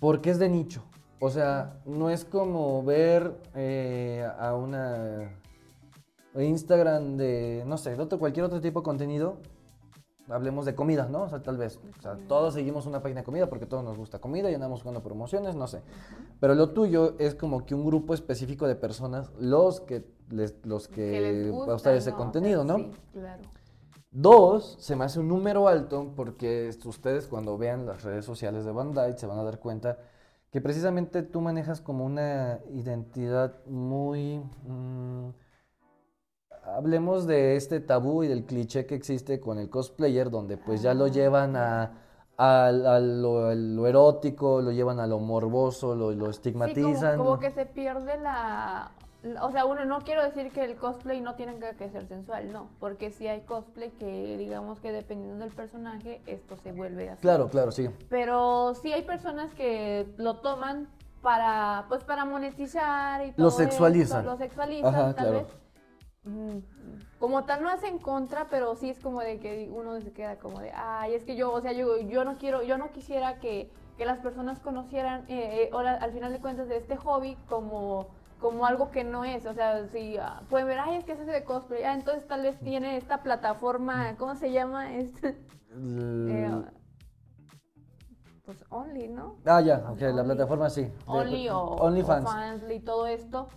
porque 0.00 0.30
es 0.30 0.38
de 0.38 0.48
nicho. 0.48 0.82
O 1.20 1.30
sea, 1.30 1.80
no 1.84 2.10
es 2.10 2.24
como 2.24 2.82
ver 2.82 3.40
eh, 3.54 4.28
a 4.38 4.54
una 4.54 5.30
Instagram 6.34 7.16
de, 7.16 7.62
no 7.66 7.76
sé, 7.78 7.94
de 7.94 8.02
otro, 8.02 8.18
cualquier 8.18 8.46
otro 8.46 8.60
tipo 8.60 8.80
de 8.80 8.84
contenido 8.84 9.38
hablemos 10.28 10.64
de 10.64 10.74
comida, 10.74 11.08
¿no? 11.08 11.22
O 11.22 11.28
sea, 11.28 11.42
tal 11.42 11.56
vez, 11.56 11.80
o 11.98 12.02
sea, 12.02 12.16
todos 12.28 12.54
seguimos 12.54 12.86
una 12.86 13.02
página 13.02 13.20
de 13.20 13.24
comida 13.24 13.48
porque 13.48 13.66
todos 13.66 13.84
nos 13.84 13.96
gusta 13.96 14.18
comida 14.18 14.50
y 14.50 14.54
andamos 14.54 14.82
jugando 14.82 15.02
promociones, 15.02 15.54
no 15.54 15.66
sé. 15.66 15.82
Pero 16.40 16.54
lo 16.54 16.70
tuyo 16.70 17.14
es 17.18 17.34
como 17.34 17.66
que 17.66 17.74
un 17.74 17.84
grupo 17.84 18.14
específico 18.14 18.66
de 18.66 18.74
personas, 18.74 19.30
los 19.38 19.80
que 19.80 20.04
les, 20.32 20.56
los 20.64 20.88
que, 20.88 20.94
Que 21.10 21.20
les 21.20 21.50
gusta, 21.52 21.72
a 21.72 21.74
ustedes 21.76 22.06
ese 22.06 22.16
contenido, 22.16 22.64
¿no? 22.64 22.76
Sí, 22.78 22.90
claro. 23.12 23.42
Dos, 24.10 24.76
se 24.78 24.94
me 24.96 25.04
hace 25.04 25.20
un 25.20 25.28
número 25.28 25.68
alto 25.68 26.12
porque 26.14 26.70
ustedes 26.84 27.26
cuando 27.28 27.56
vean 27.56 27.86
las 27.86 28.02
redes 28.02 28.24
sociales 28.24 28.64
de 28.64 28.72
Bandai 28.72 29.16
se 29.18 29.26
van 29.26 29.38
a 29.38 29.42
dar 29.42 29.58
cuenta 29.58 29.98
que 30.50 30.60
precisamente 30.60 31.22
tú 31.22 31.40
manejas 31.40 31.80
como 31.80 32.04
una 32.04 32.58
identidad 32.70 33.54
muy... 33.66 34.40
mm, 34.66 35.30
hablemos 36.64 37.26
de 37.26 37.56
este 37.56 37.80
tabú 37.80 38.22
y 38.22 38.28
del 38.28 38.44
cliché 38.44 38.86
que 38.86 38.94
existe 38.94 39.40
con 39.40 39.58
el 39.58 39.68
cosplayer 39.70 40.30
donde 40.30 40.56
pues 40.58 40.82
ya 40.82 40.94
lo 40.94 41.08
llevan 41.08 41.56
a, 41.56 41.92
a- 42.36 42.66
a 42.66 43.00
lo, 43.00 43.46
a 43.46 43.54
lo 43.54 43.86
erótico, 43.86 44.60
lo 44.60 44.72
llevan 44.72 45.00
a 45.00 45.06
lo 45.06 45.18
morboso, 45.18 45.94
lo, 45.94 46.10
lo 46.10 46.12
Sí, 46.12 46.18
como, 46.20 46.30
estigmatizan. 46.30 47.16
como 47.18 47.38
que 47.38 47.50
se 47.50 47.66
pierde 47.66 48.18
la- 48.18 48.92
O 49.40 49.52
sea, 49.52 49.64
uno 49.66 49.84
no 49.84 50.00
quiero 50.00 50.22
decir 50.24 50.50
que 50.50 50.64
el 50.64 50.76
cosplay 50.76 51.20
no 51.20 51.34
tiene 51.36 51.56
que, 51.78 51.88
ser 51.90 52.06
sensual, 52.08 52.52
no. 52.52 52.70
Porque 52.80 53.10
sí 53.10 53.28
hay 53.28 53.42
cosplay 53.42 53.90
que, 53.90 54.36
digamos 54.36 54.80
que 54.80 54.90
dependiendo 54.90 55.44
del 55.44 55.54
personaje, 55.54 56.20
esto 56.26 56.56
se 56.56 56.72
vuelve 56.72 57.10
así. 57.10 57.20
Claro, 57.22 57.48
claro, 57.48 57.70
sí. 57.70 57.88
Pero 58.08 58.74
sí 58.74 58.92
hay 58.92 59.02
personas 59.02 59.54
que 59.54 60.12
lo 60.16 60.38
toman 60.40 60.88
para, 61.20 61.84
pues, 61.88 62.02
para 62.02 62.24
monetizar 62.24 63.24
y 63.24 63.30
todo 63.32 63.44
Lo 63.44 63.48
esto, 63.50 63.62
sexualizan. 63.62 64.26
lo 64.26 64.36
sexualizan, 64.36 64.92
Ajá, 64.94 65.14
tal 65.14 65.26
claro. 65.28 65.32
vez. 65.32 65.46
Mm, 66.24 66.58
Como 67.18 67.44
tal 67.44 67.62
no 67.62 67.70
es 67.70 67.82
en 67.84 67.98
contra, 67.98 68.48
pero 68.48 68.74
sí 68.74 68.90
es 68.90 68.98
como 68.98 69.20
de 69.20 69.38
que 69.38 69.68
uno 69.72 70.00
se 70.00 70.12
queda 70.12 70.36
como 70.36 70.58
de, 70.60 70.72
ay, 70.72 71.14
es 71.14 71.22
que 71.24 71.36
yo, 71.36 71.52
o 71.52 71.60
sea, 71.60 71.72
yo, 71.72 71.98
yo 72.00 72.24
no 72.24 72.36
quiero, 72.38 72.62
yo 72.62 72.76
no 72.78 72.90
quisiera 72.90 73.38
que, 73.38 73.70
que 73.96 74.04
las 74.04 74.18
personas 74.18 74.58
conocieran, 74.58 75.24
eh, 75.28 75.62
eh, 75.62 75.70
ahora, 75.72 75.94
al 75.94 76.12
final 76.12 76.32
de 76.32 76.40
cuentas, 76.40 76.68
de 76.68 76.76
este 76.76 76.96
hobby 76.96 77.36
como, 77.48 78.08
como 78.42 78.66
algo 78.66 78.90
que 78.90 79.04
no 79.04 79.24
es. 79.24 79.46
O 79.46 79.54
sea, 79.54 79.86
si 79.88 80.18
ah, 80.18 80.42
pueden 80.50 80.66
ver, 80.66 80.78
ay, 80.80 80.96
es 80.96 81.04
que 81.04 81.12
es 81.12 81.20
ese 81.20 81.30
de 81.30 81.44
cosplay, 81.44 81.84
ah, 81.84 81.94
entonces 81.94 82.26
tal 82.26 82.42
vez 82.42 82.58
tiene 82.60 82.98
esta 82.98 83.22
plataforma, 83.22 84.16
¿cómo 84.18 84.34
se 84.34 84.52
llama? 84.52 84.92
Este, 84.98 85.28
L- 85.74 86.28
eh, 86.28 86.64
pues 88.44 88.62
Only, 88.68 89.08
¿no? 89.08 89.36
Ah, 89.46 89.60
ya, 89.62 89.82
ok, 89.88 90.00
la 90.00 90.24
plataforma 90.24 90.68
sí. 90.68 90.82
De- 90.82 90.92
Only 91.06 91.48
o, 91.48 91.58
OnlyFans. 91.60 92.26
o 92.26 92.28
Fansly 92.28 92.74
y 92.74 92.80
todo 92.80 93.06
esto. 93.06 93.48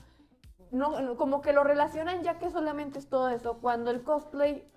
No, 0.71 1.15
como 1.17 1.41
que 1.41 1.53
lo 1.53 1.63
relacionan 1.63 2.21
ya 2.23 2.37
que 2.37 2.49
solamente 2.49 2.99
es 2.99 3.07
todo 3.07 3.29
eso, 3.29 3.57
cuando 3.61 3.91
el 3.91 4.03
cosplay 4.03 4.67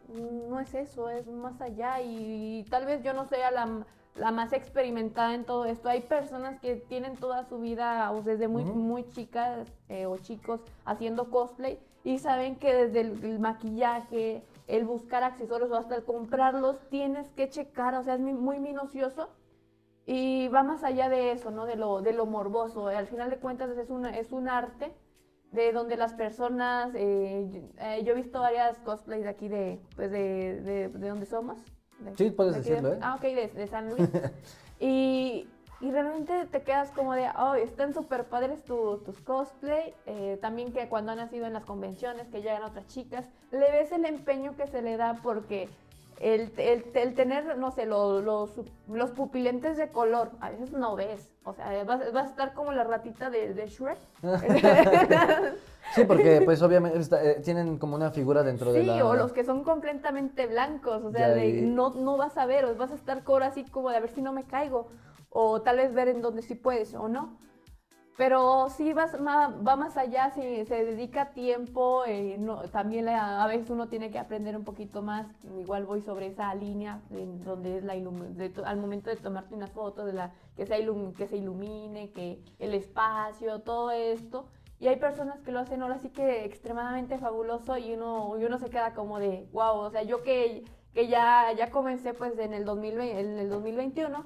no 0.48 0.58
es 0.60 0.74
eso, 0.74 1.08
es 1.08 1.26
más 1.28 1.60
allá 1.60 2.00
y, 2.00 2.64
tal 2.70 2.86
vez 2.86 3.02
yo 3.02 3.12
no 3.14 3.24
sea 3.26 3.50
la, 3.50 3.84
la 4.18 4.30
más 4.32 4.52
experimentada 4.52 5.34
en 5.34 5.44
todo 5.44 5.64
esto. 5.64 5.88
Hay 5.88 6.00
personas 6.00 6.60
que 6.60 6.76
tienen 6.76 7.16
toda 7.16 7.44
su 7.44 7.58
vida 7.58 8.10
o 8.12 8.22
desde 8.22 8.48
muy, 8.48 8.64
Ujú. 8.64 8.74
muy 8.74 9.08
chicas 9.10 9.68
eh, 9.88 10.06
o 10.06 10.16
chicos 10.18 10.60
haciendo 10.84 11.30
cosplay 11.30 11.78
y 12.04 12.18
saben 12.18 12.56
que 12.56 12.72
desde 12.72 13.00
el, 13.00 13.24
el 13.24 13.38
maquillaje, 13.38 14.42
el 14.66 14.84
buscar 14.84 15.22
accesorios 15.24 15.70
o 15.70 15.76
hasta 15.76 15.96
el 15.96 16.04
comprarlos, 16.04 16.78
tienes 16.90 17.30
que 17.30 17.48
checar, 17.48 17.94
o 17.94 18.02
sea, 18.02 18.14
es 18.14 18.20
muy 18.20 18.60
minucioso 18.60 19.28
y 20.06 20.48
va 20.48 20.62
más 20.62 20.84
allá 20.84 21.08
de 21.08 21.32
eso, 21.32 21.50
¿no? 21.50 21.66
De 21.66 21.76
lo, 21.76 22.00
de 22.00 22.12
lo 22.12 22.24
morboso. 22.24 22.86
Al 22.88 23.06
final 23.06 23.30
de 23.30 23.38
cuentas 23.38 23.76
es 23.76 23.90
un, 23.90 24.06
es 24.06 24.32
un 24.32 24.48
arte 24.48 24.92
de 25.52 25.72
donde 25.72 25.96
las 25.96 26.14
personas, 26.14 26.92
eh, 26.94 27.46
yo, 27.50 27.60
eh, 27.82 28.02
yo 28.04 28.12
he 28.12 28.16
visto 28.16 28.40
varias 28.40 28.78
cosplays 28.80 29.24
de 29.24 29.28
aquí 29.28 29.48
de, 29.48 29.80
pues 29.96 30.10
de, 30.10 30.60
de, 30.62 30.88
de 30.88 31.08
donde 31.08 31.26
somos. 31.26 31.58
De- 31.98 32.16
Sí, 32.16 32.30
puedes 32.30 32.54
de 32.54 32.60
aquí 32.60 32.68
de- 32.70 32.74
decirlo, 32.76 32.94
¿eh? 32.96 32.98
Ah, 33.02 33.14
ok, 33.16 33.22
de, 33.22 33.48
de 33.48 33.66
San 33.66 33.90
Luis. 33.90 34.08
y, 34.80 35.48
y 35.80 35.90
realmente 35.90 36.46
te 36.46 36.62
quedas 36.62 36.90
como 36.90 37.14
de, 37.14 37.28
oh, 37.38 37.54
están 37.54 37.94
súper 37.94 38.24
padres 38.24 38.64
tu- 38.64 38.98
tus 38.98 39.20
cosplay. 39.20 39.94
eh, 40.06 40.38
también 40.40 40.72
que 40.72 40.88
cuando 40.88 41.12
han 41.12 41.18
nacido 41.18 41.46
en 41.46 41.52
las 41.52 41.64
convenciones, 41.64 42.28
que 42.28 42.42
llegan 42.42 42.62
otras 42.62 42.86
chicas, 42.86 43.28
le 43.50 43.70
ves 43.70 43.92
el 43.92 44.04
empeño 44.04 44.56
que 44.56 44.66
se 44.66 44.82
le 44.82 44.96
da 44.96 45.18
porque 45.22 45.68
el, 46.20 46.52
el- 46.56 46.84
el 46.94 47.14
tener, 47.14 47.56
no 47.58 47.70
sé, 47.70 47.86
lo- 47.86 48.20
los, 48.20 48.50
los 48.88 49.10
pupilentes 49.10 49.76
de 49.76 49.88
color, 49.90 50.30
a 50.40 50.50
veces 50.50 50.72
no 50.72 50.96
ves. 50.96 51.32
O 51.44 51.52
sea, 51.54 51.84
vas, 51.84 52.12
vas 52.12 52.26
a 52.26 52.30
estar 52.30 52.54
como 52.54 52.72
la 52.72 52.84
ratita 52.84 53.30
de, 53.30 53.54
de 53.54 53.66
Shrek. 53.66 53.98
Sí, 55.94 56.04
porque 56.04 56.42
pues 56.44 56.60
obviamente 56.60 56.98
está- 56.98 57.24
eh, 57.24 57.40
tienen 57.42 57.78
como 57.78 57.96
una 57.96 58.10
figura 58.10 58.42
dentro 58.42 58.72
de 58.72 58.80
Sí, 58.82 58.86
la... 58.86 59.06
o 59.06 59.14
los 59.16 59.32
que 59.32 59.42
son 59.42 59.64
completamente 59.64 60.46
blancos, 60.46 61.02
o 61.02 61.10
sea, 61.10 61.30
de, 61.30 61.62
no, 61.62 61.94
no 61.94 62.18
vas 62.18 62.36
a 62.36 62.44
ver, 62.44 62.66
o 62.66 62.74
vas 62.74 62.90
a 62.90 62.94
estar 62.94 63.24
cobra 63.24 63.46
así 63.46 63.64
como 63.64 63.88
de 63.88 63.96
a 63.96 64.00
ver 64.00 64.10
si 64.10 64.20
no 64.20 64.32
me 64.34 64.44
caigo, 64.44 64.88
o 65.30 65.62
tal 65.62 65.78
vez 65.78 65.94
ver 65.94 66.08
en 66.08 66.20
donde 66.20 66.42
sí 66.42 66.54
puedes 66.54 66.92
o 66.94 67.08
no. 67.08 67.38
Pero 68.18 68.68
sí 68.70 68.92
vas 68.92 69.14
va 69.14 69.76
más 69.76 69.96
allá, 69.96 70.30
si 70.30 70.64
se 70.66 70.84
dedica 70.84 71.30
tiempo, 71.32 72.04
eh, 72.04 72.36
no, 72.38 72.62
también 72.68 73.04
la- 73.06 73.44
a 73.44 73.46
veces 73.46 73.70
uno 73.70 73.88
tiene 73.88 74.10
que 74.10 74.18
aprender 74.18 74.56
un 74.56 74.64
poquito 74.64 75.02
más, 75.02 75.26
igual 75.60 75.86
voy 75.86 76.00
sobre 76.02 76.26
esa 76.26 76.52
línea 76.54 77.00
en 77.10 77.44
donde 77.44 77.78
es 77.78 77.84
la 77.84 77.94
de 77.94 78.52
al 78.64 78.76
momento 78.78 79.08
de 79.10 79.16
tomarte 79.16 79.54
una 79.54 79.68
foto, 79.68 80.04
de 80.04 80.12
la, 80.14 80.32
que, 80.56 80.66
se 80.66 80.76
ilum- 80.84 81.14
que 81.14 81.28
se 81.28 81.36
ilumine, 81.36 82.10
que 82.10 82.42
el 82.58 82.74
espacio, 82.74 83.60
todo 83.60 83.92
esto. 83.92 84.46
Y 84.80 84.88
hay 84.88 84.96
personas 84.96 85.40
que 85.42 85.52
lo 85.52 85.60
hacen 85.60 85.82
ahora 85.82 85.98
sí 85.98 86.10
que 86.10 86.44
extremadamente 86.44 87.18
fabuloso 87.18 87.78
y 87.78 87.94
uno, 87.94 88.36
y 88.38 88.44
uno 88.44 88.58
se 88.58 88.68
queda 88.70 88.94
como 88.94 89.18
de, 89.20 89.48
wow, 89.52 89.76
o 89.78 89.90
sea, 89.90 90.02
yo 90.02 90.22
que, 90.24 90.64
que 90.92 91.08
ya, 91.08 91.52
ya 91.56 91.70
comencé 91.70 92.14
pues 92.14 92.36
en 92.38 92.52
el, 92.54 92.64
2020, 92.64 93.20
en 93.20 93.38
el 93.38 93.48
2021, 93.48 94.24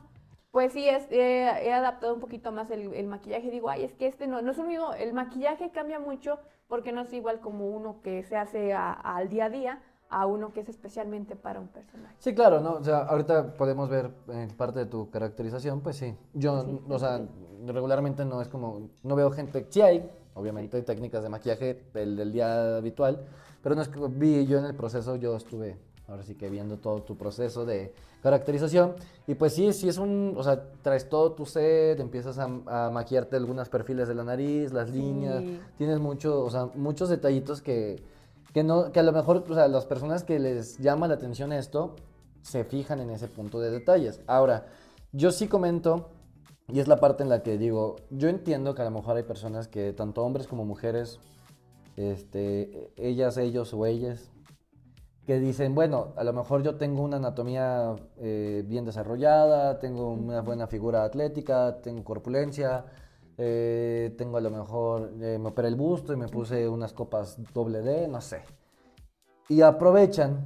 pues 0.53 0.73
sí, 0.75 0.89
es, 0.89 1.05
eh, 1.11 1.51
he 1.65 1.73
adaptado 1.73 2.15
un 2.15 2.21
poquito 2.21 2.53
más 2.53 2.71
el, 2.71 2.93
el 2.95 3.07
maquillaje. 3.09 3.51
Digo, 3.51 3.69
ay, 3.71 3.85
es 3.85 3.95
que 3.95 4.07
este 4.07 4.27
no, 4.29 4.41
no 4.43 4.53
es 4.53 4.59
lo 4.59 4.65
mismo, 4.65 4.93
el 4.95 5.13
maquillaje 5.15 5.71
cambia 5.73 5.99
mucho 5.99 6.39
porque 6.69 6.93
no 6.93 7.01
es 7.03 7.13
igual 7.13 7.41
como 7.41 7.67
uno 7.69 8.01
que 8.03 8.23
se 8.23 8.37
hace 8.37 8.73
a- 8.75 8.93
al 8.93 9.29
día 9.29 9.47
a 9.47 9.51
día 9.51 9.83
a 10.11 10.27
uno 10.27 10.53
que 10.53 10.61
es 10.61 10.69
especialmente 10.69 11.37
para 11.37 11.59
un 11.59 11.69
personaje. 11.69 12.15
Sí, 12.19 12.35
claro, 12.35 12.61
¿no? 12.61 12.75
O 12.75 12.85
sea, 12.85 12.99
ahorita 12.99 13.55
podemos 13.55 13.89
ver 13.89 14.11
eh, 14.29 14.47
parte 14.57 14.81
de 14.81 14.87
tu 14.87 15.09
caracterización, 15.11 15.81
pues 15.81 15.97
sí. 15.97 16.15
Yo, 16.35 16.63
Sí, 16.65 16.81
o 16.89 16.99
sea, 16.99 17.17
sí. 17.19 17.25
regularmente 17.67 18.25
no 18.27 18.43
es 18.43 18.49
como, 18.49 18.91
no 19.03 19.17
veo 19.17 19.31
gente, 19.31 19.67
sí 19.71 19.81
hay, 19.81 20.11
obviamente, 20.35 20.83
técnicas 20.83 21.23
de 21.23 21.31
maquillaje 21.31 21.83
del, 21.95 22.15
del 22.17 22.31
día 22.31 22.77
habitual, 22.77 23.27
pero 23.63 23.75
no 23.75 23.81
es 23.81 23.89
que 23.89 23.99
vi 24.09 24.47
yo 24.47 24.59
en 24.59 24.67
el 24.67 24.75
proceso, 24.77 25.17
yo 25.17 25.35
estuve, 25.35 25.79
ahora 26.09 26.23
sí 26.23 26.35
que 26.35 26.51
viendo 26.51 26.79
todo 26.79 27.03
tu 27.03 27.17
proceso 27.17 27.65
de 27.65 27.95
caracterización, 28.23 28.95
y 29.27 29.35
pues 29.35 29.55
sí, 29.55 29.73
sí 29.73 29.89
es 29.89 29.99
un, 29.99 30.35
o 30.37 30.43
sea, 30.43 30.63
traes 30.83 31.09
todo 31.09 31.33
tu 31.33 31.47
set, 31.47 31.99
empiezas 32.01 32.39
a, 32.39 32.45
a 32.45 32.91
maquillarte 32.91 33.37
algunos 33.37 33.69
perfiles 33.69 34.09
de 34.09 34.15
la 34.15 34.25
nariz, 34.25 34.73
las 34.73 34.91
líneas, 34.91 35.43
Sí. 35.43 35.61
tienes 35.79 35.99
mucho, 35.99 36.45
o 36.45 36.51
sea, 36.51 36.67
muchos 36.75 37.09
detallitos 37.09 37.63
que, 37.63 38.03
que 38.53 38.63
no, 38.63 38.93
que 38.93 39.01
a 39.01 39.03
lo 39.03 39.13
mejor, 39.13 39.45
o 39.49 39.55
sea, 39.55 39.67
las 39.69 39.87
personas 39.87 40.25
que 40.25 40.39
les 40.39 40.79
llama 40.79 41.09
la 41.09 41.15
atención 41.15 41.53
esto, 41.53 41.97
se 42.43 42.65
fijan 42.65 43.01
en 43.01 43.11
ese 43.11 43.29
punto 43.29 43.61
de 43.61 43.71
detalles. 43.71 44.21
Ahora, 44.27 44.67
yo 45.13 45.31
sí 45.31 45.47
comento, 45.49 46.11
y 46.69 46.81
es 46.81 46.89
la 46.89 46.97
parte 46.97 47.23
en 47.23 47.29
la 47.29 47.43
que 47.43 47.57
digo, 47.59 47.97
yo 48.11 48.29
entiendo 48.29 48.75
que 48.75 48.83
a 48.83 48.85
lo 48.85 48.91
mejor 48.91 49.17
hay 49.17 49.23
personas 49.23 49.69
que, 49.69 49.93
tanto 49.93 50.23
hombres 50.25 50.47
como 50.49 50.65
mujeres, 50.65 51.19
este, 51.97 52.91
ellas, 52.97 53.37
ellos 53.37 53.73
o 53.75 53.87
ellas, 53.87 54.31
que 55.27 55.39
dicen, 55.39 55.75
bueno, 55.75 56.13
a 56.17 56.25
lo 56.25 56.33
mejor 56.33 56.63
yo 56.63 56.77
tengo 56.77 57.03
una 57.03 57.17
anatomía 57.19 57.95
eh, 58.19 58.65
bien 58.67 58.85
desarrollada, 58.85 59.79
tengo 59.79 60.13
una 60.13 60.41
buena 60.41 60.67
figura 60.67 61.05
atlética, 61.05 61.81
tengo 61.81 62.03
corpulencia, 62.03 62.85
eh, 63.39 64.15
tengo 64.19 64.39
a 64.39 64.41
lo 64.41 64.51
mejor, 64.51 65.13
eh, 65.21 65.39
me 65.39 65.49
operé 65.51 65.69
el 65.69 65.77
busto 65.77 66.13
y 66.13 66.17
me 66.17 66.29
puse 66.29 66.69
unas 66.69 66.93
copas 66.93 67.39
doble 67.55 67.83
D, 67.83 68.09
no 68.09 68.21
sé. 68.21 68.43
Y 69.49 69.63
aprovechan 69.63 70.45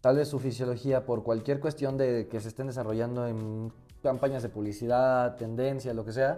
tal 0.00 0.16
vez 0.16 0.28
su 0.28 0.38
fisiología 0.38 1.04
por 1.04 1.24
cualquier 1.24 1.58
cuestión 1.60 1.96
de 1.96 2.28
que 2.28 2.40
se 2.40 2.48
estén 2.48 2.68
desarrollando 2.68 3.26
en 3.26 3.72
campañas 4.02 4.42
de 4.42 4.48
publicidad, 4.48 5.34
tendencia, 5.36 5.92
lo 5.94 6.04
que 6.04 6.12
sea, 6.12 6.36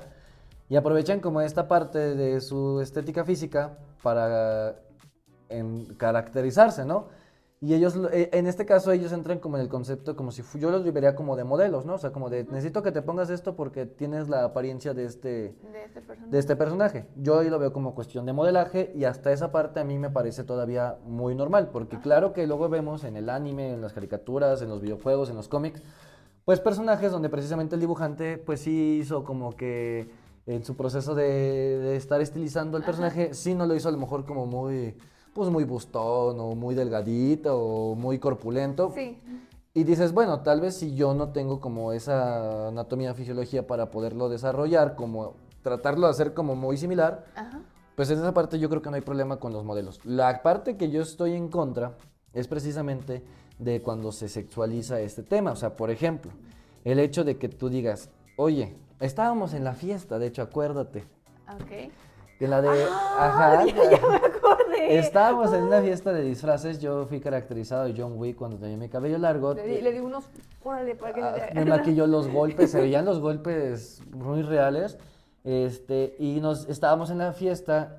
y 0.68 0.76
aprovechan 0.76 1.20
como 1.20 1.40
esta 1.40 1.68
parte 1.68 2.14
de 2.14 2.40
su 2.40 2.80
estética 2.80 3.24
física 3.24 3.78
para 4.02 4.76
en 5.48 5.84
caracterizarse, 5.94 6.84
¿no? 6.84 7.08
Y 7.60 7.72
ellos, 7.72 7.96
lo- 7.96 8.10
eh, 8.10 8.28
en 8.34 8.46
este 8.46 8.66
caso, 8.66 8.92
ellos 8.92 9.12
entran 9.12 9.38
como 9.38 9.56
en 9.56 9.62
el 9.62 9.68
concepto, 9.70 10.14
como 10.14 10.30
si 10.30 10.42
yo 10.58 10.70
los 10.70 10.84
vería 10.92 11.14
como 11.14 11.36
de 11.36 11.44
modelos, 11.44 11.86
¿no? 11.86 11.94
O 11.94 11.98
sea, 11.98 12.10
como 12.12 12.28
de, 12.28 12.44
necesito 12.44 12.82
que 12.82 12.92
te 12.92 13.00
pongas 13.00 13.30
esto 13.30 13.56
porque 13.56 13.86
tienes 13.86 14.28
la 14.28 14.44
apariencia 14.44 14.92
de 14.92 15.06
este, 15.06 15.28
De 15.28 15.84
este 15.86 16.02
personaje. 16.02 16.30
de 16.30 16.38
este 16.38 16.56
personaje. 16.56 17.06
Yo 17.16 17.38
ahí 17.38 17.48
lo 17.48 17.58
veo 17.58 17.72
como 17.72 17.94
cuestión 17.94 18.26
de 18.26 18.34
modelaje 18.34 18.92
y 18.94 19.04
hasta 19.04 19.32
esa 19.32 19.52
parte 19.52 19.80
a 19.80 19.84
mí 19.84 19.98
me 19.98 20.10
parece 20.10 20.44
todavía 20.44 20.98
muy 21.06 21.34
normal, 21.34 21.70
porque 21.72 21.98
claro 21.98 22.34
que 22.34 22.46
luego 22.46 22.68
vemos 22.68 23.04
en 23.04 23.16
el 23.16 23.30
anime, 23.30 23.72
en 23.72 23.80
las 23.80 23.94
caricaturas, 23.94 24.60
en 24.60 24.68
los 24.68 24.82
videojuegos, 24.82 25.30
en 25.30 25.36
los 25.36 25.48
cómics, 25.48 25.82
pues 26.44 26.60
personajes 26.60 27.10
donde 27.10 27.30
precisamente 27.30 27.74
el 27.74 27.80
dibujante 27.80 28.36
pues 28.36 28.60
sí 28.60 28.98
hizo 29.00 29.24
como 29.24 29.56
que 29.56 30.10
en 30.44 30.62
su 30.62 30.76
proceso 30.76 31.14
de, 31.14 31.24
de 31.24 31.96
estar 31.96 32.20
estilizando 32.20 32.76
el 32.76 32.82
Ajá. 32.82 32.92
personaje, 32.92 33.32
sí 33.32 33.54
no 33.54 33.64
lo 33.66 33.74
hizo 33.74 33.88
a 33.88 33.92
lo 33.92 33.98
mejor 33.98 34.26
como 34.26 34.44
muy, 34.46 34.94
pues 35.36 35.50
muy 35.50 35.64
bustón 35.64 36.40
o 36.40 36.54
muy 36.54 36.74
delgadito 36.74 37.60
o 37.60 37.94
muy 37.94 38.18
corpulento. 38.18 38.90
Sí. 38.94 39.20
Y 39.74 39.84
dices, 39.84 40.12
bueno, 40.12 40.40
tal 40.40 40.62
vez 40.62 40.76
si 40.76 40.94
yo 40.94 41.12
no 41.12 41.28
tengo 41.28 41.60
como 41.60 41.92
esa 41.92 42.68
anatomía, 42.68 43.12
fisiología 43.12 43.66
para 43.66 43.90
poderlo 43.90 44.30
desarrollar, 44.30 44.96
como 44.96 45.34
tratarlo 45.60 46.06
de 46.06 46.12
hacer 46.12 46.32
como 46.32 46.56
muy 46.56 46.78
similar, 46.78 47.26
Ajá. 47.36 47.60
pues 47.94 48.08
en 48.08 48.18
esa 48.18 48.32
parte 48.32 48.58
yo 48.58 48.70
creo 48.70 48.80
que 48.80 48.88
no 48.88 48.96
hay 48.96 49.02
problema 49.02 49.36
con 49.36 49.52
los 49.52 49.62
modelos. 49.64 50.00
La 50.06 50.42
parte 50.42 50.78
que 50.78 50.90
yo 50.90 51.02
estoy 51.02 51.34
en 51.34 51.48
contra 51.48 51.92
es 52.32 52.48
precisamente 52.48 53.22
de 53.58 53.82
cuando 53.82 54.12
se 54.12 54.30
sexualiza 54.30 54.98
este 55.00 55.22
tema. 55.22 55.52
O 55.52 55.56
sea, 55.56 55.76
por 55.76 55.90
ejemplo, 55.90 56.32
el 56.84 56.98
hecho 56.98 57.24
de 57.24 57.36
que 57.36 57.50
tú 57.50 57.68
digas, 57.68 58.08
oye, 58.38 58.74
estábamos 59.00 59.52
en 59.52 59.64
la 59.64 59.74
fiesta, 59.74 60.18
de 60.18 60.28
hecho, 60.28 60.40
acuérdate. 60.40 61.04
Ok. 61.60 61.92
En 62.40 62.50
la 62.50 62.62
de... 62.62 62.86
Ah, 62.90 63.62
ya, 63.66 63.90
ya 63.90 64.08
me 64.08 64.16
acordé. 64.16 64.35
Estábamos 64.88 65.52
en 65.52 65.62
una 65.64 65.80
fiesta 65.82 66.12
de 66.12 66.22
disfraces, 66.22 66.80
yo 66.80 67.06
fui 67.06 67.20
caracterizado 67.20 67.84
de 67.84 67.94
John 67.96 68.14
Wick 68.16 68.36
cuando 68.36 68.56
tenía 68.58 68.76
mi 68.76 68.88
cabello 68.88 69.18
largo. 69.18 69.54
Le 69.54 69.64
di, 69.66 69.80
le 69.80 69.92
di 69.92 69.98
unos. 70.00 70.24
Órale, 70.64 70.94
para 70.94 71.12
que 71.14 71.22
Ah, 71.22 71.34
me 71.54 71.64
maquilló 71.76 72.06
los 72.06 72.28
golpes, 72.28 72.70
se 72.70 72.80
veían 72.80 73.04
los 73.04 73.20
golpes 73.20 74.02
muy 74.12 74.42
reales. 74.42 74.98
Este, 75.44 76.16
y 76.18 76.40
nos 76.40 76.68
estábamos 76.68 77.10
en 77.10 77.18
la 77.18 77.32
fiesta. 77.32 77.96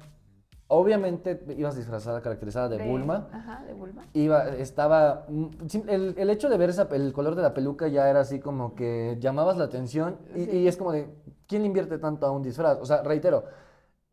Obviamente 0.70 1.42
ibas 1.58 1.78
disfrazada, 1.78 2.22
caracterizada 2.22 2.68
de, 2.68 2.86
Bulma. 2.86 3.30
Ajá, 3.32 3.64
de 3.66 3.74
Bulma. 3.74 4.04
Iba, 4.14 4.50
estaba. 4.50 5.26
mm, 5.30 5.46
El, 5.88 6.14
el 6.18 6.30
hecho 6.30 6.50
de 6.50 6.58
ver 6.58 6.70
esa- 6.72 6.90
el 6.92 7.14
color 7.14 7.36
de 7.36 7.42
la 7.42 7.54
peluca 7.54 7.88
ya 7.88 8.10
era 8.10 8.20
así 8.20 8.40
como 8.42 8.76
que 8.76 9.16
llamabas 9.22 9.56
la 9.58 9.64
atención. 9.64 10.18
Y, 10.36 10.44
Sí. 10.44 10.58
y 10.58 10.68
es 10.68 10.76
como 10.76 10.92
de, 10.92 11.08
¿quién 11.48 11.64
invierte 11.66 11.98
tanto 12.00 12.26
a 12.26 12.32
un 12.32 12.44
disfraz? 12.44 12.80
O 12.82 12.86
sea, 12.86 13.02
reitero, 13.02 13.46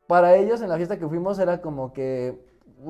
para 0.06 0.36
ellos 0.36 0.60
en 0.62 0.68
la 0.68 0.76
fiesta 0.76 0.96
que 0.96 1.08
fuimos 1.08 1.40
era 1.40 1.60
como 1.60 1.92
que 1.92 2.38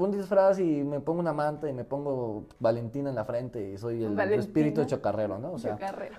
un 0.02 0.10
disfraz 0.12 0.58
y 0.58 0.82
me 0.84 1.00
pongo 1.00 1.20
una 1.20 1.32
manta 1.32 1.68
y 1.68 1.72
me 1.72 1.84
pongo 1.84 2.46
Valentina 2.58 3.08
en 3.10 3.14
la 3.16 3.24
frente 3.24 3.70
y 3.72 3.78
soy 3.78 4.04
el 4.04 4.18
espíritu 4.32 4.84
chocarrero, 4.84 5.38
¿no? 5.38 5.52
O 5.52 5.58
sea, 5.58 5.72
Chocarrero. 5.74 6.16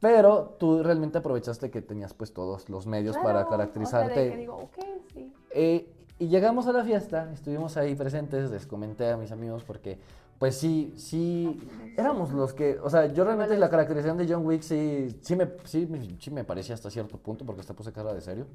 pero 0.00 0.56
tú 0.58 0.82
realmente 0.82 1.18
aprovechaste 1.18 1.70
que 1.70 1.82
tenías 1.82 2.14
pues 2.14 2.32
todos 2.32 2.68
los 2.68 2.86
medios 2.86 3.16
para 3.16 3.44
Claro, 3.46 3.46
o 3.46 3.48
sea, 3.48 3.50
de 3.50 3.56
caracterizarte. 3.56 4.30
que 4.30 4.36
digo, 4.36 4.54
ok, 4.56 4.78
sí. 5.12 5.32
Eh, 5.50 5.94
y 6.20 6.28
llegamos 6.28 6.66
a 6.66 6.72
la 6.72 6.84
fiesta, 6.84 7.30
estuvimos 7.32 7.76
ahí 7.76 7.94
presentes, 7.94 8.50
les 8.50 8.66
comenté 8.66 9.10
a 9.10 9.16
mis 9.16 9.30
amigos 9.32 9.62
porque 9.64 9.98
pues 10.38 10.56
sí, 10.56 10.92
sí, 10.96 11.60
éramos 11.96 12.32
los 12.32 12.54
que, 12.54 12.78
o 12.80 12.88
sea, 12.90 13.06
yo 13.06 13.24
realmente 13.24 13.56
la 13.56 13.68
caracterización 13.68 14.16
de 14.16 14.32
John 14.32 14.46
Wick 14.46 14.62
sí, 14.62 15.16
sí 15.20 15.34
me, 15.34 15.48
sí, 15.64 15.88
sí 16.20 16.30
me 16.30 16.44
parecía 16.44 16.76
hasta 16.76 16.90
cierto 16.90 17.18
punto 17.18 17.44
porque 17.44 17.60
hasta 17.60 17.74
puse 17.74 17.92
cara 17.92 18.14
de 18.14 18.20
serio, 18.20 18.46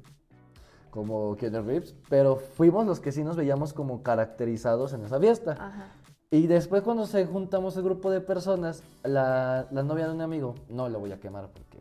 como 0.94 1.34
Keanu 1.34 1.62
Reeves, 1.62 1.92
pero 2.08 2.36
fuimos 2.36 2.86
los 2.86 3.00
que 3.00 3.10
sí 3.10 3.24
nos 3.24 3.34
veíamos 3.36 3.72
como 3.72 4.04
caracterizados 4.04 4.92
en 4.92 5.04
esa 5.04 5.18
fiesta. 5.18 5.52
Ajá. 5.58 5.88
Y 6.30 6.46
después 6.46 6.82
cuando 6.82 7.04
se 7.06 7.26
juntamos 7.26 7.76
el 7.76 7.82
grupo 7.82 8.12
de 8.12 8.20
personas, 8.20 8.80
la, 9.02 9.66
la 9.72 9.82
novia 9.82 10.06
de 10.06 10.14
un 10.14 10.20
amigo, 10.20 10.54
no 10.68 10.88
la 10.88 10.96
voy 10.98 11.10
a 11.10 11.18
quemar 11.18 11.48
porque, 11.52 11.80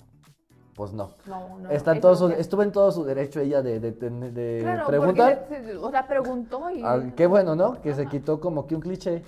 pues 0.75 0.93
no. 0.93 1.11
No, 1.27 1.59
no. 1.59 1.69
Está 1.69 1.91
en 1.93 2.01
todo 2.01 2.15
su- 2.15 2.29
estuvo 2.29 2.63
en 2.63 2.71
todo 2.71 2.91
su 2.91 3.03
derecho 3.03 3.39
ella 3.39 3.61
de, 3.61 3.79
de, 3.79 3.91
de- 3.91 4.31
de 4.31 4.59
Claro, 4.63 4.87
preguntar. 4.87 5.45
porque 5.47 5.63
se- 5.63 5.77
o 5.77 5.91
sea, 5.91 6.07
preguntó 6.07 6.71
y. 6.71 6.81
Ah, 6.83 6.99
qué 7.15 7.27
bueno, 7.27 7.55
¿no? 7.55 7.79
Que 7.81 7.93
se 7.93 8.07
quitó 8.07 8.39
como 8.39 8.65
que 8.65 8.73
un 8.73 8.81
cliché. 8.81 9.23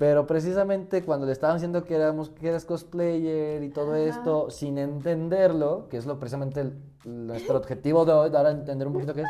Pero 0.00 0.26
precisamente 0.26 1.04
cuando 1.04 1.26
le 1.26 1.32
estaban 1.32 1.56
diciendo 1.56 1.84
que 1.84 1.94
éramos 1.94 2.30
que 2.30 2.48
eras 2.48 2.64
cosplayer 2.64 3.62
y 3.62 3.68
todo 3.68 3.90
Ajá. 3.92 3.98
esto, 4.00 4.48
sin 4.48 4.78
entenderlo, 4.78 5.88
que 5.90 5.98
es 5.98 6.06
lo 6.06 6.18
precisamente 6.18 6.62
el- 6.62 6.78
nuestro 7.04 7.58
objetivo 7.58 8.06
de 8.06 8.12
hoy, 8.14 8.30
dar 8.30 8.46
a 8.46 8.50
entender 8.50 8.86
un 8.86 8.94
poquito 8.94 9.12
qué 9.12 9.20
es, 9.20 9.28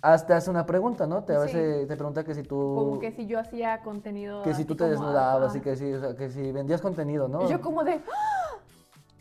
hasta 0.00 0.38
hace 0.38 0.48
una 0.48 0.64
pregunta, 0.64 1.06
¿no? 1.06 1.24
Te, 1.24 1.34
Sí. 1.34 1.40
hace- 1.42 1.84
te 1.86 1.94
pregunta 1.96 2.24
que 2.24 2.34
si 2.34 2.42
tú 2.42 2.56
Como 2.74 2.98
que 3.00 3.12
si 3.12 3.26
yo 3.26 3.38
hacía 3.38 3.82
contenido. 3.82 4.40
que 4.44 4.54
si 4.54 4.64
tú 4.64 4.74
te 4.76 4.88
desnudabas 4.88 5.54
y 5.56 5.60
que 5.60 5.76
si, 5.76 5.92
o 5.92 6.00
sea, 6.00 6.16
que 6.16 6.30
si 6.30 6.52
vendías 6.52 6.80
contenido, 6.80 7.28
¿no? 7.28 7.42
Y 7.46 7.50
yo 7.50 7.60
como 7.60 7.84
de. 7.84 8.00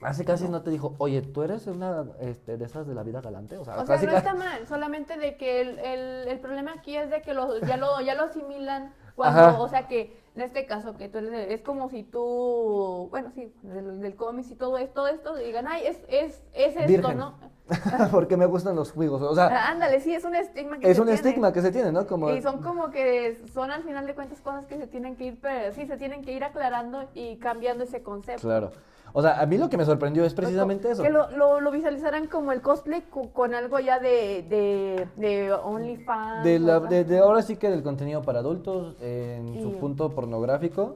Así 0.02 0.24
casi 0.24 0.48
no 0.48 0.62
te 0.62 0.70
dijo, 0.70 0.96
oye, 1.00 1.22
¿tú 1.22 1.44
eres 1.44 1.68
una 1.68 2.06
este, 2.22 2.56
de 2.56 2.64
esas 2.64 2.88
de 2.88 2.96
la 2.96 3.04
vida 3.04 3.20
galante? 3.20 3.58
O 3.58 3.66
sea, 3.66 3.74
O 3.74 3.86
sea, 3.86 3.96
casi 3.96 4.06
no 4.06 4.14
está 4.14 4.34
mal, 4.34 4.66
solamente 4.68 5.18
de 5.18 5.36
que 5.36 5.60
el, 5.60 5.80
el, 5.80 6.28
el 6.30 6.40
problema 6.40 6.72
aquí 6.78 6.96
es 6.96 7.10
de 7.12 7.22
que 7.22 7.34
lo, 7.34 7.60
ya, 7.60 7.76
lo, 7.76 8.00
ya 8.00 8.16
lo 8.16 8.24
asimilan 8.24 8.94
cuando, 9.18 9.40
Ajá. 9.42 9.60
o 9.60 9.68
sea, 9.68 9.88
que 9.90 10.21
en 10.36 10.42
este 10.42 10.66
caso, 10.66 10.96
que 10.96 11.10
tú 11.10 11.18
eres, 11.18 11.52
es 11.52 11.62
como 11.62 11.90
si 11.90 12.04
tú, 12.04 13.08
bueno, 13.12 13.32
sí, 13.36 13.54
del, 13.64 14.00
del 14.00 14.16
cómic 14.16 14.46
y 14.50 14.56
todo 14.56 14.78
esto, 14.78 14.94
todo 14.94 15.08
esto, 15.08 15.36
digan, 15.36 15.68
ay, 15.68 15.84
es, 15.88 15.98
es, 16.08 16.42
es 16.54 16.76
esto, 16.76 16.88
Virgen. 16.88 17.18
¿no? 17.18 17.36
porque 18.12 18.38
me 18.38 18.46
gustan 18.46 18.76
los 18.76 18.92
juegos. 18.92 19.22
O 19.22 19.36
sea, 19.36 19.48
Ah, 19.48 19.70
Ándale, 19.72 20.00
sí, 20.02 20.14
es 20.14 20.24
un 20.26 20.36
estigma 20.36 20.80
que 20.80 20.90
es 20.90 20.96
se 20.96 21.02
un 21.02 21.08
tiene. 21.08 21.16
estigma 21.30 21.54
que 21.54 21.62
se 21.62 21.72
tiene, 21.72 21.92
¿no? 21.92 22.06
Como, 22.08 22.30
Y 22.32 22.42
son 22.42 22.62
como 22.62 22.92
que 22.92 23.42
son 23.54 23.72
al 23.72 23.84
final 23.84 24.06
de 24.08 24.16
cuentas 24.16 24.40
cosas 24.42 24.66
que 24.66 24.78
se 24.78 24.88
tienen 24.88 25.16
que 25.16 25.26
ir, 25.26 25.40
pero 25.42 25.74
sí, 25.74 25.86
se 25.86 25.98
tienen 25.98 26.24
que 26.24 26.32
ir 26.34 26.44
aclarando 26.44 27.04
y 27.14 27.38
cambiando 27.38 27.84
ese 27.84 28.02
concepto. 28.02 28.42
Claro. 28.42 28.72
O 29.14 29.22
sea, 29.22 29.42
a 29.42 29.46
mí 29.46 29.58
lo 29.58 29.70
que 29.70 29.78
me 29.78 29.86
sorprendió 29.86 30.24
es 30.26 30.34
precisamente 30.34 30.90
eso. 30.92 31.04
Que 31.04 31.10
lo, 31.10 31.30
lo, 31.32 31.60
lo 31.60 31.72
visualizaran 31.72 32.28
como 32.28 32.52
el 32.52 32.62
cosplay 32.62 33.02
co- 33.10 33.32
con, 33.34 33.54
algo 33.54 33.80
ya 33.80 34.00
de, 34.00 34.44
de, 34.50 35.08
de 35.18 35.52
OnlyFans. 35.54 36.44
De, 36.44 36.60
la- 36.60 36.80
de, 36.80 37.04
de 37.04 37.20
ahora 37.20 37.42
sí 37.42 37.58
que 37.58 37.70
del 37.70 37.84
contenido 37.84 38.22
para 38.22 38.40
adultos, 38.40 38.96
en 39.02 39.62
su 39.62 39.74
punto 39.80 40.10
pornográfico. 40.12 40.96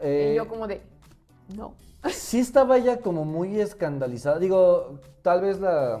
Y 0.00 0.04
eh, 0.06 0.34
yo 0.36 0.48
como 0.48 0.66
de, 0.66 0.82
no. 1.56 1.74
sí 2.10 2.40
estaba 2.40 2.78
ya 2.78 2.98
como 2.98 3.24
muy 3.24 3.60
escandalizada. 3.60 4.38
Digo, 4.38 4.98
tal 5.22 5.40
vez 5.42 5.60
la... 5.60 6.00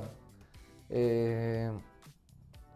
eh, 0.90 1.70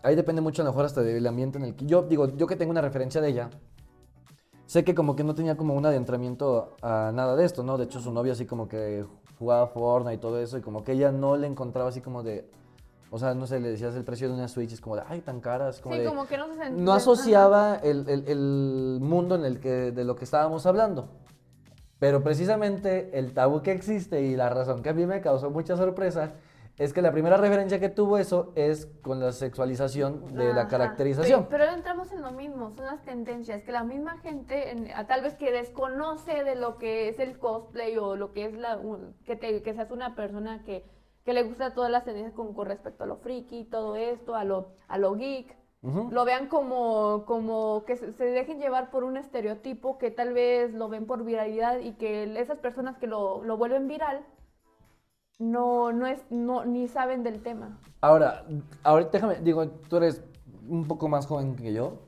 ahí 0.02 0.14
depende 0.14 0.40
mucho 0.42 0.62
a 0.62 0.64
lo 0.64 0.70
mejor 0.70 0.84
hasta 0.86 1.02
del 1.02 1.26
ambiente 1.26 1.58
en 1.58 1.64
el 1.64 1.74
que... 1.74 1.86
Yo 1.86 2.02
digo, 2.02 2.28
yo 2.36 2.46
que 2.46 2.56
tengo 2.56 2.70
una 2.70 2.80
referencia 2.80 3.20
de 3.20 3.28
ella, 3.28 3.50
sé 4.66 4.84
que 4.84 4.94
como 4.94 5.16
que 5.16 5.24
no 5.24 5.34
tenía 5.34 5.56
como 5.56 5.74
un 5.74 5.86
adentramiento 5.86 6.74
a 6.82 7.10
nada 7.14 7.36
de 7.36 7.44
esto, 7.44 7.62
¿no? 7.62 7.78
De 7.78 7.84
hecho, 7.84 8.00
su 8.00 8.12
novio 8.12 8.32
así 8.32 8.46
como 8.46 8.68
que 8.68 9.04
jugaba 9.38 9.66
Fortnite 9.68 10.14
y 10.14 10.18
todo 10.18 10.40
eso, 10.40 10.58
y 10.58 10.60
como 10.62 10.82
que 10.84 10.92
ella 10.92 11.12
no 11.12 11.36
le 11.36 11.46
encontraba 11.46 11.88
así 11.88 12.00
como 12.00 12.22
de... 12.22 12.48
O 13.10 13.18
sea, 13.18 13.34
no 13.34 13.46
sé, 13.46 13.60
le 13.60 13.68
decías 13.70 13.94
el 13.94 14.02
precio 14.04 14.28
de 14.28 14.34
una 14.34 14.48
Switch, 14.48 14.72
es 14.72 14.80
como 14.80 14.96
de, 14.96 15.02
ay, 15.06 15.20
tan 15.20 15.40
caras, 15.40 15.80
como 15.80 15.94
sí, 15.94 16.00
de... 16.00 16.08
como 16.08 16.26
que 16.26 16.36
no 16.36 16.46
se 16.48 16.56
sentía. 16.56 16.84
no 16.84 16.92
asociaba 16.92 17.76
el, 17.76 18.08
el- 18.08 18.24
el 18.26 18.98
mundo 19.00 19.36
en 19.36 19.44
el 19.44 19.60
que, 19.60 19.92
de 19.92 20.04
lo 20.04 20.16
que 20.16 20.24
estábamos 20.24 20.66
hablando. 20.66 21.08
Pero 21.98 22.22
precisamente 22.22 23.16
el 23.18 23.32
tabú 23.32 23.62
que 23.62 23.72
existe 23.72 24.20
y 24.22 24.36
la 24.36 24.48
razón 24.50 24.82
que 24.82 24.90
a 24.90 24.92
mí 24.92 25.06
me 25.06 25.20
causó 25.20 25.50
mucha 25.50 25.76
sorpresa 25.76 26.32
es 26.78 26.92
que 26.92 27.00
la 27.02 27.10
primera 27.12 27.36
referencia 27.38 27.80
que 27.80 27.88
tuvo 27.88 28.18
eso 28.18 28.52
es 28.54 28.86
con 29.02 29.18
la 29.20 29.32
sexualización 29.32 30.34
de 30.34 30.52
la 30.52 30.68
caracterización. 30.68 31.46
Pero, 31.48 31.64
pero 31.64 31.72
entramos 31.74 32.12
en 32.12 32.20
lo 32.22 32.32
mismo, 32.32 32.72
son 32.76 32.86
las 32.86 33.02
tendencias, 33.02 33.62
que 33.62 33.72
la 33.72 33.82
misma 33.84 34.18
gente, 34.18 34.70
en- 34.70 34.90
a- 34.94 35.06
tal 35.06 35.22
vez 35.22 35.34
que 35.34 35.50
desconoce 35.52 36.44
de 36.44 36.54
lo 36.54 36.76
que 36.78 37.08
es 37.08 37.18
el 37.18 37.38
cosplay 37.38 37.96
o 37.96 38.16
lo 38.16 38.32
que 38.32 38.44
es 38.44 38.54
la, 38.54 38.76
un- 38.76 39.14
que, 39.24 39.36
te, 39.36 39.62
que 39.62 39.72
seas 39.74 39.90
una 39.90 40.14
persona 40.14 40.62
que, 40.64 40.84
que 41.24 41.32
le 41.32 41.42
gusta 41.44 41.72
todas 41.74 41.90
las 41.90 42.04
tendencias 42.04 42.34
con, 42.34 42.52
con 42.54 42.66
respecto 42.66 43.04
a 43.04 43.06
lo 43.06 43.16
friki, 43.16 43.64
todo 43.64 43.96
esto, 43.96 44.34
a 44.34 44.44
lo, 44.44 44.68
a 44.88 44.98
lo 44.98 45.14
geek, 45.14 45.56
lo 46.10 46.24
vean 46.24 46.48
como, 46.48 47.24
como 47.26 47.84
que 47.86 47.94
se, 47.96 48.12
se 48.12 48.24
dejen 48.24 48.58
llevar 48.58 48.90
por 48.90 49.04
un 49.04 49.16
estereotipo 49.16 49.98
que 49.98 50.10
tal 50.10 50.32
vez 50.32 50.74
lo 50.74 50.88
ven 50.88 51.06
por 51.06 51.24
viralidad 51.24 51.78
y 51.78 51.92
que 51.92 52.24
esas 52.40 52.58
personas 52.58 52.98
que 52.98 53.06
lo, 53.06 53.44
lo 53.44 53.56
vuelven 53.56 53.86
viral 53.86 54.24
no, 55.38 55.92
no 55.92 56.06
es, 56.06 56.20
no, 56.30 56.64
ni 56.64 56.88
saben 56.88 57.22
del 57.22 57.42
tema. 57.42 57.78
Ahora, 58.00 58.44
ahorita 58.82 59.10
déjame, 59.12 59.36
digo, 59.40 59.68
tú 59.68 59.96
eres 59.96 60.22
un 60.68 60.86
poco 60.86 61.08
más 61.08 61.26
joven 61.26 61.56
que 61.56 61.72
yo. 61.72 61.98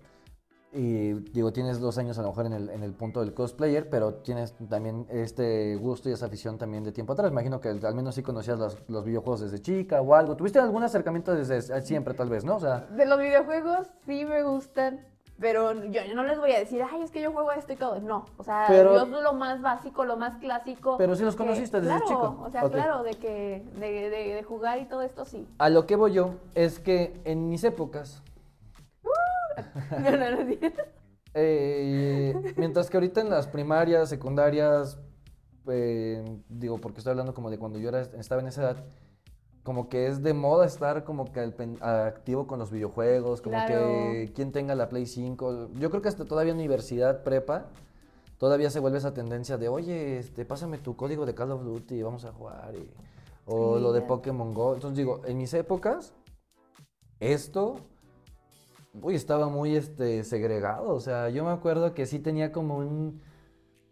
Y 0.71 1.14
digo, 1.33 1.51
tienes 1.51 1.81
dos 1.81 1.97
años 1.97 2.19
a 2.19 2.23
lo 2.23 2.29
mejor 2.29 2.45
en 2.45 2.53
el, 2.53 2.69
en 2.69 2.83
el 2.83 2.93
punto 2.93 3.21
del 3.21 3.33
cosplayer, 3.33 3.88
pero 3.88 4.17
tienes 4.17 4.55
también 4.69 5.07
este 5.09 5.77
gusto 5.77 6.11
y 6.11 6.12
esa 6.12 6.27
afición 6.27 6.59
también 6.59 6.85
de 6.85 6.93
tiempo 6.93 7.14
atrás. 7.14 7.33
Imagino 7.33 7.59
que 7.59 7.69
al 7.71 7.95
menos 7.95 8.14
sí 8.14 8.23
conocías 8.23 8.59
los, 8.59 8.77
los 8.87 9.03
videojuegos 9.03 9.41
desde 9.41 9.62
chica 9.62 10.03
o 10.03 10.14
algo. 10.14 10.37
¿Tuviste 10.37 10.59
algún 10.59 10.83
acercamiento 10.83 11.35
desde 11.35 11.81
siempre, 11.81 12.12
tal 12.12 12.29
vez, 12.29 12.45
no? 12.45 12.57
O 12.57 12.61
sea, 12.61 12.81
De 12.81 13.07
los 13.07 13.19
videojuegos 13.19 13.88
sí 14.05 14.27
me 14.27 14.43
gustan, 14.43 15.07
pero 15.40 15.72
yo, 15.85 16.03
yo 16.05 16.14
no 16.14 16.24
les 16.24 16.38
voy 16.38 16.53
a 16.53 16.59
decir, 16.59 16.83
ay, 16.83 17.03
es 17.03 17.11
que 17.11 17.20
yo 17.20 17.33
juego 17.33 17.53
esto 17.53 17.72
y 17.72 17.77
todo. 17.77 18.01
No, 18.01 18.24
o 18.37 18.42
sea, 18.44 18.64
Pero- 18.68 18.94
yo 19.07 19.20
lo 19.20 19.33
más 19.35 19.61
básico, 19.62 20.05
lo 20.05 20.16
más 20.16 20.37
clásico. 20.38 20.96
Pero 20.98 21.14
sí 21.14 21.22
los 21.24 21.35
que- 21.37 21.44
conociste 21.44 21.81
desde 21.81 21.90
claro, 21.90 22.07
chico. 22.07 22.42
O 22.44 22.51
sea, 22.51 22.68
claro, 22.68 23.03
de 23.03 23.14
que 23.14 23.64
de, 23.79 24.11
de- 24.11 24.35
de 24.35 24.42
jugar 24.42 24.79
y 24.81 24.87
todo 24.87 25.03
esto 25.03 25.24
sí. 25.24 25.46
a 25.59 25.68
lo 25.68 25.87
que 25.87 25.96
voy 25.96 26.12
yo 26.12 26.35
es 26.55 26.79
que 26.81 27.20
en 27.24 27.48
mis 27.48 27.62
épocas, 27.64 28.22
No, 29.98 30.11
no, 30.16 30.31
no, 30.31 30.46
sí. 30.46 30.59
eh, 31.35 32.55
mientras 32.57 32.88
que 32.90 32.96
ahorita 32.96 33.20
en 33.20 33.31
las 33.31 33.46
primarias, 33.48 34.09
secundarias, 34.09 34.98
eh, 35.68 36.24
digo, 36.48 36.79
porque 36.79 36.98
estoy 36.98 37.11
hablando 37.12 37.35
como 37.35 37.51
de 37.51 37.59
cuando 37.59 37.79
yo 37.79 37.88
era, 37.88 38.01
estaba 38.01 38.40
en 38.40 38.48
esa 38.48 38.62
edad, 38.62 38.85
como 39.68 39.90
que 39.90 40.07
es 40.07 40.22
de 40.22 40.33
moda 40.33 40.64
estar 40.64 41.04
como 41.04 41.31
que 41.31 41.40
activo 41.83 42.46
con 42.46 42.59
los 42.59 42.70
videojuegos, 42.70 43.42
como 43.42 43.59
que 43.66 44.33
quien 44.35 44.50
tenga 44.50 44.74
la 44.74 44.88
Play 44.88 45.04
5. 45.04 45.68
Yo 45.74 45.90
creo 45.90 46.00
que 46.00 46.09
hasta 46.09 46.24
todavía 46.24 46.52
en 46.52 46.59
universidad, 46.59 47.22
prepa, 47.22 47.66
todavía 48.38 48.70
se 48.70 48.81
vuelve 48.81 48.96
esa 48.96 49.12
tendencia 49.12 49.59
de, 49.59 49.68
oye, 49.68 50.20
este, 50.20 50.46
pásame 50.46 50.78
tu 50.78 50.96
código 50.96 51.26
de 51.26 51.35
Call 51.35 51.50
of 51.52 51.64
Duty 51.64 51.96
y 51.96 52.02
vamos 52.02 52.24
a 52.24 52.33
jugar. 52.33 52.74
y- 52.76 52.90
o 53.44 53.78
lo 53.78 53.92
de. 53.92 54.00
Pokémon 54.00 54.54
Go. 54.54 54.72
Entonces 54.72 54.96
digo, 54.96 55.20
en 55.26 55.37
mis 55.37 55.52
épocas, 55.52 56.14
esto, 57.20 57.76
uy, 59.02 59.16
estaba 59.16 59.50
muy 59.50 59.76
este, 59.76 60.24
segregado. 60.24 60.94
O 60.94 61.00
sea, 61.00 61.28
yo 61.28 61.44
me 61.44 61.50
acuerdo 61.50 61.92
que 61.92 62.07
sí 62.07 62.20
tenía 62.20 62.52
como 62.52 62.78
un 62.78 63.20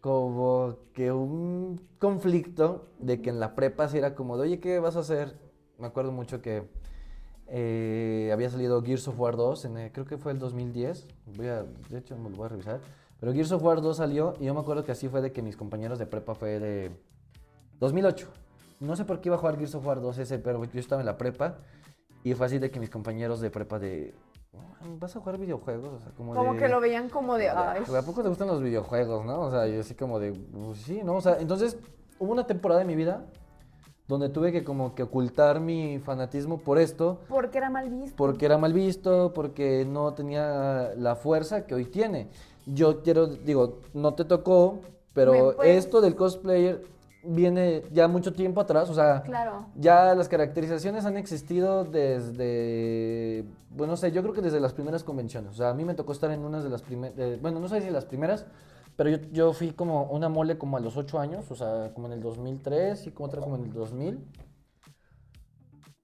como 0.01 0.77
que 0.95 1.13
un 1.13 1.83
conflicto 1.99 2.87
de 2.99 3.21
que 3.21 3.29
en 3.29 3.41
la 3.41 3.55
prepa 3.55 3.89
sí 3.89 3.99
era 3.99 4.15
como 4.15 4.39
de, 4.39 4.45
oye, 4.45 4.59
¿qué 4.61 4.79
vas 4.79 4.97
a 4.97 5.01
hacer? 5.01 5.45
Me 5.79 5.87
acuerdo 5.87 6.13
mucho 6.13 6.41
que 6.41 6.69
eh, 7.49 8.31
había 8.33 8.51
salido 8.51 8.83
Gears 8.83 9.09
of 9.09 9.21
War 9.21 9.37
2, 9.37 9.65
en, 9.67 9.91
creo 9.91 10.07
que 10.07 10.17
fue 10.17 10.33
el 10.33 10.39
2010, 10.39 11.07
voy 11.37 11.47
a, 11.49 11.65
de 11.65 11.99
hecho 11.99 12.17
me 12.17 12.31
lo 12.31 12.37
voy 12.37 12.47
a 12.47 12.49
revisar, 12.49 12.81
pero 13.21 13.33
Gears 13.33 13.53
of 13.53 13.63
War 13.63 13.81
2 13.81 13.97
salió 13.97 14.35
y 14.41 14.47
yo 14.47 14.55
me 14.55 14.61
acuerdo 14.61 14.85
que 14.85 14.93
así 14.93 15.09
fue 15.09 15.21
de 15.21 15.33
que 15.33 15.43
mis 15.43 15.57
compañeros 15.57 15.99
de 15.99 16.07
prepa 16.07 16.35
fue 16.35 16.59
de 16.59 16.91
2008. 17.79 18.29
No 18.81 18.97
sé 18.97 19.05
por 19.05 19.21
qué 19.21 19.29
iba 19.29 19.37
a 19.37 19.39
jugar 19.39 19.57
Gears 19.57 19.75
of 19.75 19.87
War 19.87 20.01
2 20.01 20.19
ese, 20.19 20.39
pero 20.39 20.63
yo 20.65 20.81
estaba 20.81 21.03
en 21.03 21.07
la 21.07 21.17
prepa 21.17 21.59
y 22.25 22.35
fue 22.35 22.47
así 22.47 22.59
de 22.59 22.71
que 22.71 22.81
mis 22.81 22.91
compañeros 22.91 23.41
de 23.41 23.51
prepa 23.51 23.79
de, 23.79 24.15
¿vas 24.99 25.15
a 25.15 25.21
jugar 25.21 25.39
videojuegos? 25.39 25.93
O 25.93 25.99
sea, 26.01 26.13
como, 26.13 26.35
Como 26.35 26.57
que 26.57 26.69
lo 26.69 26.81
veían 26.81 27.09
como 27.09 27.37
de, 27.37 27.49
ay, 27.49 27.83
¿A 27.83 28.03
poco 28.03 28.23
te 28.23 28.29
gustan 28.29 28.49
los 28.49 28.63
videojuegos, 28.63 29.25
no? 29.25 29.43
O 29.43 29.51
sea, 29.51 29.67
yo 29.67 29.81
así 29.81 29.95
como 29.95 30.19
de, 30.19 30.33
pues 30.33 30.79
sí, 30.79 31.03
¿no? 31.05 31.17
O 31.17 31.21
sea, 31.21 31.39
entonces 31.39 31.79
hubo 32.19 32.33
una 32.33 32.47
temporada 32.47 32.81
de 32.81 32.87
mi 32.87 32.97
vida 32.97 33.25
donde 34.09 34.29
tuve 34.29 34.53
que 34.53 34.63
como 34.65 34.95
que 34.95 35.03
ocultar 35.03 35.61
mi 35.61 35.99
fanatismo 35.99 36.59
por 36.59 36.79
esto, 36.79 37.19
porque 37.29 37.59
era 37.59 37.71
mal 37.71 37.91
visto. 37.91 38.15
porque 38.17 38.47
era 38.47 38.57
mal 38.59 38.73
visto, 38.73 39.33
porque 39.35 39.85
no 39.89 40.15
tenía 40.15 40.93
la 40.97 41.17
fuerza 41.17 41.67
que 41.67 41.75
hoy 41.75 41.85
tiene. 41.87 42.29
Yo 42.67 43.03
quiero, 43.03 43.27
digo, 43.27 43.79
no 43.95 44.15
te 44.15 44.25
tocó, 44.25 44.79
pero 45.13 45.33
Me 45.33 45.53
puedes- 45.55 45.85
esto 45.85 46.01
del 46.01 46.15
cosplayer 46.15 46.85
viene 47.29 47.83
ya 47.93 48.07
mucho 48.07 48.33
tiempo 48.33 48.61
atrás, 48.61 48.89
o 48.89 48.95
sea, 48.95 49.23
Claro. 49.23 49.67
ya 49.75 50.15
las 50.15 50.29
caracterizaciones 50.29 51.05
han 51.05 51.17
existido 51.17 51.85
desde, 51.85 53.45
bueno, 53.71 53.93
no 53.93 53.97
sé, 53.97 54.13
yo 54.13 54.23
creo 54.23 54.35
que 54.35 54.43
desde 54.43 54.61
las 54.61 54.73
primeras 54.73 55.03
convenciones. 55.05 55.51
O 55.51 55.55
sea, 55.55 55.71
a 55.71 55.75
mí 55.75 55.85
me 55.85 55.95
tocó 55.95 56.13
estar 56.13 56.31
en 56.31 56.45
unas 56.45 56.63
de 56.65 56.71
las 56.71 56.83
primeras, 56.83 57.41
bueno, 57.41 57.59
no 57.61 57.69
sé 57.69 57.81
si 57.81 57.91
las 57.91 58.05
primeras, 58.05 58.47
pero 58.97 59.11
yo, 59.11 59.19
yo 59.33 59.53
fui 59.53 59.73
como 59.73 60.05
una 60.05 60.29
mole 60.29 60.59
como 60.59 60.77
a 60.77 60.81
los 60.81 60.97
8 60.97 61.19
años, 61.19 61.51
o 61.51 61.55
sea, 61.55 61.93
como 61.95 62.07
en 62.07 62.15
el 62.15 62.23
2003 62.23 63.07
y 63.07 63.11
como 63.13 63.27
otra 63.29 63.41
como 63.41 63.57
en 63.57 63.65
el 63.65 63.73
2000. 63.73 64.25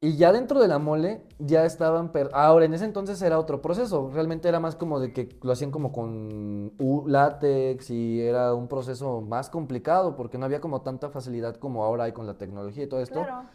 Y 0.05 0.17
ya 0.17 0.33
dentro 0.33 0.59
de 0.61 0.67
la 0.67 0.81
mole 0.81 1.23
ya 1.39 1.65
estaban... 1.65 2.11
per- 2.11 2.31
Ahora, 2.33 2.65
en 2.65 2.75
ese 2.75 2.85
entonces 2.85 3.23
era 3.23 3.39
otro 3.39 3.63
proceso. 3.63 4.11
Realmente 4.13 4.49
era 4.49 4.59
más 4.59 4.75
como 4.75 4.99
de 4.99 5.13
que 5.13 5.39
lo 5.43 5.53
hacían 5.53 5.71
como 5.71 5.93
con 5.93 6.73
u- 6.81 7.05
látex 7.07 7.89
y 7.91 8.21
era 8.21 8.53
un 8.53 8.67
proceso 8.67 9.21
más 9.21 9.49
complicado 9.49 10.17
porque 10.17 10.39
no 10.39 10.45
había 10.47 10.61
como 10.61 10.83
tanta 10.83 11.09
facilidad 11.11 11.55
como 11.55 11.85
ahora 11.85 12.05
hay 12.05 12.13
con 12.13 12.27
la 12.27 12.35
tecnología 12.37 12.83
y 12.83 12.87
todo 12.89 13.01
esto. 13.01 13.23
Claro. 13.23 13.49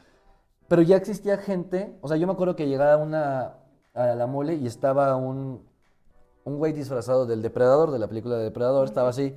Pero 0.69 0.81
ya 0.83 0.95
existía 0.95 1.37
gente, 1.37 1.97
o 2.01 2.07
sea, 2.07 2.15
yo 2.15 2.27
me 2.27 2.33
acuerdo 2.33 2.55
que 2.55 2.67
llegaba 2.67 2.95
una 3.03 3.55
a 3.93 4.05
la 4.15 4.27
mole 4.27 4.55
y 4.55 4.67
estaba 4.67 5.15
un, 5.17 5.61
un 6.47 6.57
güey 6.57 6.71
disfrazado 6.71 7.25
del 7.25 7.41
depredador, 7.41 7.91
de 7.91 7.99
la 7.99 8.07
película 8.07 8.37
de 8.37 8.45
Depredador, 8.45 8.85
estaba 8.87 9.09
así. 9.09 9.35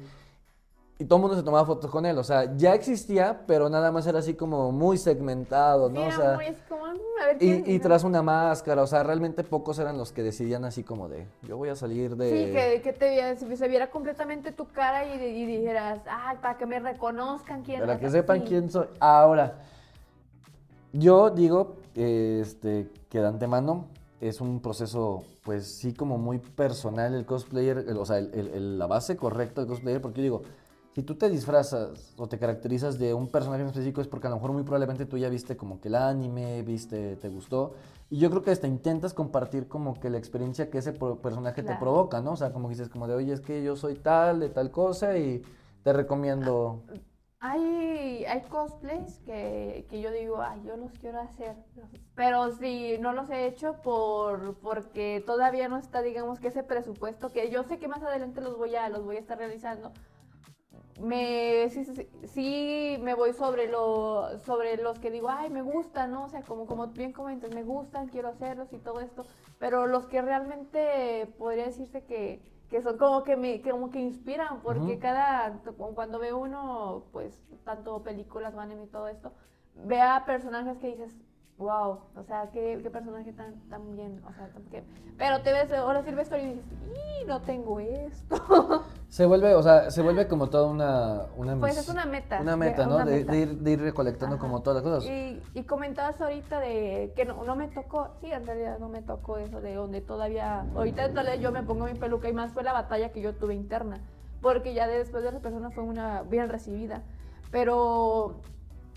Y 0.98 1.04
todo 1.06 1.16
el 1.16 1.22
mundo 1.22 1.36
se 1.36 1.42
tomaba 1.42 1.64
fotos 1.66 1.90
con 1.90 2.04
él, 2.06 2.16
o 2.18 2.22
sea, 2.22 2.54
ya 2.56 2.74
existía, 2.74 3.40
pero 3.46 3.68
nada 3.70 3.90
más 3.90 4.06
era 4.06 4.18
así 4.18 4.34
como 4.34 4.70
muy 4.70 4.98
segmentado, 4.98 5.88
¿no? 5.88 6.04
O 6.06 6.12
sea, 6.12 6.36
"Mm, 6.36 7.22
a 7.22 7.26
ver 7.26 7.38
quién 7.38 7.64
y, 7.66 7.72
y 7.72 7.76
es". 7.76 7.82
tras 7.82 8.04
una 8.04 8.22
máscara, 8.22 8.82
o 8.82 8.86
sea, 8.86 9.02
realmente 9.02 9.42
pocos 9.42 9.78
eran 9.78 9.96
los 9.96 10.12
que 10.12 10.22
decidían 10.22 10.64
así 10.66 10.84
como 10.84 11.08
de, 11.08 11.26
yo 11.42 11.56
voy 11.56 11.70
a 11.70 11.74
salir 11.74 12.16
de... 12.16 12.28
Sí, 12.28 12.52
que, 12.52 12.82
que 12.82 12.92
te 12.92 13.08
viera- 13.10 13.34
si 13.36 13.56
se 13.56 13.66
viera 13.68 13.90
completamente 13.90 14.52
tu 14.52 14.68
cara 14.68 15.04
y, 15.06 15.20
y 15.22 15.46
dijeras, 15.46 16.00
ah, 16.06 16.34
para 16.42 16.58
que 16.58 16.66
me 16.66 16.78
reconozcan 16.78 17.62
quién 17.62 17.80
Para 17.80 17.98
que 17.98 18.10
sepan 18.10 18.42
quién 18.42 18.70
soy. 18.70 18.86
Ahora, 19.00 19.54
yo 20.92 21.30
digo 21.30 21.76
este, 21.94 22.88
que 23.08 23.20
de 23.20 23.26
antemano 23.26 23.86
es 24.20 24.40
un 24.40 24.60
proceso, 24.60 25.24
pues 25.44 25.66
sí, 25.66 25.94
como 25.94 26.18
muy 26.18 26.38
personal 26.38 27.14
el 27.14 27.24
cosplayer, 27.26 27.84
el- 27.88 27.96
o 27.96 28.04
sea, 28.06 28.18
el- 28.18 28.78
la 28.78 28.86
base 28.86 29.16
correcta 29.16 29.60
del 29.62 29.68
cosplayer, 29.70 30.00
porque 30.02 30.18
yo 30.18 30.22
digo, 30.22 30.42
si 30.94 31.02
tú 31.02 31.14
te 31.14 31.28
disfrazas 31.30 32.14
o 32.16 32.28
te 32.28 32.38
caracterizas 32.38 32.98
de 32.98 33.14
un 33.14 33.28
personaje 33.28 33.62
en 33.62 33.68
específico 33.68 34.00
es 34.00 34.08
porque 34.08 34.26
a 34.26 34.30
lo 34.30 34.36
mejor 34.36 34.52
muy 34.52 34.64
probablemente 34.64 35.06
tú 35.06 35.16
ya 35.18 35.28
viste 35.28 35.56
como 35.56 35.80
que 35.80 35.88
el 35.88 35.94
anime, 35.94 36.62
viste, 36.62 37.16
te 37.16 37.28
gustó. 37.28 37.74
Y 38.10 38.18
yo 38.18 38.28
creo 38.28 38.42
que 38.42 38.50
hasta 38.50 38.66
intentas 38.66 39.14
compartir 39.14 39.68
como 39.68 40.00
que 40.00 40.10
la 40.10 40.18
experiencia 40.18 40.68
que 40.68 40.78
ese 40.78 40.92
personaje 40.92 41.62
te 41.62 41.74
provoca, 41.76 42.20
¿no? 42.20 42.32
O 42.32 42.36
sea, 42.36 42.52
como 42.52 42.68
dices 42.68 42.88
como 42.88 43.06
de, 43.06 43.14
oye, 43.14 43.32
es 43.32 43.40
que 43.40 43.62
yo 43.62 43.76
soy 43.76 43.94
tal, 43.94 44.40
de 44.40 44.48
tal 44.48 44.70
cosa 44.72 45.16
y 45.16 45.42
te 45.84 45.92
recomiendo... 45.92 46.82
Hay, 47.42 48.26
hay 48.26 48.42
cosplays 48.42 49.18
que, 49.20 49.86
que 49.88 50.02
yo 50.02 50.10
digo, 50.10 50.42
ay, 50.42 50.60
yo 50.62 50.76
los 50.76 50.92
quiero 50.98 51.20
hacer. 51.20 51.56
Pero 52.14 52.52
sí, 52.52 52.98
no 53.00 53.14
los 53.14 53.30
he 53.30 53.46
hecho 53.46 53.80
por, 53.82 54.58
porque 54.58 55.22
todavía 55.24 55.66
no 55.68 55.78
está, 55.78 56.02
digamos, 56.02 56.38
ese 56.44 56.62
presupuesto 56.62 57.30
que 57.32 57.48
yo 57.50 57.62
sé 57.62 57.78
que 57.78 57.88
más 57.88 58.02
adelante 58.02 58.42
los 58.42 58.58
voy 58.58 58.76
a, 58.76 58.90
los 58.90 59.04
voy 59.04 59.16
a 59.16 59.20
estar 59.20 59.38
realizando. 59.38 59.90
Me, 61.00 61.70
sí 62.26 62.98
me 63.00 63.14
voy 63.14 63.32
sobre, 63.32 63.68
lo, 63.68 64.38
sobre 64.40 64.76
los 64.76 64.98
que 64.98 65.10
digo, 65.10 65.30
ay, 65.30 65.48
me 65.48 65.62
gustan, 65.62 66.10
¿no? 66.10 66.24
O 66.24 66.28
sea, 66.28 66.42
como, 66.42 66.66
como 66.66 66.88
bien 66.88 67.12
comentas, 67.12 67.54
me 67.54 67.62
gustan, 67.62 68.08
quiero 68.08 68.28
hacerlos 68.28 68.70
y 68.74 68.78
todo 68.78 69.00
esto. 69.00 69.24
Pero 69.58 69.86
los 69.86 70.06
que 70.08 70.20
realmente 70.20 71.26
podría 71.38 71.64
decirse 71.64 72.04
que, 72.04 72.42
que 72.70 72.80
son 72.82 72.96
como 72.98 73.24
que 73.24 73.36
me 73.36 73.60
como 73.62 73.90
que 73.90 73.98
inspiran, 73.98 74.62
porque 74.62 74.98
cada, 74.98 75.60
cuando 75.94 76.20
ve 76.20 76.32
uno, 76.32 77.04
pues, 77.12 77.42
tanto 77.64 78.02
películas, 78.02 78.54
anime 78.56 78.84
y 78.84 78.86
todo 78.86 79.08
esto, 79.08 79.32
ve 79.74 80.00
a 80.00 80.24
personajes 80.24 80.78
que 80.78 80.86
dices, 80.88 81.16
wow, 81.60 82.00
o 82.16 82.22
sea, 82.26 82.48
qué, 82.52 82.80
qué 82.82 82.90
personaje 82.90 83.32
tan, 83.34 83.54
tan 83.68 83.94
bien, 83.94 84.20
o 84.26 84.32
sea, 84.32 84.48
tan 84.48 84.62
que... 84.64 84.82
Pero 85.18 85.42
te 85.42 85.52
ves, 85.52 85.70
ahora 85.72 86.02
sí 86.02 86.10
ves 86.12 86.30
y 86.32 86.46
dices, 86.46 86.64
¡y 87.22 87.26
no 87.26 87.40
tengo 87.42 87.78
esto! 87.78 88.82
Se 89.10 89.26
vuelve, 89.26 89.54
o 89.56 89.62
sea, 89.62 89.90
se 89.90 90.02
vuelve 90.02 90.28
como 90.28 90.48
toda 90.50 90.70
una... 90.70 91.26
una 91.36 91.56
pues 91.58 91.74
mis- 91.74 91.82
es 91.82 91.88
una 91.88 92.04
meta. 92.06 92.40
Una 92.40 92.56
meta, 92.56 92.86
¿no? 92.86 92.94
una 92.94 93.04
De, 93.04 93.16
meta. 93.16 93.32
de 93.32 93.38
ir, 93.40 93.58
de 93.58 93.70
ir 93.72 93.80
recolectando 93.80 94.36
Ajá. 94.36 94.40
como 94.44 94.62
todas 94.62 94.82
las 94.82 94.92
cosas. 94.92 95.10
Y, 95.10 95.42
y 95.52 95.64
comentabas 95.64 96.20
ahorita 96.20 96.60
de 96.60 97.12
que 97.16 97.24
no, 97.24 97.42
no 97.44 97.56
me 97.56 97.66
tocó, 97.66 98.08
sí, 98.20 98.30
en 98.30 98.46
realidad 98.46 98.78
no 98.78 98.88
me 98.88 99.02
tocó 99.02 99.38
eso 99.38 99.60
de 99.60 99.74
donde 99.74 100.00
todavía, 100.00 100.60
ahorita 100.76 101.12
tal 101.12 101.26
vez 101.26 101.40
yo 101.40 101.50
me 101.50 101.64
pongo 101.64 101.86
mi 101.86 101.94
peluca 101.94 102.28
y 102.28 102.32
más 102.32 102.52
fue 102.52 102.62
la 102.62 102.72
batalla 102.72 103.10
que 103.10 103.20
yo 103.20 103.34
tuve 103.34 103.54
interna, 103.54 103.98
porque 104.40 104.74
ya 104.74 104.86
después 104.86 105.24
de 105.24 105.32
la 105.32 105.40
persona 105.40 105.70
fue 105.72 105.82
una 105.82 106.22
bien 106.22 106.48
recibida, 106.48 107.02
pero 107.50 108.36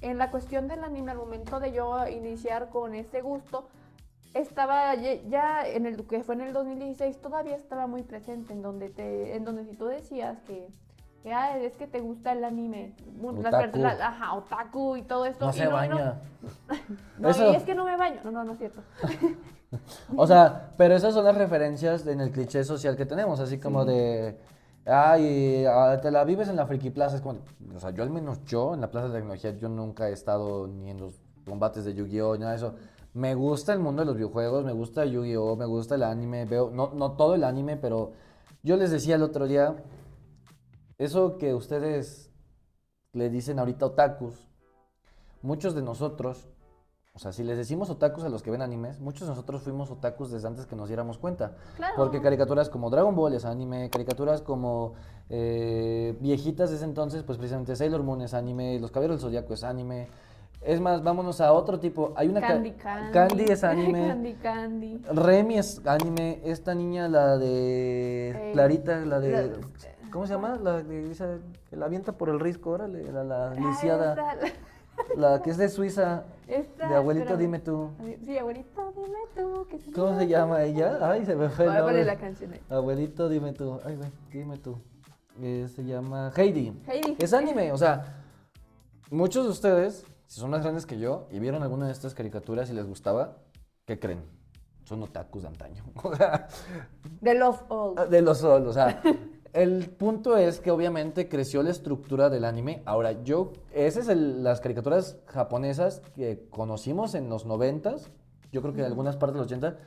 en 0.04 0.18
la 0.18 0.30
cuestión 0.32 0.68
del 0.68 0.84
anime, 0.84 1.12
al 1.12 1.18
momento 1.18 1.60
de 1.60 1.72
yo 1.72 2.08
iniciar 2.08 2.70
con 2.70 2.94
ese 2.94 3.22
gusto, 3.22 3.68
estaba 4.34 4.96
ya, 4.96 5.68
en 5.68 5.86
el 5.86 6.06
que 6.08 6.24
fue 6.24 6.36
en 6.36 6.42
el 6.42 6.54
2016 6.54 7.22
todavía 7.22 7.56
estaba 7.56 7.88
muy 7.88 8.02
presente 8.04 8.54
en 8.54 8.62
donde 8.62 8.90
te 8.90 9.36
en 9.36 9.46
donde 9.46 9.64
si 9.66 9.76
tú 9.76 9.86
decías 9.86 10.40
que, 10.48 10.70
que 11.22 11.32
"Ah, 11.34 11.58
es 11.60 11.74
que 11.78 11.86
te 11.88 12.00
gusta 12.02 12.32
el 12.32 12.44
anime 12.44 12.96
Otaku. 13.24 13.58
personas- 13.58 14.00
ajá 14.02 14.34
otaku 14.34 14.96
y 14.98 15.04
todo 15.04 15.26
esto 15.26 15.46
No 15.46 15.52
y 15.52 15.54
se 15.54 15.68
baña. 15.68 16.20
no, 17.20 17.30
y 17.30 17.32
es 17.56 17.64
que 17.64 17.76
no 17.76 17.86
me 17.86 17.96
baño. 17.96 18.22
No, 18.24 18.32
no, 18.32 18.44
no 18.44 18.54
es 18.54 18.58
cierto. 18.58 18.82
O 20.16 20.28
sea, 20.28 20.70
pero 20.78 20.96
esas 20.96 21.16
son 21.16 21.26
las 21.26 21.36
referencias 21.36 22.06
en 22.06 22.22
el 22.22 22.30
cliché 22.32 22.64
social 22.64 22.96
que 22.96 23.08
tenemos, 23.08 23.40
así 23.40 23.60
como 23.60 23.86
de, 23.86 24.38
ay, 24.86 25.66
ah, 25.66 26.00
te 26.02 26.12
la 26.12 26.24
vives 26.24 26.50
en 26.50 26.56
la 26.56 26.66
Friki 26.66 26.90
Plaza, 26.90 27.16
es 27.16 27.22
como, 27.22 27.40
o 27.76 27.80
sea, 27.80 27.92
yo 27.92 28.04
al 28.04 28.10
menos 28.10 28.44
yo 28.46 28.74
en 28.74 28.82
la 28.82 28.92
Plaza 28.92 29.08
de 29.08 29.14
Tecnología, 29.14 29.52
yo 29.58 29.70
nunca 29.70 30.10
he 30.10 30.14
estado 30.14 30.68
ni 30.68 30.90
en 30.90 31.00
los 31.00 31.22
combates 31.46 31.86
de 31.86 31.94
Yu-Gi-Oh, 31.94 32.38
nada 32.38 32.52
de 32.52 32.58
eso. 32.58 32.76
Me 33.14 33.36
gusta 33.36 33.74
el 33.74 33.80
mundo 33.80 34.02
de 34.02 34.08
los 34.08 34.16
videojuegos, 34.16 34.66
me 34.66 34.74
gusta 34.74 35.06
Yu-Gi-Oh, 35.06 35.56
me 35.56 35.66
gusta 35.66 35.96
el 35.96 36.04
anime, 36.04 36.46
veo, 36.46 36.72
no, 36.72 36.92
no 36.94 37.12
todo 37.14 37.36
el 37.36 37.44
anime, 37.44 37.78
pero 37.78 38.14
yo 38.64 38.76
les 38.76 38.92
decía 38.92 39.16
el 39.16 39.24
otro 39.24 39.48
día, 39.48 39.76
eso 40.98 41.38
que 41.38 41.54
ustedes 41.54 42.32
le 43.12 43.30
dicen 43.30 43.60
ahorita 43.60 43.86
otakus, 43.86 44.50
muchos 45.42 45.76
de 45.76 45.82
nosotros 45.82 46.48
o 47.16 47.20
sea, 47.20 47.32
si 47.32 47.44
les 47.44 47.58
decimos 47.58 47.92
otakus 47.92 48.24
a 48.24 48.30
los 48.30 48.42
que 48.42 48.50
ven 48.50 48.64
animes, 48.64 49.00
muchos 49.00 49.28
de 49.28 49.36
nosotros 49.36 49.62
fuimos 49.62 49.92
otakus 49.92 50.32
desde 50.32 50.48
antes 50.48 50.66
que 50.66 50.76
nos 50.76 50.88
diéramos 50.88 51.20
cuenta. 51.20 51.52
Claro. 51.78 51.94
Porque 51.96 52.20
caricaturas 52.24 52.70
como 52.72 52.90
Dragon 52.90 53.16
Ball 53.16 53.34
es 53.36 53.46
anime, 53.46 53.92
caricaturas 53.92 54.42
como 54.42 54.94
eh, 55.30 56.18
viejitas 56.22 56.72
de 56.72 56.78
ese 56.78 56.86
entonces, 56.86 57.22
pues 57.22 57.38
precisamente 57.38 57.76
Sailor 57.76 58.02
Moon 58.02 58.22
es 58.22 58.34
anime, 58.34 58.80
Los 58.80 58.90
Caballeros 58.90 59.18
del 59.22 59.30
Zodiaco 59.30 59.54
es 59.54 59.64
anime. 59.64 60.08
Es 60.64 60.82
más, 60.82 61.04
vámonos 61.04 61.40
a 61.40 61.54
otro 61.54 61.80
tipo. 61.80 62.14
Hay 62.16 62.30
una 62.30 62.42
ca- 62.42 62.48
Candy 62.48 62.72
Candy. 62.72 63.12
Candy 63.12 63.44
es 63.44 63.64
anime. 63.64 64.08
Candy 64.08 64.34
Candy. 64.34 64.98
Remy 65.12 65.58
es 65.60 65.82
anime. 65.86 66.42
Esta 66.46 66.74
niña, 66.74 67.08
la 67.10 67.38
de 67.38 68.30
Eh, 68.30 68.50
Clarita, 68.54 68.96
la 69.06 69.20
de. 69.20 69.32
la- 69.50 69.54
¿Cómo 70.12 70.26
se 70.26 70.34
llama? 70.34 70.56
La 70.56 70.82
que 70.82 71.76
la 71.76 71.86
avienta 71.86 72.14
por 72.14 72.30
el 72.30 72.40
risco, 72.40 72.72
órale, 72.72 73.12
la, 73.12 73.24
la 73.24 73.52
Ah, 73.52 73.54
lisiada. 73.56 74.16
esta- 74.42 75.16
La 75.16 75.42
que 75.44 75.52
es 75.52 75.58
de 75.58 75.70
Suiza. 75.70 76.24
De 76.90 76.96
abuelito, 76.96 77.24
espérame. 77.34 77.40
dime 77.42 77.60
tú. 77.60 77.90
Sí, 78.26 78.38
abuelito, 78.38 78.94
dime 78.96 79.18
tú. 79.36 79.68
¿Cómo 79.94 80.18
se 80.20 80.28
llama 80.28 80.64
ella? 80.64 80.98
Ay, 81.02 81.26
se 81.26 81.36
me 81.36 81.50
fue 81.50 81.66
el 81.66 81.72
Voy 81.72 81.80
a 81.80 81.84
poner 81.84 82.06
la 82.06 82.16
canción 82.18 82.54
ahí. 82.54 82.62
Abuelito, 82.70 83.30
dime 83.30 83.54
tú. 83.54 83.80
Ay, 83.86 83.96
güey, 83.96 84.10
dime 84.32 84.58
tú. 84.58 84.78
Eh, 85.42 85.68
se 85.74 85.84
llama 85.84 86.32
Heidi. 86.36 86.74
Heidi. 86.88 87.16
Es 87.20 87.34
anime, 87.34 87.72
o 87.72 87.78
sea, 87.78 88.24
muchos 89.10 89.46
de 89.46 89.52
ustedes, 89.52 90.06
si 90.28 90.40
son 90.40 90.52
más 90.52 90.62
grandes 90.62 90.86
que 90.86 91.00
yo 91.00 91.28
y 91.32 91.40
vieron 91.40 91.64
alguna 91.64 91.88
de 91.88 91.92
estas 91.92 92.14
caricaturas 92.14 92.70
y 92.70 92.74
les 92.74 92.86
gustaba, 92.86 93.38
¿qué 93.86 94.00
creen? 94.00 94.22
Son 94.86 95.02
otakus 95.02 95.42
de 95.44 95.48
antaño. 95.48 95.84
O 96.04 96.16
sea, 96.16 96.48
De 97.22 97.34
Love 97.34 97.64
All. 97.70 98.10
de 98.10 98.22
los 98.22 98.38
sol, 98.38 98.68
o 98.68 98.74
sea, 98.74 99.02
el 99.54 99.90
punto 99.90 100.36
es 100.38 100.60
que 100.60 100.72
obviamente 100.72 101.30
creció 101.30 101.62
la 101.64 101.70
estructura 101.70 102.30
del 102.30 102.44
anime. 102.44 102.82
Ahora, 102.86 103.24
yo, 103.24 103.54
esas 103.72 104.08
son 104.08 104.44
las 104.44 104.60
caricaturas 104.62 105.18
japonesas 105.28 106.02
que 106.16 106.48
conocimos 106.50 107.14
en 107.16 107.30
los 107.30 107.46
noventas, 107.46 108.10
yo 108.52 108.62
creo 108.62 108.74
que 108.74 108.80
en 108.82 108.88
algunas 108.88 109.16
partes 109.16 109.36
de 109.36 109.40
los 109.40 109.48
80, 109.48 109.78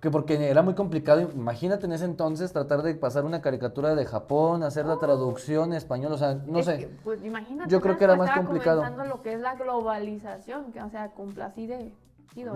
que 0.00 0.10
porque 0.12 0.48
era 0.48 0.62
muy 0.62 0.74
complicado, 0.74 1.20
imagínate 1.22 1.86
en 1.86 1.92
ese 1.92 2.04
entonces 2.04 2.52
tratar 2.52 2.82
de 2.82 2.94
pasar 2.94 3.24
una 3.24 3.40
caricatura 3.40 3.96
de 3.96 4.04
Japón, 4.04 4.62
hacer 4.62 4.86
la 4.86 4.96
traducción 4.98 5.70
en 5.70 5.76
español, 5.76 6.12
o 6.12 6.18
sea, 6.18 6.34
no 6.46 6.60
Es 6.60 6.66
sé. 6.66 6.78
que, 6.78 6.86
pues 7.02 7.24
imagínate. 7.24 7.68
Yo 7.70 7.80
creo 7.80 7.98
que 7.98 8.04
era 8.04 8.14
más 8.14 8.30
complicado. 8.30 8.84
lo 9.06 9.22
que 9.22 9.32
es 9.34 9.40
la 9.40 9.56
globalización, 9.56 10.70
que, 10.72 10.80
o 10.82 10.88
sea, 10.90 11.10
cumple 11.10 11.42
así 11.42 11.66
de. 11.66 11.92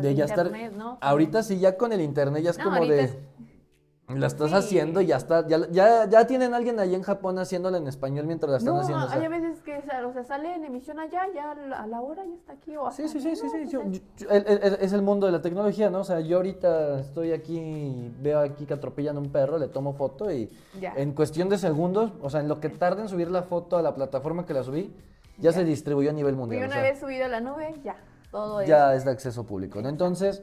de 0.00 0.14
ya 0.14 0.24
estar. 0.26 0.46
internet, 0.46 0.72
¿no? 0.76 0.98
Ahorita 1.00 1.42
sí, 1.42 1.58
ya 1.58 1.76
con 1.76 1.92
el 1.92 2.00
internet 2.00 2.44
ya 2.44 2.50
es 2.50 2.58
No, 2.58 2.64
como 2.64 2.86
de. 2.86 3.02
es- 3.02 3.18
La 4.20 4.26
estás 4.26 4.50
Sí. 4.50 4.56
haciendo 4.56 5.00
y 5.00 5.06
ya 5.06 5.16
está. 5.16 5.46
Ya, 5.46 5.58
ya, 5.70 6.06
ya 6.08 6.26
tienen 6.26 6.54
alguien 6.54 6.78
allá 6.80 6.96
en 6.96 7.02
Japón 7.02 7.38
haciéndola 7.38 7.78
en 7.78 7.86
español 7.88 8.26
mientras 8.26 8.50
la 8.50 8.58
están 8.58 8.74
No, 8.74 8.80
haciendo. 8.80 9.04
o 9.04 9.08
sea. 9.08 9.20
hay 9.20 9.28
veces 9.28 9.60
que 9.62 9.78
o 9.78 10.12
sea, 10.12 10.24
sale 10.24 10.54
en 10.54 10.64
emisión 10.64 10.98
allá, 10.98 11.22
ya 11.34 11.52
a 11.52 11.86
la- 11.86 12.00
hora 12.00 12.24
ya 12.24 12.34
está 12.34 12.52
aquí. 12.52 12.76
O 12.76 12.90
Sí, 12.90 13.08
sí, 13.08 13.20
sí, 13.20 13.36
sí, 13.36 13.48
sí. 13.48 13.68
yo- 13.70 13.82
yo- 13.84 14.28
el- 14.30 14.46
el- 14.46 14.78
es 14.80 14.92
el 14.92 15.02
mundo 15.02 15.26
de 15.26 15.32
la 15.32 15.42
tecnología, 15.42 15.90
¿no? 15.90 16.00
O 16.00 16.04
sea, 16.04 16.20
yo 16.20 16.38
ahorita 16.38 17.00
estoy 17.00 17.32
aquí, 17.32 18.12
veo 18.20 18.40
aquí 18.40 18.66
que 18.66 18.74
atropellan 18.74 19.16
a 19.16 19.20
un 19.20 19.30
perro, 19.30 19.58
le 19.58 19.68
tomo 19.68 19.92
foto 19.94 20.30
y 20.30 20.50
Ya. 20.80 20.92
en 20.96 21.12
cuestión 21.12 21.48
de 21.48 21.58
segundos, 21.58 22.12
o 22.20 22.30
sea, 22.30 22.40
en 22.40 22.48
lo 22.48 22.60
que 22.60 22.68
tarda 22.68 23.02
en 23.02 23.08
subir 23.08 23.30
la 23.30 23.42
foto 23.42 23.76
a 23.76 23.82
la 23.82 23.94
plataforma 23.94 24.44
que 24.46 24.54
la 24.54 24.62
subí, 24.62 24.92
ya, 25.38 25.50
Ya. 25.50 25.52
se 25.52 25.64
distribuyó 25.64 26.10
a 26.10 26.12
nivel 26.12 26.34
Y 26.34 26.36
mundial. 26.36 26.62
o 26.62 26.66
una 26.66 26.74
sea, 26.74 26.82
vez 26.82 27.00
subido 27.00 27.24
a 27.24 27.28
la 27.28 27.40
nube, 27.40 27.74
ya. 27.84 27.96
Todo 28.30 28.62
ya 28.62 28.94
es 28.94 29.04
de 29.04 29.10
acceso 29.10 29.44
público, 29.44 29.82
¿no? 29.82 29.88
Entonces, 29.90 30.42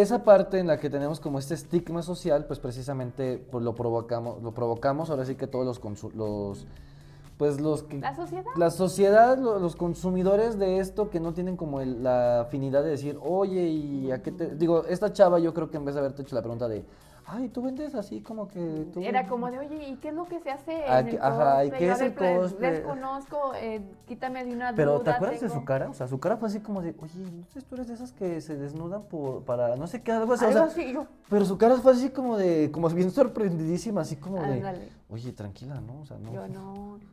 esa 0.00 0.24
parte 0.24 0.58
en 0.58 0.66
la 0.66 0.78
que 0.78 0.88
tenemos 0.90 1.20
como 1.20 1.38
este 1.38 1.54
estigma 1.54 2.02
social, 2.02 2.46
pues 2.46 2.58
precisamente 2.60 3.38
pues, 3.50 3.64
lo 3.64 3.74
provocamos, 3.74 4.42
lo 4.42 4.52
provocamos, 4.52 5.10
ahora 5.10 5.24
sí 5.24 5.34
que 5.34 5.46
todos 5.46 5.64
los, 5.66 6.14
los 6.14 6.66
pues 7.36 7.60
los 7.60 7.82
que 7.82 7.98
La 7.98 8.14
sociedad. 8.14 8.44
la 8.56 8.70
sociedad, 8.70 9.36
lo- 9.38 9.58
los 9.58 9.74
consumidores 9.74 10.56
de 10.58 10.78
esto 10.78 11.10
que 11.10 11.18
no 11.18 11.32
tienen 11.34 11.56
como 11.56 11.80
el- 11.80 12.02
la 12.04 12.42
afinidad 12.42 12.84
de 12.84 12.90
decir, 12.90 13.18
oye, 13.22 13.64
¿y 13.68 14.12
a 14.12 14.22
qué 14.22 14.30
te...? 14.30 14.54
Digo, 14.54 14.84
esta 14.88 15.12
chava 15.12 15.40
yo 15.40 15.52
creo 15.52 15.68
que 15.68 15.76
en 15.76 15.84
vez 15.84 15.94
de 15.96 16.00
haberte 16.00 16.22
hecho 16.22 16.36
la 16.36 16.42
pregunta 16.42 16.68
de, 16.68 16.84
ay, 17.26 17.48
¿tú 17.48 17.62
vendes 17.62 17.94
así 17.94 18.20
como 18.20 18.48
que 18.48 18.86
tú...? 18.92 19.00
Era 19.00 19.26
como 19.26 19.50
de, 19.50 19.58
oye, 19.58 19.88
¿y 19.88 19.96
qué 19.96 20.08
es 20.08 20.14
lo 20.14 20.24
que 20.26 20.40
se 20.40 20.50
hace 20.50 20.84
Ah, 20.86 21.00
en 21.00 21.08
el 21.08 21.18
ajá, 21.22 21.64
¿y 21.64 21.70
qué 21.70 21.90
es 21.90 22.00
el 22.00 22.14
cosplay? 22.14 22.72
Desconozco, 22.72 23.52
eh, 23.56 23.82
quítame 24.06 24.44
de 24.44 24.52
una 24.52 24.74
Pero, 24.74 24.94
duda. 24.94 25.04
¿te 25.04 25.10
acuerdas 25.10 25.40
de 25.40 25.48
su 25.48 25.64
cara? 25.64 25.88
O 25.88 25.94
sea, 25.94 26.06
su 26.08 26.18
cara 26.20 26.36
fue 26.36 26.48
así 26.48 26.60
como 26.60 26.82
de, 26.82 26.90
oye, 27.00 27.12
entonces 27.22 27.64
tú 27.64 27.74
eres 27.76 27.88
de 27.88 27.94
esas 27.94 28.12
que 28.12 28.40
se 28.40 28.56
desnudan 28.56 29.02
por, 29.04 29.42
para 29.44 29.76
no 29.76 29.86
sé 29.86 30.02
qué, 30.02 30.12
algo 30.12 30.34
así. 30.34 30.44
o 30.44 30.52
sea, 30.52 30.64
así, 30.64 30.92
yo, 30.92 31.06
pero 31.30 31.44
su 31.44 31.56
cara 31.58 31.76
fue 31.76 31.92
así 31.92 32.10
como 32.10 32.36
de, 32.36 32.70
como 32.72 32.88
bien 32.90 33.10
sorprendidísima, 33.10 34.02
así 34.02 34.16
como 34.16 34.42
de, 34.42 34.52
ándale. 34.54 34.88
oye, 35.08 35.32
tranquila, 35.32 35.80
¿no? 35.80 36.00
O 36.00 36.06
sea, 36.06 36.18
no... 36.18 36.32
Yo 36.32 36.48
no. 36.48 36.98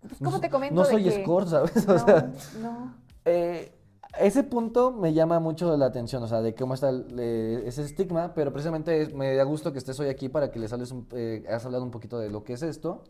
Pues, 0.00 0.20
no 0.20 0.30
¿cómo 0.30 0.40
te 0.40 0.48
comento? 0.48 0.76
No 0.76 0.84
de 0.86 0.92
soy 0.92 1.02
que- 1.02 1.22
score, 1.24 1.48
¿sabes? 1.48 1.84
No, 1.88 1.94
O 1.94 1.98
sea... 1.98 2.30
no. 2.62 2.94
Eh, 3.24 3.72
ese 4.20 4.42
punto 4.44 4.92
me 4.92 5.12
llama 5.12 5.40
mucho 5.40 5.76
la 5.76 5.86
atención, 5.86 6.22
o 6.22 6.26
sea, 6.26 6.40
de 6.42 6.54
cómo 6.54 6.74
está 6.74 6.90
el- 6.90 7.06
eh, 7.18 7.62
ese 7.66 7.82
estigma, 7.82 8.32
pero 8.34 8.52
precisamente 8.52 9.02
es- 9.02 9.14
me 9.14 9.34
da 9.34 9.44
gusto 9.44 9.72
que 9.72 9.78
estés 9.78 9.98
hoy 10.00 10.08
aquí 10.08 10.28
para 10.28 10.50
que 10.50 10.58
les 10.58 10.72
hables, 10.72 10.90
un- 10.92 11.06
eh, 11.12 11.44
has 11.50 11.64
hablado 11.64 11.84
un 11.84 11.90
poquito 11.90 12.18
de 12.18 12.30
lo 12.30 12.44
que 12.44 12.52
es 12.54 12.62
esto. 12.62 13.02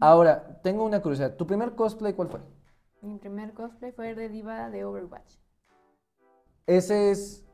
Ahora, 0.00 0.60
tengo 0.62 0.84
una 0.84 1.00
curiosidad, 1.00 1.36
¿tu 1.36 1.46
primer 1.46 1.74
cosplay 1.74 2.12
cuál 2.14 2.28
fue? 2.28 2.40
Mi 3.02 3.18
primer 3.18 3.52
cosplay 3.54 3.92
fue 3.92 4.14
de 4.14 4.28
diva 4.28 4.70
de 4.70 4.84
Overwatch. 4.84 5.34
Ese 6.66 7.10
es, 7.12 7.44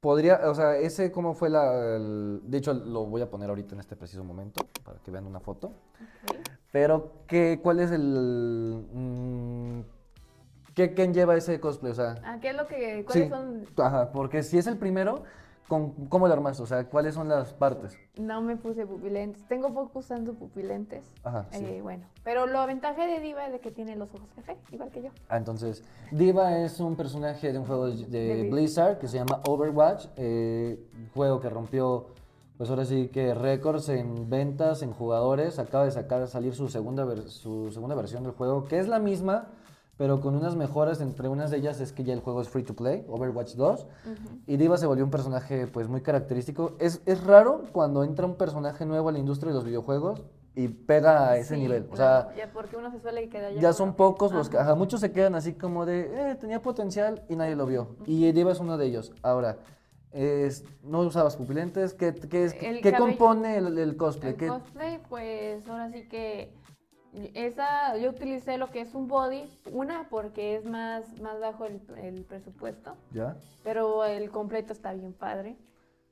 podría, 0.00 0.40
o 0.50 0.54
sea, 0.54 0.76
ese 0.76 1.10
cómo 1.10 1.34
fue 1.34 1.48
la, 1.50 1.96
el- 1.96 2.40
de 2.44 2.58
hecho 2.58 2.74
lo 2.74 3.06
voy 3.06 3.22
a 3.22 3.30
poner 3.30 3.48
ahorita 3.48 3.74
en 3.74 3.80
este 3.80 3.96
preciso 3.96 4.22
momento, 4.24 4.66
para 4.84 4.98
que 5.00 5.10
vean 5.10 5.26
una 5.26 5.40
foto, 5.40 5.72
pero 6.70 7.12
¿qué, 7.26 7.60
¿cuál 7.62 7.80
es 7.80 7.90
el, 7.90 8.84
mm, 8.92 9.80
qué, 10.78 10.94
quién 10.94 11.12
lleva 11.12 11.34
ese 11.36 11.58
cosplay? 11.60 11.92
O 11.92 11.94
sea, 11.94 12.14
Ah, 12.24 12.38
¿Qué 12.40 12.50
es 12.50 12.56
lo 12.56 12.66
que, 12.68 13.04
cuáles 13.04 13.24
Sí. 13.24 13.28
son? 13.30 13.66
Ajá, 13.84 14.10
porque 14.12 14.42
si 14.44 14.58
es 14.58 14.66
el 14.68 14.76
primero, 14.78 15.24
¿con, 15.66 15.90
¿cómo 16.08 16.28
lo 16.28 16.32
armaste? 16.34 16.62
O 16.62 16.66
sea, 16.66 16.84
¿cuáles 16.88 17.14
son 17.14 17.28
las 17.28 17.52
partes? 17.52 17.98
No 18.16 18.40
me 18.40 18.56
puse 18.56 18.86
pupilentes. 18.86 19.44
Tengo 19.48 19.74
poco 19.74 19.98
usando 19.98 20.34
pupilentes. 20.34 21.04
Ajá, 21.24 21.46
sí. 21.50 21.64
Eh, 21.64 21.82
bueno, 21.82 22.06
pero 22.22 22.46
lo 22.46 22.64
ventaja 22.66 23.06
de 23.06 23.18
Diva 23.20 23.46
es 23.46 23.52
de 23.52 23.58
que 23.60 23.70
tiene 23.72 23.96
los 23.96 24.08
ojos 24.14 24.28
café, 24.36 24.56
igual 24.70 24.90
que 24.90 25.02
yo. 25.02 25.10
Ah, 25.28 25.36
entonces, 25.36 25.82
Diva 26.12 26.58
es 26.58 26.78
un 26.80 26.94
personaje 26.96 27.52
de 27.52 27.58
un 27.58 27.64
juego 27.66 27.88
de, 27.88 28.06
de 28.06 28.48
Blizzard. 28.50 28.98
Que 28.98 29.08
se 29.08 29.18
llama 29.18 29.40
Overwatch, 29.48 30.06
eh, 30.16 30.78
juego 31.14 31.40
que 31.40 31.50
rompió, 31.50 32.06
pues 32.56 32.70
ahora 32.70 32.84
sí 32.84 33.08
que 33.08 33.34
récords 33.34 33.88
en 33.88 34.28
ventas, 34.30 34.82
en 34.82 34.92
jugadores. 34.92 35.58
Acaba 35.58 35.84
de 35.84 35.90
sacar, 35.90 36.26
salir 36.28 36.54
su 36.54 36.68
segunda, 36.68 37.04
su 37.28 37.70
segunda 37.72 37.94
versión 37.94 38.22
del 38.24 38.32
juego, 38.32 38.64
que 38.64 38.78
es 38.78 38.88
la 38.88 38.98
misma, 38.98 39.48
pero 39.98 40.20
con 40.22 40.34
unas 40.34 40.56
mejoras. 40.56 41.02
Entre 41.02 41.28
unas 41.28 41.50
de 41.50 41.58
ellas 41.58 41.80
es 41.82 41.92
que 41.92 42.04
ya 42.04 42.14
el 42.14 42.20
juego 42.20 42.40
es 42.40 42.48
free 42.48 42.62
to 42.62 42.74
play, 42.74 43.04
Overwatch 43.08 43.54
2. 43.56 43.86
Y 44.46 44.56
Diva 44.56 44.78
se 44.78 44.86
volvió 44.86 45.04
un 45.04 45.10
personaje 45.10 45.66
pues 45.66 45.88
muy 45.88 46.00
característico. 46.00 46.76
Es, 46.78 47.02
es 47.04 47.22
raro 47.24 47.64
cuando 47.72 48.02
entra 48.04 48.24
un 48.24 48.36
personaje 48.36 48.86
nuevo 48.86 49.10
a 49.10 49.12
la 49.12 49.18
industria 49.18 49.50
de 49.50 49.56
los 49.56 49.64
videojuegos 49.64 50.22
y 50.54 50.68
pega 50.68 51.28
a 51.30 51.36
ese 51.36 51.54
Sí, 51.56 51.60
nivel. 51.60 51.86
O 51.92 51.96
sea, 51.96 52.34
ya 52.36 52.50
porque 52.52 52.76
uno 52.76 52.90
se 52.90 53.00
suele 53.00 53.28
quedar 53.28 53.52
ya 53.54 53.72
son 53.72 53.88
con- 53.90 53.96
pocos 53.96 54.32
los 54.32 54.48
que, 54.48 54.56
Ajá. 54.58 54.74
muchos 54.74 55.00
se 55.00 55.12
quedan 55.12 55.34
así 55.34 55.52
como 55.52 55.84
de, 55.84 56.30
eh, 56.30 56.34
tenía 56.36 56.62
potencial 56.62 57.22
y 57.28 57.36
nadie 57.36 57.54
lo 57.56 57.66
vio. 57.66 57.96
Y 58.06 58.32
Diva 58.32 58.52
es 58.52 58.60
uno 58.60 58.78
de 58.78 58.86
ellos. 58.86 59.12
Ahora, 59.22 59.58
es, 60.10 60.64
no 60.82 61.00
usabas 61.00 61.36
pupilentes, 61.36 61.92
¿qué, 61.94 62.14
qué, 62.14 62.44
es- 62.44 62.54
El 62.54 62.80
qué 62.80 62.92
cabello- 62.92 62.98
compone 63.18 63.58
el, 63.58 63.76
el 63.78 63.96
cosplay? 63.96 64.32
El 64.32 64.38
¿Qué- 64.38 64.48
cosplay, 64.48 65.00
pues 65.08 65.68
ahora 65.68 65.90
sí 65.92 66.08
que 66.08 66.52
esa, 67.34 67.96
yo 67.96 68.10
utilicé 68.10 68.58
lo 68.58 68.70
que 68.70 68.80
es 68.80 68.94
un 68.94 69.08
body, 69.08 69.44
una 69.72 70.08
porque 70.08 70.56
es 70.56 70.64
más, 70.64 71.20
más 71.20 71.38
bajo 71.40 71.64
el, 71.64 71.80
el 71.96 72.24
presupuesto, 72.24 72.94
¿Ya? 73.12 73.36
pero 73.64 74.04
el 74.04 74.30
completo 74.30 74.72
está 74.72 74.92
bien 74.92 75.12
padre. 75.12 75.56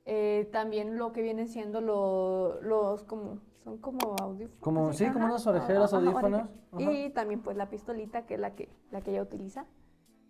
Eh, 0.05 0.47
también 0.53 0.97
lo 0.97 1.11
que 1.11 1.21
vienen 1.21 1.49
siendo 1.49 1.81
lo- 1.81 2.61
los 2.61 3.03
como, 3.03 3.39
son 3.63 3.77
como 3.79 4.15
audífonos. 4.21 4.59
Como- 4.61 4.89
así, 4.89 5.05
sí, 5.05 5.11
como 5.11 5.25
unas 5.25 5.45
orejeras, 5.45 5.93
ajá, 5.93 5.97
audífonos. 6.05 6.43
Y 6.77 7.09
también 7.09 7.41
pues 7.41 7.57
la 7.57 7.69
pistolita 7.69 8.25
que 8.25 8.35
es 8.35 8.39
la 8.39 8.55
que, 8.55 8.69
la 8.91 9.01
que 9.01 9.11
ella 9.11 9.23
utiliza. 9.23 9.65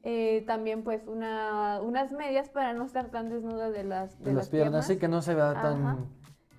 Eh, 0.03 0.43
también 0.47 0.83
pues 0.83 1.05
una, 1.07 1.79
unas 1.83 2.11
medias 2.11 2.49
para 2.49 2.73
no 2.73 2.85
estar 2.85 3.09
tan 3.11 3.29
desnuda 3.29 3.69
de 3.69 3.83
las, 3.83 4.17
De, 4.23 4.33
las 4.33 4.49
piernas, 4.49 4.87
sí, 4.87 4.97
que 4.97 5.07
no 5.07 5.21
se 5.21 5.35
vea 5.35 5.53
tan... 5.53 6.07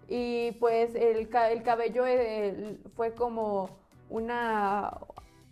Y 0.06 0.52
pues 0.60 0.94
el, 0.94 1.28
el 1.28 1.62
cabello 1.62 2.06
eh, 2.06 2.78
fue 2.94 3.14
como 3.14 3.68
una, 4.08 4.98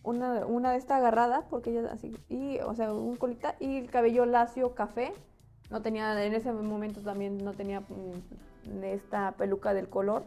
una, 0.02 0.46
una 0.46 0.72
de 0.72 0.78
esta 0.78 0.96
agarrada, 0.96 1.46
porque 1.50 1.70
ella 1.70 1.90
así, 1.92 2.16
y, 2.28 2.58
o 2.60 2.74
sea, 2.74 2.92
un 2.92 3.16
colita, 3.16 3.56
y 3.60 3.78
el 3.78 3.90
cabello 3.90 4.26
lacio 4.26 4.74
café. 4.74 5.12
No 5.70 5.82
tenía, 5.82 6.24
en 6.24 6.32
ese 6.34 6.52
momento 6.52 7.00
también 7.00 7.38
no 7.38 7.52
tenía 7.52 7.80
mm, 7.80 8.84
esta 8.84 9.32
peluca 9.32 9.74
del 9.74 9.88
color. 9.88 10.24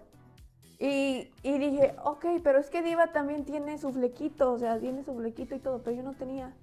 Y, 0.79 1.29
y 1.43 1.57
dije, 1.57 1.95
ok, 2.03 2.25
pero 2.43 2.59
es 2.59 2.69
que 2.69 2.81
Diva 2.81 3.11
también 3.11 3.45
tiene 3.45 3.77
su 3.77 3.91
flequito, 3.91 4.53
o 4.53 4.59
sea, 4.59 4.79
tiene 4.79 5.03
su 5.03 5.15
flequito 5.15 5.55
y 5.55 5.59
todo, 5.59 5.81
pero 5.81 5.95
yo 5.95 6.03
no 6.03 6.13
tenía. 6.13 6.53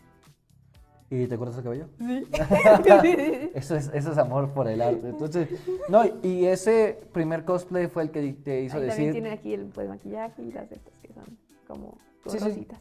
¿Y 1.08 1.26
te 1.26 1.38
cortas 1.38 1.58
el 1.58 1.64
cabello? 1.64 1.88
Sí. 1.98 2.26
Eso 3.54 3.76
es, 3.76 3.90
eso 3.94 4.10
es 4.10 4.18
amor 4.18 4.52
por 4.52 4.66
el 4.66 4.82
arte. 4.82 5.08
Entonces, 5.08 5.48
no, 5.88 6.02
y 6.22 6.46
ese 6.46 6.98
primer 7.12 7.44
cosplay 7.44 7.86
fue 7.86 8.02
el 8.02 8.10
que 8.10 8.32
te 8.32 8.62
hizo 8.62 8.76
Ahí 8.76 8.84
decir... 8.84 8.96
también 8.96 9.12
tienen 9.12 9.32
aquí 9.32 9.54
el 9.54 9.66
pues, 9.66 9.88
maquillaje 9.88 10.42
y 10.42 10.52
las 10.52 10.70
estas 10.72 10.94
que 11.00 11.12
son 11.12 11.45
como 11.66 11.98
Sí, 12.26 12.38
sí. 12.38 12.44
rositas. 12.44 12.80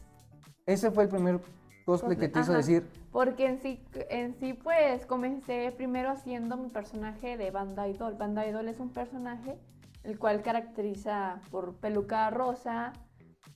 Ese 0.66 0.90
fue 0.90 1.04
el 1.04 1.08
primer 1.08 1.40
cosplay 1.84 2.16
que 2.16 2.28
te 2.28 2.40
hizo 2.40 2.50
Ajá. 2.50 2.58
decir... 2.58 2.86
Porque 3.12 3.46
en 3.46 3.60
sí, 3.60 3.82
en 4.10 4.34
sí, 4.34 4.52
pues 4.54 5.06
comencé 5.06 5.72
primero 5.76 6.10
haciendo 6.10 6.56
mi 6.56 6.68
personaje 6.68 7.36
de 7.36 7.50
Banda 7.50 7.88
Idol. 7.88 8.14
Banda 8.14 8.46
Idol 8.46 8.68
es 8.68 8.80
un 8.80 8.90
personaje 8.90 9.56
el 10.02 10.18
cual 10.18 10.42
caracteriza 10.42 11.40
por 11.50 11.74
peluca 11.76 12.28
rosa 12.30 12.92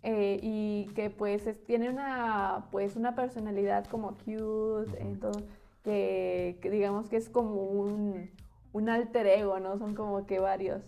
eh, 0.03 0.39
y 0.43 0.87
que 0.95 1.11
pues 1.11 1.47
es- 1.47 1.62
tiene 1.64 1.91
una 1.91 2.66
pues 2.70 2.97
una 2.97 3.14
personalidad 3.14 3.85
como 3.87 4.16
cute, 4.24 5.01
entonces 5.01 5.45
que, 5.85 6.59
que 6.62 6.70
digamos 6.70 7.09
que 7.09 7.16
es 7.16 7.28
como 7.28 7.55
un, 7.62 8.31
un 8.72 8.89
alter 8.89 9.26
ego, 9.26 9.59
¿no? 9.61 9.78
Son 9.78 9.95
como 9.95 10.26
que 10.26 10.39
varios. 10.39 10.83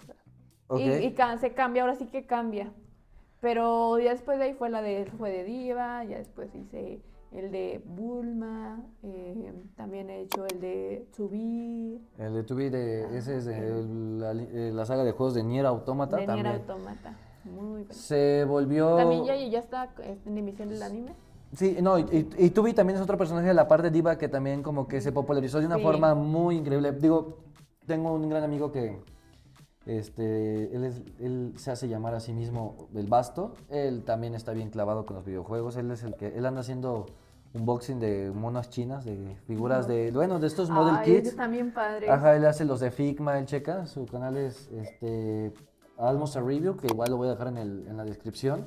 Ok. 0.68 0.80
Y, 0.80 0.90
y 0.90 1.14
se 1.40 1.52
cambia, 1.52 1.82
ahora 1.82 1.94
sí 1.96 2.06
que 2.06 2.24
cambia. 2.26 2.72
Pero 3.42 3.98
ya 3.98 4.12
después 4.12 4.38
de 4.38 4.44
ahí 4.44 4.54
fue 4.54 4.70
la 4.70 4.80
de, 4.82 5.04
fue 5.18 5.30
de 5.32 5.42
Diva, 5.44 6.04
ya 6.04 6.16
después 6.18 6.48
hice 6.54 7.02
el 7.32 7.50
de 7.50 7.82
Bulma, 7.84 8.84
eh, 9.02 9.52
también 9.74 10.08
he 10.10 10.20
hecho 10.20 10.46
el 10.46 10.60
de 10.60 11.06
Tsubi, 11.10 12.00
El 12.18 12.34
de 12.34 12.42
Tubi 12.44 12.68
de, 12.68 13.16
ese 13.18 13.38
es 13.38 13.44
de 13.46 13.56
el- 13.56 14.20
la, 14.20 14.30
eh, 14.32 14.70
la 14.72 14.84
saga 14.86 15.02
de 15.02 15.10
juegos 15.10 15.34
de 15.34 15.42
Nier 15.42 15.66
Automata 15.66 16.18
de 16.18 16.26
también. 16.26 16.46
Nier 16.46 16.60
Automata. 16.60 17.16
Muy 17.44 17.70
bueno. 17.70 17.86
Se 17.90 18.44
volvió... 18.44 18.94
También 18.96 19.24
ya, 19.24 19.34
ya 19.34 19.58
está 19.58 19.90
en 19.98 20.38
emisión 20.38 20.68
del 20.68 20.82
anime. 20.82 21.12
Sí, 21.54 21.78
no, 21.82 21.98
y, 21.98 22.02
y, 22.38 22.44
y 22.46 22.50
Tubi 22.50 22.74
también 22.74 22.96
es 22.96 23.02
otro 23.02 23.18
personaje 23.18 23.48
de 23.48 23.54
la 23.54 23.66
parte 23.66 23.90
diva 23.90 24.16
que 24.16 24.28
también 24.28 24.62
como 24.62 24.86
que 24.86 25.00
se 25.00 25.10
popularizó 25.10 25.58
de 25.58 25.66
una 25.66 25.76
Sí. 25.78 25.82
forma 25.82 26.14
muy 26.14 26.56
increíble. 26.58 26.92
Digo, 26.92 27.38
tengo 27.86 28.14
un 28.14 28.28
gran 28.28 28.44
amigo 28.44 28.70
que 28.70 29.00
Este, 29.86 30.74
él, 30.74 30.84
es- 30.84 31.02
él 31.20 31.52
se 31.56 31.70
hace 31.70 31.88
llamar 31.88 32.14
a 32.14 32.20
sí 32.20 32.32
mismo 32.32 32.88
el 32.94 33.06
Basto. 33.06 33.54
Él 33.68 34.04
también 34.04 34.34
está 34.34 34.52
bien 34.52 34.70
clavado 34.70 35.06
con 35.06 35.16
los 35.16 35.24
videojuegos. 35.24 35.76
Él 35.76 35.90
es 35.90 36.02
el 36.02 36.14
que, 36.16 36.28
él 36.36 36.46
anda 36.46 36.60
haciendo 36.60 37.06
unboxing 37.54 37.98
de 38.00 38.30
monas 38.34 38.70
chinas, 38.70 39.04
de 39.04 39.36
figuras 39.46 39.86
de, 39.86 40.10
bueno, 40.12 40.38
de 40.38 40.46
estos 40.46 40.70
model 40.70 41.02
kits. 41.02 41.36
también 41.36 41.72
padres. 41.74 42.08
Ajá, 42.08 42.34
él 42.36 42.46
hace 42.46 42.64
los 42.64 42.80
de 42.80 42.90
Figma, 42.90 43.38
él 43.38 43.46
checa. 43.46 43.86
Su 43.86 44.06
canal 44.06 44.36
es 44.36 44.70
este, 44.72 45.52
Almost 45.98 46.36
a 46.36 46.40
Review, 46.40 46.76
que 46.76 46.86
igual 46.86 47.10
lo 47.10 47.16
voy 47.18 47.28
a 47.28 47.32
dejar 47.32 47.48
en, 47.48 47.58
el- 47.58 47.86
en 47.88 47.96
la 47.96 48.04
descripción. 48.04 48.60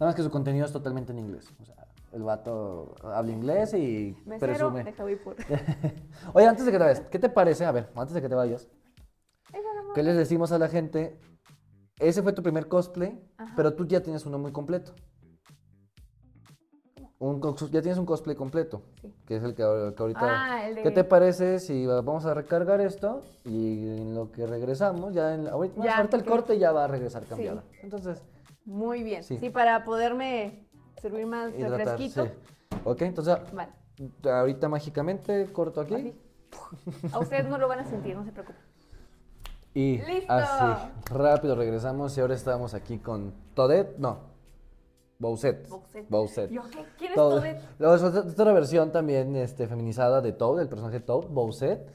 Nada 0.00 0.06
más 0.10 0.14
que 0.14 0.22
su 0.22 0.30
contenido 0.30 0.64
es 0.66 0.72
totalmente 0.72 1.12
en 1.12 1.18
inglés. 1.20 1.52
O 1.60 1.64
sea, 1.64 1.76
el 2.12 2.22
vato 2.24 2.94
habla 3.04 3.30
inglés 3.30 3.72
y 3.74 4.16
Mesero, 4.26 4.72
presume. 4.72 4.84
deja 4.84 5.04
por. 5.22 5.36
Oye, 6.34 6.46
antes 6.46 6.66
de 6.66 6.72
que 6.72 6.78
te 6.78 6.84
vayas, 6.84 7.00
¿qué 7.10 7.18
te 7.18 7.28
parece? 7.28 7.64
A 7.64 7.72
ver, 7.72 7.90
antes 7.94 8.14
de 8.14 8.20
que 8.20 8.28
te 8.28 8.34
vayas, 8.34 8.68
¿qué 9.94 10.02
les 10.02 10.16
decimos 10.16 10.52
a 10.52 10.58
la 10.58 10.68
gente? 10.68 11.18
Ese 11.98 12.22
fue 12.22 12.32
tu 12.32 12.42
primer 12.42 12.68
cosplay, 12.68 13.20
Ajá. 13.36 13.52
pero 13.56 13.74
tú 13.74 13.86
ya 13.86 14.02
tienes 14.02 14.26
uno 14.26 14.38
muy 14.38 14.52
completo. 14.52 14.92
Un 17.18 17.40
ya 17.70 17.80
tienes 17.82 17.98
un 17.98 18.06
cosplay 18.06 18.34
completo, 18.34 18.82
Sí. 19.00 19.14
que 19.26 19.36
es 19.36 19.44
el 19.44 19.54
que, 19.54 19.62
ahor- 19.62 19.94
que 19.94 20.02
ahorita... 20.02 20.20
Ah, 20.24 20.66
el 20.68 20.74
de. 20.74 20.82
¿Qué 20.82 20.90
te 20.90 21.04
parece 21.04 21.60
si 21.60 21.86
vamos 21.86 22.26
a 22.26 22.34
recargar 22.34 22.80
esto 22.80 23.22
y 23.44 23.86
en 23.86 24.14
lo 24.16 24.32
que 24.32 24.44
regresamos, 24.44 25.14
ya 25.14 25.32
en 25.34 25.44
la- 25.44 25.52
ahorita, 25.52 25.84
Ya, 25.84 25.98
ahorita 25.98 26.16
el 26.16 26.24
corte 26.24 26.58
ya 26.58 26.72
va 26.72 26.84
a 26.84 26.88
regresar 26.88 27.22
Sí. 27.22 27.28
cambiada? 27.28 27.62
Entonces, 27.82 28.20
Muy 28.64 29.04
bien. 29.04 29.22
Sí. 29.22 29.38
Sí. 29.38 29.50
para 29.50 29.84
poderme 29.84 30.66
servir 31.00 31.26
más 31.26 31.52
hidratar, 31.54 31.78
refresquito. 31.78 32.26
sí. 32.26 32.32
Ok, 32.84 33.02
entonces 33.02 33.36
Vale. 33.52 33.70
ahorita 34.24 34.68
mágicamente 34.68 35.46
corto 35.52 35.80
aquí. 35.80 36.14
A 37.12 37.20
ustedes 37.20 37.46
no 37.48 37.56
lo 37.56 37.68
van 37.68 37.78
a 37.80 37.84
sentir, 37.84 38.16
no 38.16 38.24
se 38.24 38.32
preocupen. 38.32 38.60
Y 39.74 39.98
¡Listo! 40.02 40.32
así, 40.32 40.92
rápido 41.06 41.54
regresamos 41.54 42.16
y 42.16 42.20
ahora 42.20 42.34
estamos 42.34 42.74
aquí 42.74 42.98
con 42.98 43.32
Todet, 43.54 43.96
no, 43.98 44.18
Bowset. 45.18 45.68
Yo, 46.50 46.62
¿qué? 46.70 46.84
¿Quién 46.98 47.12
es? 47.12 47.16
Luego 47.78 47.94
es 47.94 48.02
otra, 48.02 48.20
otra 48.22 48.52
versión 48.52 48.90
también 48.92 49.36
este, 49.36 49.68
feminizada 49.68 50.20
de 50.20 50.32
Toad, 50.32 50.60
el 50.60 50.68
personaje 50.68 51.00
Toad, 51.00 51.28
Bowsette. 51.28 51.88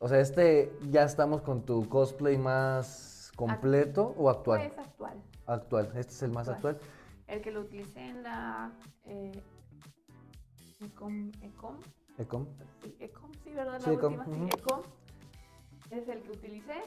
O 0.00 0.08
sea, 0.08 0.20
este 0.20 0.72
ya 0.90 1.02
estamos 1.04 1.40
con 1.42 1.64
tu 1.64 1.88
cosplay 1.88 2.36
más 2.36 3.32
completo 3.36 4.14
o 4.18 4.28
actual. 4.28 4.72
Pues 4.74 4.86
actual. 4.86 5.22
Actual, 5.46 5.86
este 5.94 6.12
es 6.12 6.22
el 6.22 6.32
más 6.32 6.48
Actual. 6.48 6.74
actual. 6.76 6.90
El 7.28 7.40
que 7.42 7.50
lo 7.50 7.60
utilicé 7.60 8.00
en 8.00 8.22
la. 8.22 8.72
Eh, 9.04 9.42
Ecom. 10.80 11.30
Ecom. 11.42 11.76
Ecom. 12.18 12.46
Sí, 12.82 12.96
Ecom, 13.00 13.30
sí, 13.44 13.52
¿verdad? 13.52 13.74
La 13.74 13.80
Sí, 13.80 13.90
Ecom, 13.90 14.18
última. 14.18 14.48
Ecom. 14.48 14.82
Es 15.90 16.08
el 16.08 16.22
que 16.22 16.30
utilicé. 16.32 16.82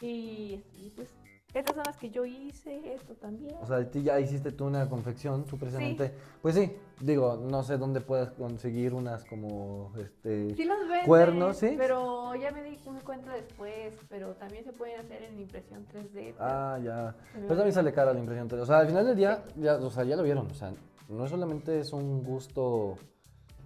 Y, 0.00 0.62
y 0.74 0.92
pues, 0.96 1.08
estas 1.54 1.76
son 1.76 1.84
las 1.86 1.96
que 1.96 2.10
yo 2.10 2.24
hice, 2.24 2.94
esto 2.94 3.14
también. 3.14 3.54
O 3.62 3.66
sea, 3.66 3.88
ti 3.88 4.02
ya 4.02 4.18
hiciste 4.18 4.50
tú 4.50 4.66
una 4.66 4.88
confección, 4.88 5.44
tú 5.44 5.56
precisamente. 5.56 6.12
Pues 6.42 6.56
sí, 6.56 6.76
digo, 7.00 7.36
no 7.36 7.62
sé 7.62 7.78
dónde 7.78 8.00
puedes 8.00 8.30
conseguir 8.30 8.92
unas 8.92 9.24
como 9.24 9.92
este. 9.96 10.54
Sí 10.56 10.64
los 10.64 10.80
venden, 10.80 11.06
cuernos, 11.06 11.56
¿sí? 11.56 11.74
pero 11.78 12.34
ya 12.34 12.50
me 12.50 12.62
di 12.64 12.76
cuenta 13.04 13.32
después, 13.32 13.94
pero 14.08 14.34
también 14.34 14.64
se 14.64 14.72
pueden 14.72 14.98
hacer 14.98 15.22
en 15.22 15.38
impresión 15.38 15.86
3D. 15.86 16.10
pero- 16.12 16.36
Ah, 16.40 16.78
ya. 16.82 17.14
Pero 17.32 17.46
también 17.46 17.60
olvidó. 17.60 17.72
sale 17.72 17.92
cara 17.92 18.12
la 18.12 18.18
impresión 18.18 18.48
3D. 18.48 18.60
O 18.62 18.66
sea, 18.66 18.78
al 18.78 18.86
final 18.88 19.06
del 19.06 19.16
día, 19.16 19.44
ya, 19.56 19.76
o 19.76 19.90
sea, 19.90 20.04
ya 20.04 20.16
lo 20.16 20.22
vieron. 20.24 20.50
O 20.50 20.54
sea, 20.54 20.72
no 21.08 21.26
solamente 21.28 21.78
es 21.78 21.92
un 21.92 22.24
gusto 22.24 22.96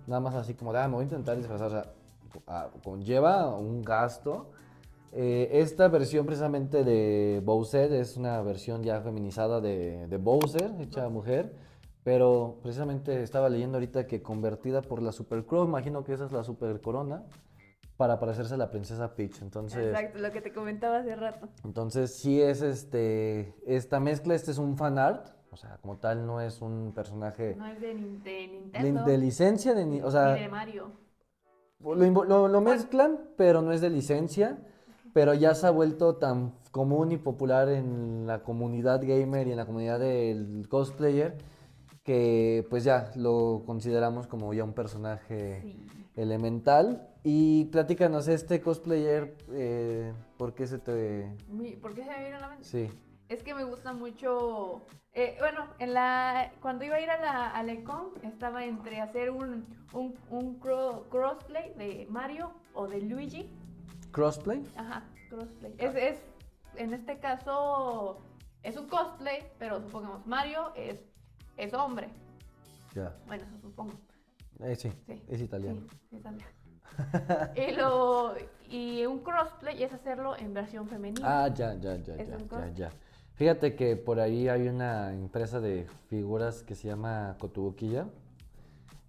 nada 0.07 0.21
más 0.21 0.35
así 0.35 0.55
como 0.55 0.73
ah, 0.73 0.89
me 0.89 0.95
voy 0.95 1.03
a 1.03 1.05
intentar 1.05 1.37
disfrazar. 1.37 1.69
O 1.69 1.71
sea, 1.71 1.93
conlleva 2.83 3.57
un 3.57 3.83
gasto. 3.83 4.51
Eh, 5.13 5.49
esta 5.53 5.89
versión 5.89 6.27
precisamente 6.27 6.85
de 6.85 7.41
Bowser 7.45 7.93
es 7.93 8.17
una 8.17 8.41
versión 8.43 8.83
ya 8.83 9.01
feminizada 9.01 9.61
de, 9.61 10.07
de 10.07 10.17
Bowser, 10.19 10.71
hecha 10.81 11.09
mujer. 11.09 11.55
Pero 12.05 12.59
precisamente 12.63 13.23
estaba 13.23 13.49
leyendo 13.51 13.77
ahorita 13.77 14.07
que 14.07 14.23
convertida 14.23 14.81
por 14.83 15.03
la 15.03 15.13
Super 15.13 15.45
Crow, 15.45 15.65
imagino 15.67 16.05
que 16.05 16.15
esa 16.15 16.25
es 16.25 16.33
la 16.33 16.43
Super 16.43 16.81
Corona, 16.81 17.25
para 17.99 18.19
parecerse 18.19 18.55
a 18.55 18.57
la 18.57 18.71
princesa 18.71 19.15
Peach. 19.15 19.43
Entonces, 19.43 19.89
Exacto, 19.89 20.19
lo 20.19 20.31
que 20.31 20.41
te 20.41 20.53
comentaba 20.53 20.99
hace 20.99 21.15
rato. 21.17 21.49
entonces, 21.65 22.15
sí 22.15 22.41
es 22.41 22.63
este. 22.63 23.53
Esta 23.67 24.01
mezcla, 24.01 24.35
este 24.35 24.53
es 24.53 24.59
un 24.59 24.77
fan 24.79 24.99
art. 24.99 25.27
O 25.51 25.57
sea, 25.57 25.79
como 25.83 25.97
tal, 25.99 26.25
no 26.27 26.41
es 26.41 26.61
un 26.63 26.93
personaje 26.95 27.57
No 27.57 27.67
es 27.67 27.81
de, 27.81 27.95
Nin- 27.95 28.23
de 28.23 28.31
de, 28.31 28.49
Nintendo. 28.49 29.05
de 29.05 29.19
licencia. 29.19 29.75
De, 29.75 30.03
o 30.05 30.11
sea, 30.11 30.35
ni 30.35 30.41
de 30.43 30.49
Mario. 30.49 30.93
Lo, 31.81 31.95
invo- 32.05 32.25
lo- 32.27 32.49
lo 32.49 32.61
mezclan, 32.61 33.19
pero 33.37 33.63
no 33.63 33.73
es 33.73 33.81
de 33.81 33.91
licencia. 33.91 34.59
Pero 35.15 35.33
ya 35.35 35.55
se 35.55 35.67
ha 35.67 35.71
vuelto 35.71 36.17
tan 36.17 36.53
común 36.71 37.13
y 37.13 37.17
popular 37.17 37.69
en 37.71 38.27
la 38.27 38.43
comunidad 38.43 39.01
gamer 39.03 39.49
y 39.49 39.53
en 39.53 39.57
la 39.57 39.65
comunidad 39.67 39.99
del 39.99 40.67
cosplayer 40.69 41.39
que, 42.05 42.67
pues 42.71 42.85
ya 42.85 43.11
lo 43.17 43.63
consideramos 43.67 44.27
como 44.27 44.53
ya 44.55 44.65
un 44.65 44.75
personaje 44.75 45.63
Sí. 45.63 45.87
elemental. 46.17 47.09
Y 47.25 47.65
platícanos, 47.67 48.29
este 48.29 48.61
cosplayer, 48.61 49.35
eh, 49.53 50.13
¿por 50.37 50.55
qué 50.55 50.67
se 50.67 50.79
te.? 50.79 51.35
¿Por 51.81 51.95
qué 51.95 52.05
se 52.05 52.11
me 52.11 52.25
vino 52.25 52.37
a 52.37 52.41
la 52.41 52.49
mente? 52.49 52.65
Sí. 52.65 52.89
Es 53.29 53.43
que 53.43 53.55
me 53.55 53.65
gusta 53.65 53.93
mucho. 53.93 54.83
eh, 55.13 55.37
bueno, 55.39 55.67
en 55.79 55.93
la, 55.95 56.51
cuando 56.63 56.85
iba 56.85 56.97
a 56.97 57.01
ir 57.01 57.11
a 57.11 57.21
la, 57.21 57.51
a 57.51 57.63
la 57.63 57.73
Econ, 57.73 58.13
estaba 58.23 58.65
entre 58.65 59.01
hacer 59.01 59.31
un, 59.31 59.67
un, 59.93 60.15
un 60.31 60.61
cro- 60.61 61.05
crossplay 61.11 61.75
de 61.75 62.07
Mario 62.09 62.53
o 62.75 62.87
de 62.89 63.01
Luigi. 63.03 63.51
¿Crossplay? 64.13 64.67
Ajá, 64.77 65.03
crossplay. 65.29 65.75
Es, 65.79 65.95
es, 65.95 66.21
en 66.77 66.95
este 66.95 67.19
caso, 67.19 68.21
es 68.63 68.77
un 68.77 68.89
cosplay, 68.89 69.47
pero 69.59 69.81
supongamos 69.83 70.27
Mario 70.27 70.73
es, 70.75 71.05
es 71.57 71.75
hombre. 71.75 72.09
Ya. 72.95 73.15
Bueno, 73.27 73.45
eso 73.45 73.61
supongo. 73.61 73.93
Eh, 74.61 74.75
sí, 74.75 74.91
Sí. 75.07 75.23
es 75.29 75.41
italiano. 75.43 75.83
Sí, 75.91 75.97
es 76.17 76.21
italiano. 76.21 76.51
y, 77.55 77.73
lo, 77.77 78.35
y 78.69 79.05
un 79.07 79.19
crossplay 79.21 79.83
es 79.83 79.93
hacerlo 79.93 80.35
en 80.37 80.55
versión 80.55 80.89
femenina. 80.89 81.45
Ah, 81.45 81.49
ya, 81.49 81.75
ya, 81.75 81.97
ya, 81.97 82.15
Es 82.17 82.29
ya, 82.29 82.39
ya, 82.39 82.69
ya. 82.75 82.93
Fíjate 83.39 83.77
que 83.77 83.95
por 83.95 84.19
ahí 84.19 84.49
hay 84.49 84.67
una 84.67 85.15
empresa 85.15 85.61
de 85.61 85.87
figuras 86.09 86.65
que 86.65 86.75
se 86.75 86.89
llama 86.89 87.37
Cotuboquilla. 87.39 88.09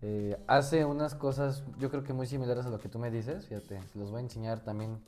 Eh, 0.04 0.38
hace 0.46 0.86
unas 0.86 1.16
cosas, 1.16 1.64
yo 1.80 1.90
creo 1.90 2.04
que 2.04 2.14
muy 2.14 2.28
similares 2.28 2.68
a 2.68 2.70
lo 2.70 2.80
que 2.80 2.90
tú 2.90 3.00
me 3.00 3.10
dices. 3.10 3.48
Fíjate, 3.48 3.82
se 3.88 3.98
los 3.98 4.12
voy 4.12 4.20
a 4.20 4.22
enseñar 4.22 4.60
también 4.60 5.04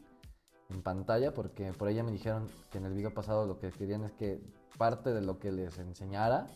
en 0.72 0.82
pantalla 0.82 1.36
porque 1.36 1.72
por 1.72 1.88
ahí 1.88 1.94
ya 1.94 2.04
me 2.04 2.12
dijeron 2.12 2.50
que 2.72 2.80
en 2.80 2.86
el 2.86 2.96
video 2.96 3.14
pasado 3.14 3.46
lo 3.46 3.60
que 3.60 3.70
querían 3.70 4.04
es 4.06 4.12
que 4.14 4.42
parte 4.80 5.14
de 5.14 5.22
lo 5.22 5.38
que 5.38 5.52
les 5.52 5.78
enseñara 5.78 6.48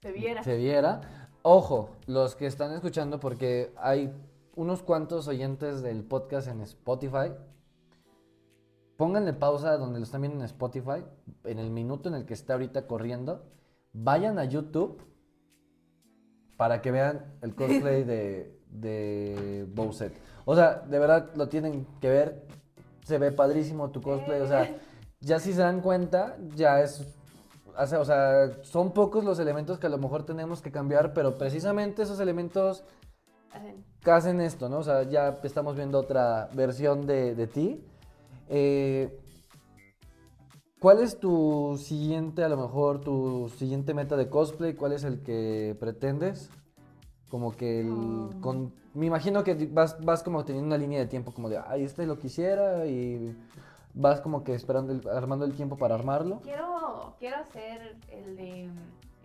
se 0.00 0.10
viera. 0.10 0.42
se 0.42 0.56
viera. 0.56 1.28
Ojo, 1.42 1.90
los 2.06 2.34
que 2.34 2.46
están 2.46 2.72
escuchando, 2.72 3.20
porque 3.20 3.74
hay 3.76 4.10
unos 4.56 4.82
cuantos 4.82 5.28
oyentes 5.28 5.82
del 5.82 6.02
podcast 6.02 6.48
en 6.48 6.62
Spotify. 6.62 7.34
Pónganle 9.00 9.32
pausa 9.32 9.78
donde 9.78 9.98
lo 9.98 10.04
están 10.04 10.20
viendo 10.20 10.40
en 10.40 10.44
Spotify, 10.44 11.02
en 11.44 11.58
el 11.58 11.70
minuto 11.70 12.10
en 12.10 12.16
el 12.16 12.26
que 12.26 12.34
está 12.34 12.52
ahorita 12.52 12.86
corriendo. 12.86 13.46
Vayan 13.94 14.38
a 14.38 14.44
YouTube 14.44 15.00
para 16.58 16.82
que 16.82 16.90
vean 16.90 17.38
el 17.40 17.54
cosplay 17.54 18.04
de, 18.04 18.60
de 18.68 19.66
Bowser. 19.74 20.12
O 20.44 20.54
sea, 20.54 20.80
de 20.80 20.98
verdad 20.98 21.30
lo 21.34 21.48
tienen 21.48 21.86
que 22.02 22.10
ver. 22.10 22.46
Se 23.02 23.16
ve 23.16 23.32
padrísimo 23.32 23.90
tu 23.90 24.02
cosplay. 24.02 24.42
O 24.42 24.46
sea, 24.46 24.68
ya 25.20 25.40
si 25.40 25.54
se 25.54 25.62
dan 25.62 25.80
cuenta, 25.80 26.36
ya 26.54 26.82
es 26.82 27.16
o 27.74 28.04
sea, 28.04 28.50
son 28.60 28.92
pocos 28.92 29.24
los 29.24 29.38
elementos 29.38 29.78
que 29.78 29.86
a 29.86 29.90
lo 29.90 29.96
mejor 29.96 30.24
tenemos 30.24 30.60
que 30.60 30.70
cambiar, 30.70 31.14
pero 31.14 31.38
precisamente 31.38 32.02
esos 32.02 32.20
elementos 32.20 32.84
Hacen- 34.04 34.42
esto, 34.42 34.68
¿no? 34.68 34.80
O 34.80 34.82
sea, 34.82 35.04
ya 35.04 35.38
estamos 35.42 35.74
viendo 35.74 35.98
otra 35.98 36.50
versión 36.52 37.06
de, 37.06 37.34
de 37.34 37.46
ti. 37.46 37.86
Eh, 38.52 39.16
¿Cuál 40.80 41.00
es 41.00 41.18
tu 41.20 41.76
siguiente, 41.78 42.42
a 42.42 42.48
lo 42.48 42.56
mejor, 42.56 43.00
tu 43.00 43.48
siguiente 43.56 43.94
meta 43.94 44.16
de 44.16 44.28
cosplay? 44.28 44.74
¿Cuál 44.74 44.92
es 44.92 45.04
el 45.04 45.22
que 45.22 45.76
pretendes? 45.78 46.50
Como 47.28 47.52
que 47.52 47.80
el, 47.80 47.90
Um. 47.90 48.40
con, 48.40 48.74
me 48.94 49.06
imagino 49.06 49.44
que 49.44 49.54
vas, 49.70 50.02
vas 50.04 50.22
como 50.24 50.44
teniendo 50.44 50.66
una 50.66 50.78
línea 50.78 50.98
de 50.98 51.06
tiempo 51.06 51.32
como 51.32 51.48
de, 51.48 51.58
ay, 51.58 51.84
este 51.84 52.06
lo 52.06 52.18
quisiera 52.18 52.86
y 52.86 53.36
vas 53.94 54.20
como 54.20 54.42
que 54.42 54.54
esperando, 54.54 54.92
el- 54.92 55.06
armando 55.08 55.44
el 55.44 55.52
tiempo 55.54 55.76
para 55.76 55.94
armarlo. 55.94 56.40
Quiero, 56.40 57.14
quiero 57.20 57.36
hacer 57.36 57.96
el 58.08 58.36
de, 58.36 58.68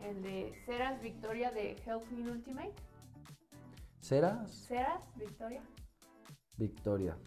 el 0.04 0.22
de 0.24 0.54
Ceras 0.66 1.02
Victoria 1.02 1.52
de 1.52 1.78
Hellsing 1.86 2.30
Ultimate. 2.30 2.74
¿Serás? 4.02 4.52
Ceras 4.68 5.02
Victoria. 5.16 5.64
Victoria. 6.58 7.18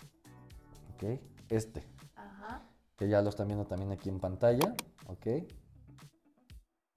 Ok. 0.94 1.18
Este. 1.48 1.84
Ajá. 2.16 2.62
Que 2.96 3.08
ya 3.08 3.22
lo 3.22 3.28
están 3.30 3.46
viendo 3.48 3.66
también 3.66 3.92
aquí 3.92 4.08
en 4.08 4.20
pantalla. 4.20 4.74
Ok. 5.06 5.26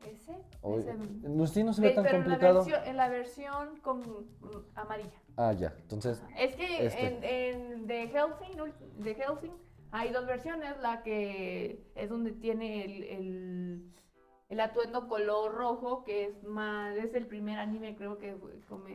Ese. 0.06 0.36
Hoy- 0.62 0.82
ese- 0.82 0.94
no, 1.30 1.46
sí, 1.48 1.64
no 1.64 1.74
se 1.74 1.82
ve 1.82 1.92
tan 1.92 2.04
pero 2.04 2.18
en 2.18 2.22
la, 2.24 2.26
complicado. 2.30 2.56
versión, 2.66 2.84
en 2.88 2.98
la 2.98 3.10
versión 3.10 3.78
con 3.82 4.00
mm, 4.00 4.66
amarilla. 4.76 5.22
Ah, 5.38 5.54
ya. 5.54 5.74
Entonces, 5.82 6.22
Es 6.38 6.56
que 6.56 6.86
Este. 6.88 7.08
en, 7.08 7.24
en 7.24 7.88
de 7.88 8.08
Helsing, 8.08 8.58
Helsing 9.04 9.54
hay 9.92 10.12
dos 10.12 10.26
versiones, 10.26 10.76
la 10.82 11.04
que 11.04 11.86
es 11.96 12.10
donde 12.10 12.32
tiene 12.32 12.84
el, 12.86 13.04
el, 13.04 13.94
el 14.50 14.60
atuendo 14.60 15.08
color 15.08 15.54
rojo, 15.54 16.04
que 16.04 16.26
es 16.26 16.44
más, 16.44 16.96
es 16.98 17.14
el 17.14 17.28
primer 17.28 17.60
anime 17.60 17.96
creo 17.96 18.18
que, 18.18 18.36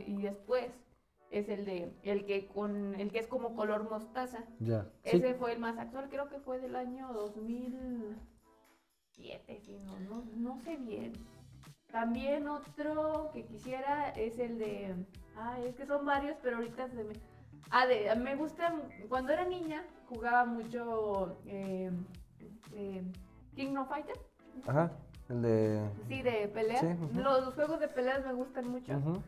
y 0.06 0.22
después 0.22 0.70
es 1.38 1.48
el 1.48 1.64
de, 1.64 1.92
el 2.02 2.24
que 2.24 2.46
con, 2.46 2.94
el 2.94 3.10
que 3.10 3.18
es 3.18 3.26
como 3.26 3.54
color 3.54 3.88
mostaza. 3.90 4.44
Ya. 4.60 4.84
Sí. 5.04 5.16
Ese 5.16 5.34
fue 5.34 5.52
el 5.52 5.58
más 5.58 5.78
actual, 5.78 6.08
creo 6.08 6.28
que 6.28 6.38
fue 6.40 6.58
del 6.58 6.76
año 6.76 7.12
2007, 7.12 9.60
si 9.60 9.78
no, 9.78 9.98
no, 10.00 10.24
no 10.34 10.58
sé 10.60 10.76
bien. 10.76 11.12
También 11.90 12.48
otro 12.48 13.30
que 13.32 13.44
quisiera 13.46 14.10
es 14.10 14.38
el 14.38 14.58
de, 14.58 14.94
ah, 15.36 15.58
es 15.64 15.74
que 15.76 15.86
son 15.86 16.04
varios, 16.04 16.36
pero 16.42 16.56
ahorita 16.56 16.88
se 16.88 17.04
me, 17.04 17.14
ah, 17.70 17.86
de, 17.86 18.14
me 18.16 18.34
gusta, 18.34 18.74
cuando 19.08 19.32
era 19.32 19.44
niña 19.44 19.84
jugaba 20.08 20.44
mucho 20.44 21.38
eh, 21.46 21.90
eh, 22.74 23.02
King 23.54 23.76
of 23.76 23.88
Fighter, 23.88 24.16
Ajá. 24.66 24.90
El 25.28 25.42
de. 25.42 25.90
sí, 26.08 26.22
de 26.22 26.48
peleas. 26.48 26.80
Sí, 26.80 26.86
los, 27.14 27.44
los 27.44 27.54
juegos 27.54 27.78
de 27.80 27.88
peleas 27.88 28.24
me 28.24 28.32
gustan 28.32 28.68
mucho 28.70 28.96
Ujú. 28.96 29.22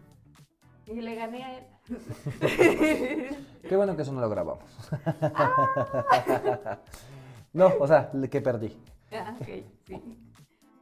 y 0.86 1.00
le 1.00 1.14
gané 1.16 1.44
a 1.44 1.58
él. 1.58 1.64
Qué 2.40 3.76
bueno 3.76 3.96
que 3.96 4.02
eso 4.02 4.12
no 4.12 4.20
lo 4.20 4.28
grabamos. 4.28 4.64
no, 7.52 7.72
o 7.78 7.86
sea, 7.86 8.10
que 8.30 8.40
perdí. 8.40 8.76
Ah, 9.12 9.34
ok, 9.40 9.48
sí. 9.86 10.02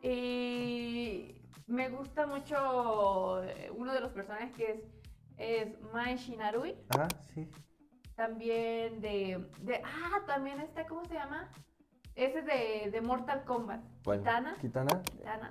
Y 0.02 1.40
me 1.66 1.88
gusta 1.88 2.26
mucho 2.26 3.42
eh, 3.42 3.70
uno 3.76 3.92
de 3.92 4.00
los 4.00 4.12
personajes 4.12 4.52
que 4.56 4.70
es, 4.72 4.80
es 5.36 5.80
Mai 5.92 6.16
Shinarui. 6.16 6.76
Ajá, 6.90 7.08
sí. 7.34 7.48
También 8.14 9.00
de, 9.00 9.48
de. 9.60 9.82
Ah, 9.84 10.22
también 10.26 10.60
está, 10.60 10.86
¿cómo 10.86 11.04
se 11.04 11.14
llama? 11.14 11.50
Ese 12.14 12.40
de, 12.42 12.90
de 12.90 13.00
Mortal 13.02 13.44
Kombat. 13.44 13.80
¿Cuál? 14.04 14.20
Kitana. 14.20 14.56
Kitana. 14.60 15.02
Kitana. 15.02 15.50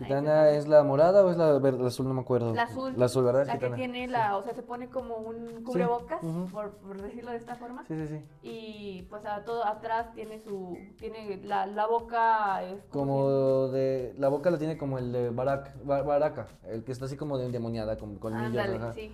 Ahí 0.00 0.06
¿Kitana 0.06 0.48
está. 0.48 0.50
es 0.58 0.66
la 0.68 0.82
morada 0.82 1.24
o 1.24 1.30
es 1.30 1.36
la, 1.36 1.58
verde, 1.58 1.78
la 1.82 1.88
azul? 1.88 2.08
No 2.08 2.14
me 2.14 2.22
acuerdo. 2.22 2.54
La 2.54 2.62
azul. 2.62 2.94
La 2.96 3.04
azul, 3.04 3.24
¿verdad? 3.24 3.46
La 3.46 3.58
que 3.58 3.68
tiene 3.70 4.08
la, 4.08 4.36
o 4.38 4.42
sea, 4.42 4.54
se 4.54 4.62
pone 4.62 4.88
como 4.88 5.16
un 5.16 5.62
cubrebocas, 5.62 6.20
por, 6.50 6.70
por 6.78 7.00
decirlo 7.02 7.30
de 7.32 7.36
esta 7.36 7.54
forma. 7.56 7.84
Sí, 7.86 7.94
sí, 7.96 8.06
sí. 8.06 8.24
Y 8.42 9.02
pues 9.10 9.26
a 9.26 9.44
todo 9.44 9.64
atrás 9.66 10.12
tiene 10.14 10.38
su, 10.40 10.78
tiene 10.96 11.36
la, 11.44 11.66
la 11.66 11.86
boca 11.86 12.62
es 12.64 12.82
Como 12.90 13.68
de. 13.68 14.14
La 14.18 14.28
boca 14.28 14.50
la 14.50 14.56
tiene 14.58 14.78
como 14.78 14.98
el 14.98 15.12
de 15.12 15.28
Barak, 15.30 15.84
Ba- 15.84 16.02
Baraka, 16.02 16.46
el 16.64 16.82
que 16.82 16.92
está 16.92 17.04
así 17.04 17.16
como 17.18 17.36
de 17.36 17.46
endemoniada, 17.46 17.96
con 17.98 18.16
colmillos. 18.16 18.56
Ajá. 18.56 18.92
sí. 18.94 19.12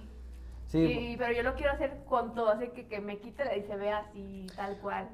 Sí, 0.68 0.84
Sí, 0.88 1.14
pero 1.16 1.32
yo 1.32 1.44
lo 1.44 1.54
quiero 1.54 1.72
hacer 1.72 2.02
con 2.08 2.34
todo, 2.34 2.48
así 2.48 2.68
que 2.70 2.88
que 2.88 3.00
me 3.00 3.18
quite 3.20 3.42
y 3.56 3.62
se 3.62 3.76
vea 3.76 3.98
así, 3.98 4.46
tal 4.56 4.76
cual. 4.78 5.08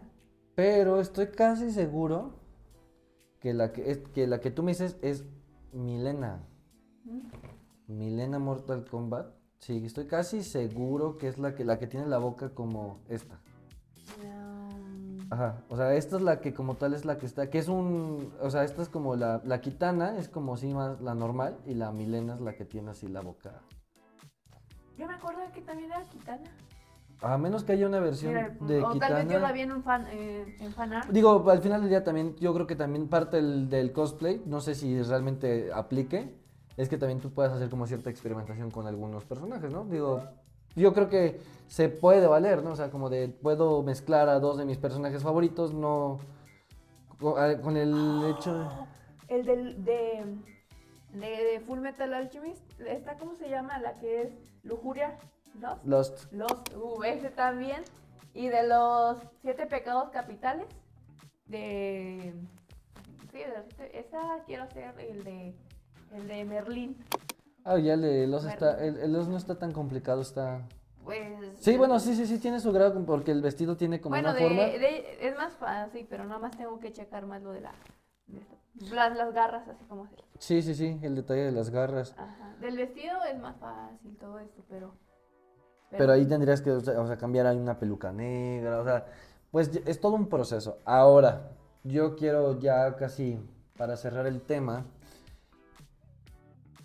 pero 0.55 0.99
estoy 0.99 1.27
casi 1.27 1.71
seguro 1.71 2.31
que 3.39 3.53
la 3.53 3.71
que, 3.73 3.91
es, 3.91 3.99
que 4.15 4.27
la 4.27 4.41
que 4.41 4.51
tú 4.51 4.63
me 4.63 4.71
dices 4.71 4.97
es 5.03 5.25
Milena. 5.73 6.41
Milena 7.87 8.39
Mortal 8.39 8.85
Kombat. 8.85 9.35
Sí, 9.59 9.85
estoy 9.85 10.07
casi 10.07 10.43
seguro 10.43 11.17
que 11.19 11.29
es 11.29 11.39
la 11.39 11.55
que, 11.55 11.65
la 11.65 11.79
que 11.79 11.87
tiene 11.87 12.07
la 12.07 12.19
boca 12.19 12.51
como 12.51 13.01
esta. 13.09 13.41
Mm, 14.21 15.33
Ajá, 15.33 15.63
o 15.69 15.77
sea, 15.77 15.95
esta 15.95 16.17
es 16.17 16.23
la 16.23 16.41
que 16.41 16.53
como 16.53 16.75
tal 16.75 16.95
es 16.95 17.05
la 17.05 17.17
que 17.17 17.27
está, 17.27 17.49
que 17.49 17.59
es 17.59 17.69
un, 17.69 18.35
o 18.41 18.51
sea, 18.51 18.65
esta 18.65 18.83
es 18.83 18.89
como 18.89 19.15
la, 19.15 19.41
la 19.45 19.61
kitana, 19.61 20.19
es 20.19 20.29
como 20.29 20.57
si 20.57 20.75
más 20.75 21.01
la 21.01 21.15
normal, 21.15 21.59
y 21.65 21.75
la 21.75 21.93
milena 21.93 22.35
es 22.35 22.41
la 22.41 22.55
que 22.55 22.65
tiene 22.65 22.91
así 22.91 23.07
la 23.07 23.21
boca. 23.21 23.63
Yo 24.99 25.07
me 25.07 25.15
acuerdo 25.15 25.41
de 25.41 25.53
que 25.53 25.63
también 25.63 25.91
era 25.91 26.03
Kitana. 26.03 26.51
A 27.23 27.39
menos 27.39 27.63
que 27.63 27.73
haya 27.73 27.87
una 27.87 28.01
versión 28.01 28.35
Mira, 28.35 28.57
de 28.61 28.83
o 28.83 28.99
tal 28.99 29.15
vez 29.15 29.33
yo 29.33 29.39
la 29.39 29.53
vi 29.53 29.61
en 29.61 29.73
un 29.73 29.83
fan, 29.85 30.07
eh, 30.11 30.57
en. 30.59 31.13
Digo, 31.13 31.49
al 31.49 31.63
final 31.63 31.81
del 31.81 31.89
día 31.89 32.03
también, 32.03 32.35
yo 32.37 32.53
creo 32.53 32.67
que 32.67 32.75
también 32.75 33.09
parte 33.09 33.37
del, 33.37 33.71
del 33.71 33.93
cosplay, 33.93 34.43
no 34.45 34.61
sé 34.61 34.75
si 34.75 35.01
realmente 35.03 35.71
aplique, 35.73 36.35
es 36.77 36.89
que 36.89 36.99
también 36.99 37.21
tú 37.21 37.33
puedas 37.33 37.53
hacer 37.53 37.71
como 37.71 37.87
cierta 37.87 38.11
experimentación 38.11 38.73
con 38.73 38.89
algunos 38.89 39.25
personajes, 39.25 39.71
¿no? 39.71 39.85
Digo, 39.85 40.23
yo 40.75 40.93
creo 40.93 41.09
que 41.09 41.41
se 41.69 41.89
puede 41.89 42.27
valer, 42.27 42.63
¿no? 42.63 42.73
O 42.73 42.77
sea, 42.77 42.91
como 42.91 43.09
de, 43.09 43.29
puedo 43.29 43.83
mezclar 43.83 44.29
a 44.29 44.41
dos 44.41 44.59
de 44.59 44.65
mis 44.65 44.79
personajes 44.79 45.23
favoritos, 45.23 45.73
no... 45.73 46.19
Con 47.19 47.77
el 47.77 48.35
hecho 48.37 48.59
de... 48.59 48.67
El 49.29 49.47
del, 49.47 49.83
de, 49.83 50.25
de, 51.15 51.27
de 51.27 51.61
Full 51.61 51.79
Metal 51.79 52.13
Alchemist, 52.13 52.63
esta, 52.81 53.17
¿cómo 53.17 53.35
se 53.35 53.49
llama? 53.49 53.79
La 53.79 53.95
que 53.95 54.23
es 54.23 54.29
Lujuria, 54.63 55.17
Lost. 55.61 55.85
Lost. 55.85 56.33
Lost, 56.33 56.75
uh, 56.77 57.03
ese 57.05 57.31
también. 57.31 57.83
Y 58.35 58.49
de 58.49 58.67
los 58.67 59.19
siete 59.43 59.67
pecados 59.67 60.11
capitales, 60.11 60.67
de... 61.47 62.35
Sí, 63.31 63.39
de 63.39 63.49
los 63.49 63.67
siete- 63.67 63.99
esa 63.99 64.43
quiero 64.47 64.65
hacer 64.65 64.95
el 64.99 65.23
de, 65.25 65.55
el 66.13 66.29
de 66.29 66.45
Merlín. 66.45 66.97
Ah, 67.65 67.79
ya 67.79 67.95
el 67.95 68.03
de 68.03 68.27
Lost 68.27 68.49
está, 68.49 68.83
el, 68.83 68.97
el 68.99 69.13
Lost 69.13 69.29
no 69.29 69.37
está 69.37 69.59
tan 69.59 69.73
complicado, 69.73 70.21
está... 70.23 70.67
Pues... 71.05 71.59
Sí, 71.61 71.77
bueno, 71.77 71.99
sí, 72.01 72.15
sí, 72.15 72.27
sí, 72.27 72.39
tiene 72.39 72.61
su 72.61 72.73
grado, 72.73 73.05
porque 73.05 73.33
el 73.33 73.43
vestido 73.43 73.77
tiene 73.77 74.01
como 74.01 74.15
Bueno, 74.15 74.31
una 74.31 74.39
de, 74.39 74.43
forma... 74.49 74.63
de- 74.63 75.19
es 75.29 75.37
más 75.37 75.53
fácil, 75.57 76.07
pero 76.09 76.25
nada 76.25 76.39
más 76.39 76.57
tengo 76.57 76.79
que 76.81 76.93
checar 76.93 77.27
más 77.27 77.43
lo 77.43 77.53
de 77.53 77.61
la... 77.61 77.73
de 78.27 78.41
las, 78.95 79.17
las 79.17 79.33
garras, 79.35 79.69
así 79.69 79.85
como 79.87 80.07
se... 80.09 80.17
Sí, 80.39 80.63
sí, 80.63 80.75
sí, 80.75 80.99
el 81.03 81.15
detalle 81.17 81.43
de 81.43 81.53
las 81.53 81.71
garras. 81.71 82.15
Ajá. 82.17 82.57
Del 82.61 82.77
vestido 82.77 83.23
es 83.25 83.39
más 83.39 83.57
fácil 83.59 84.17
todo 84.17 84.39
esto, 84.39 84.65
pero... 84.69 84.95
Pero 85.99 86.13
ahí 86.13 86.27
tendrías 86.27 86.61
que, 86.63 86.71
o 86.71 86.81
sea, 86.81 87.17
cambiar 87.19 87.47
ahí 87.47 87.57
una 87.59 87.79
peluca 87.79 88.13
negra, 88.13 88.81
o 88.81 88.85
sea, 88.85 89.07
pues 89.51 89.71
es 89.87 90.01
todo 90.01 90.15
un 90.15 90.29
proceso. 90.29 90.79
Ahora, 90.85 91.51
yo 91.85 92.17
quiero 92.17 92.59
ya 92.59 92.97
casi 92.97 93.39
para 93.77 93.97
cerrar 93.97 94.27
el 94.27 94.41
tema, 94.41 94.85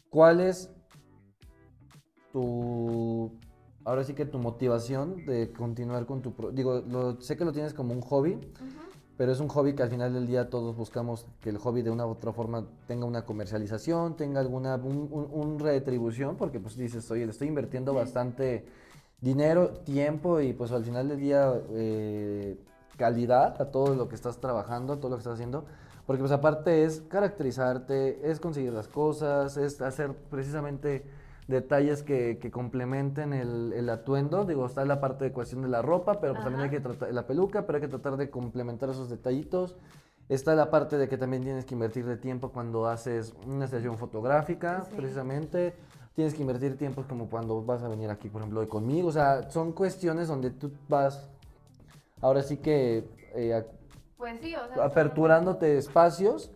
¿cuál 0.09 0.41
es 0.41 0.69
tu, 2.33 3.31
ahora 3.85 4.03
sí 4.03 4.13
que 4.13 4.25
tu 4.25 4.37
motivación 4.39 5.25
de 5.25 5.51
continuar 5.51 6.05
con 6.05 6.21
tu, 6.21 6.33
pro- 6.33 6.51
digo, 6.51 6.83
lo- 6.87 7.21
sé 7.21 7.37
que 7.37 7.45
lo 7.45 7.51
tienes 7.53 7.73
como 7.73 7.93
un 7.93 8.01
hobby, 8.01 8.37
pero 9.17 9.31
es 9.31 9.39
un 9.39 9.47
hobby 9.47 9.73
que 9.73 9.83
al 9.83 9.89
final 9.89 10.13
del 10.13 10.27
día 10.27 10.49
todos 10.49 10.75
buscamos 10.75 11.25
que 11.41 11.49
el 11.49 11.57
hobby 11.57 11.81
de 11.81 11.89
una 11.89 12.05
u 12.05 12.09
otra 12.11 12.33
forma 12.33 12.65
tenga 12.87 13.05
una 13.05 13.25
comercialización, 13.25 14.15
tenga 14.15 14.39
alguna 14.41 14.75
un, 14.75 15.07
un- 15.11 15.29
un 15.31 15.59
retribución, 15.59 16.35
porque 16.35 16.59
pues 16.59 16.75
dices, 16.77 17.09
oye, 17.09 17.25
le 17.25 17.31
estoy 17.31 17.47
invirtiendo 17.47 17.93
bastante 17.93 18.65
dinero, 19.21 19.69
tiempo 19.83 20.39
y 20.41 20.53
pues 20.53 20.71
al 20.71 20.83
final 20.83 21.07
del 21.09 21.19
día 21.19 21.53
eh, 21.71 22.57
calidad 22.97 23.61
a 23.61 23.71
todo 23.71 23.95
lo 23.95 24.07
que 24.07 24.15
estás 24.15 24.39
trabajando, 24.39 24.93
a 24.93 24.97
todo 24.97 25.09
lo 25.09 25.15
que 25.17 25.21
estás 25.21 25.33
haciendo. 25.35 25.65
Porque 26.05 26.21
pues 26.21 26.31
aparte 26.31 26.83
es 26.85 27.01
caracterizarte, 27.09 28.29
es 28.31 28.39
conseguir 28.39 28.71
las 28.73 28.87
cosas, 28.87 29.57
es 29.57 29.81
hacer 29.81 30.13
precisamente 30.29 31.03
detalles 31.47 32.03
que, 32.03 32.37
que 32.39 32.49
complementen 32.51 33.33
el, 33.33 33.73
el 33.73 33.89
atuendo. 33.89 34.45
Digo, 34.45 34.65
está 34.65 34.85
la 34.85 35.01
parte 35.01 35.25
de 35.25 35.31
cuestión 35.33 35.61
de 35.63 35.67
la 35.67 35.81
ropa, 35.81 36.19
pero 36.21 36.33
pues 36.33 36.43
también 36.45 36.63
hay 36.63 36.69
que 36.69 36.79
tratar 36.79 37.13
la 37.13 37.27
peluca, 37.27 37.65
pero 37.65 37.77
hay 37.77 37.81
que 37.81 37.87
tratar 37.89 38.15
de 38.17 38.29
complementar 38.29 38.89
esos 38.89 39.09
detallitos. 39.09 39.75
Está 40.29 40.55
la 40.55 40.69
parte 40.71 40.97
de 40.97 41.07
que 41.09 41.17
también 41.17 41.43
tienes 41.43 41.65
que 41.65 41.73
invertir 41.73 42.05
de 42.05 42.17
tiempo 42.17 42.51
cuando 42.51 42.87
haces 42.87 43.33
una 43.45 43.67
sesión 43.67 43.97
fotográfica, 43.97 44.85
Sí. 44.89 44.95
precisamente. 44.95 45.73
Tienes 46.17 46.33
que 46.33 46.41
invertir 46.41 46.79
tiempo 46.79 47.03
como 47.07 47.29
cuando 47.29 47.63
vas 47.63 47.83
a 47.83 47.87
venir 47.87 48.09
aquí, 48.09 48.27
por 48.27 48.41
ejemplo, 48.41 48.61
hoy 48.61 48.65
conmigo. 48.65 49.09
O 49.09 49.11
sea, 49.11 49.51
son 49.51 49.71
cuestiones 49.71 50.27
donde 50.27 50.49
tú 50.49 50.71
vas, 50.89 51.29
ahora 52.21 52.41
sí 52.41 52.57
que 52.57 53.07
eh, 53.35 53.63
Pues 54.17 54.39
sí, 54.41 54.55
o 54.55 54.67
sea... 54.67 54.83
aperturándote 54.83 55.77
espacios. 55.77 56.49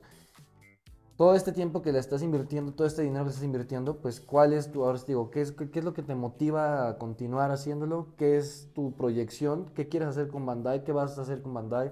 Todo 1.15 1.35
este 1.35 1.51
tiempo 1.51 1.83
que 1.83 1.91
le 1.91 1.99
estás 1.99 2.23
invirtiendo, 2.23 2.71
todo 2.71 2.87
este 2.87 3.03
dinero 3.03 3.25
que 3.25 3.29
estás 3.29 3.45
invirtiendo, 3.45 3.97
pues 3.97 4.19
cuál 4.19 4.53
es 4.53 4.71
tu, 4.71 4.83
ahora 4.83 4.97
sí 4.97 5.05
digo, 5.09 5.29
¿qué 5.29 5.41
es, 5.41 5.51
qué 5.51 5.77
es 5.77 5.85
lo 5.85 5.93
que 5.93 6.01
te 6.01 6.15
motiva 6.15 6.87
a 6.87 6.97
continuar 6.97 7.51
haciéndolo? 7.51 8.07
¿Qué 8.17 8.37
es 8.37 8.67
tu 8.73 8.93
proyección? 8.93 9.67
¿Qué 9.75 9.87
quieres 9.87 10.09
hacer 10.09 10.29
con 10.29 10.43
Bandai? 10.43 10.83
¿Qué 10.83 10.91
vas 10.91 11.19
a 11.19 11.21
hacer 11.21 11.43
con 11.43 11.53
Bandai? 11.53 11.91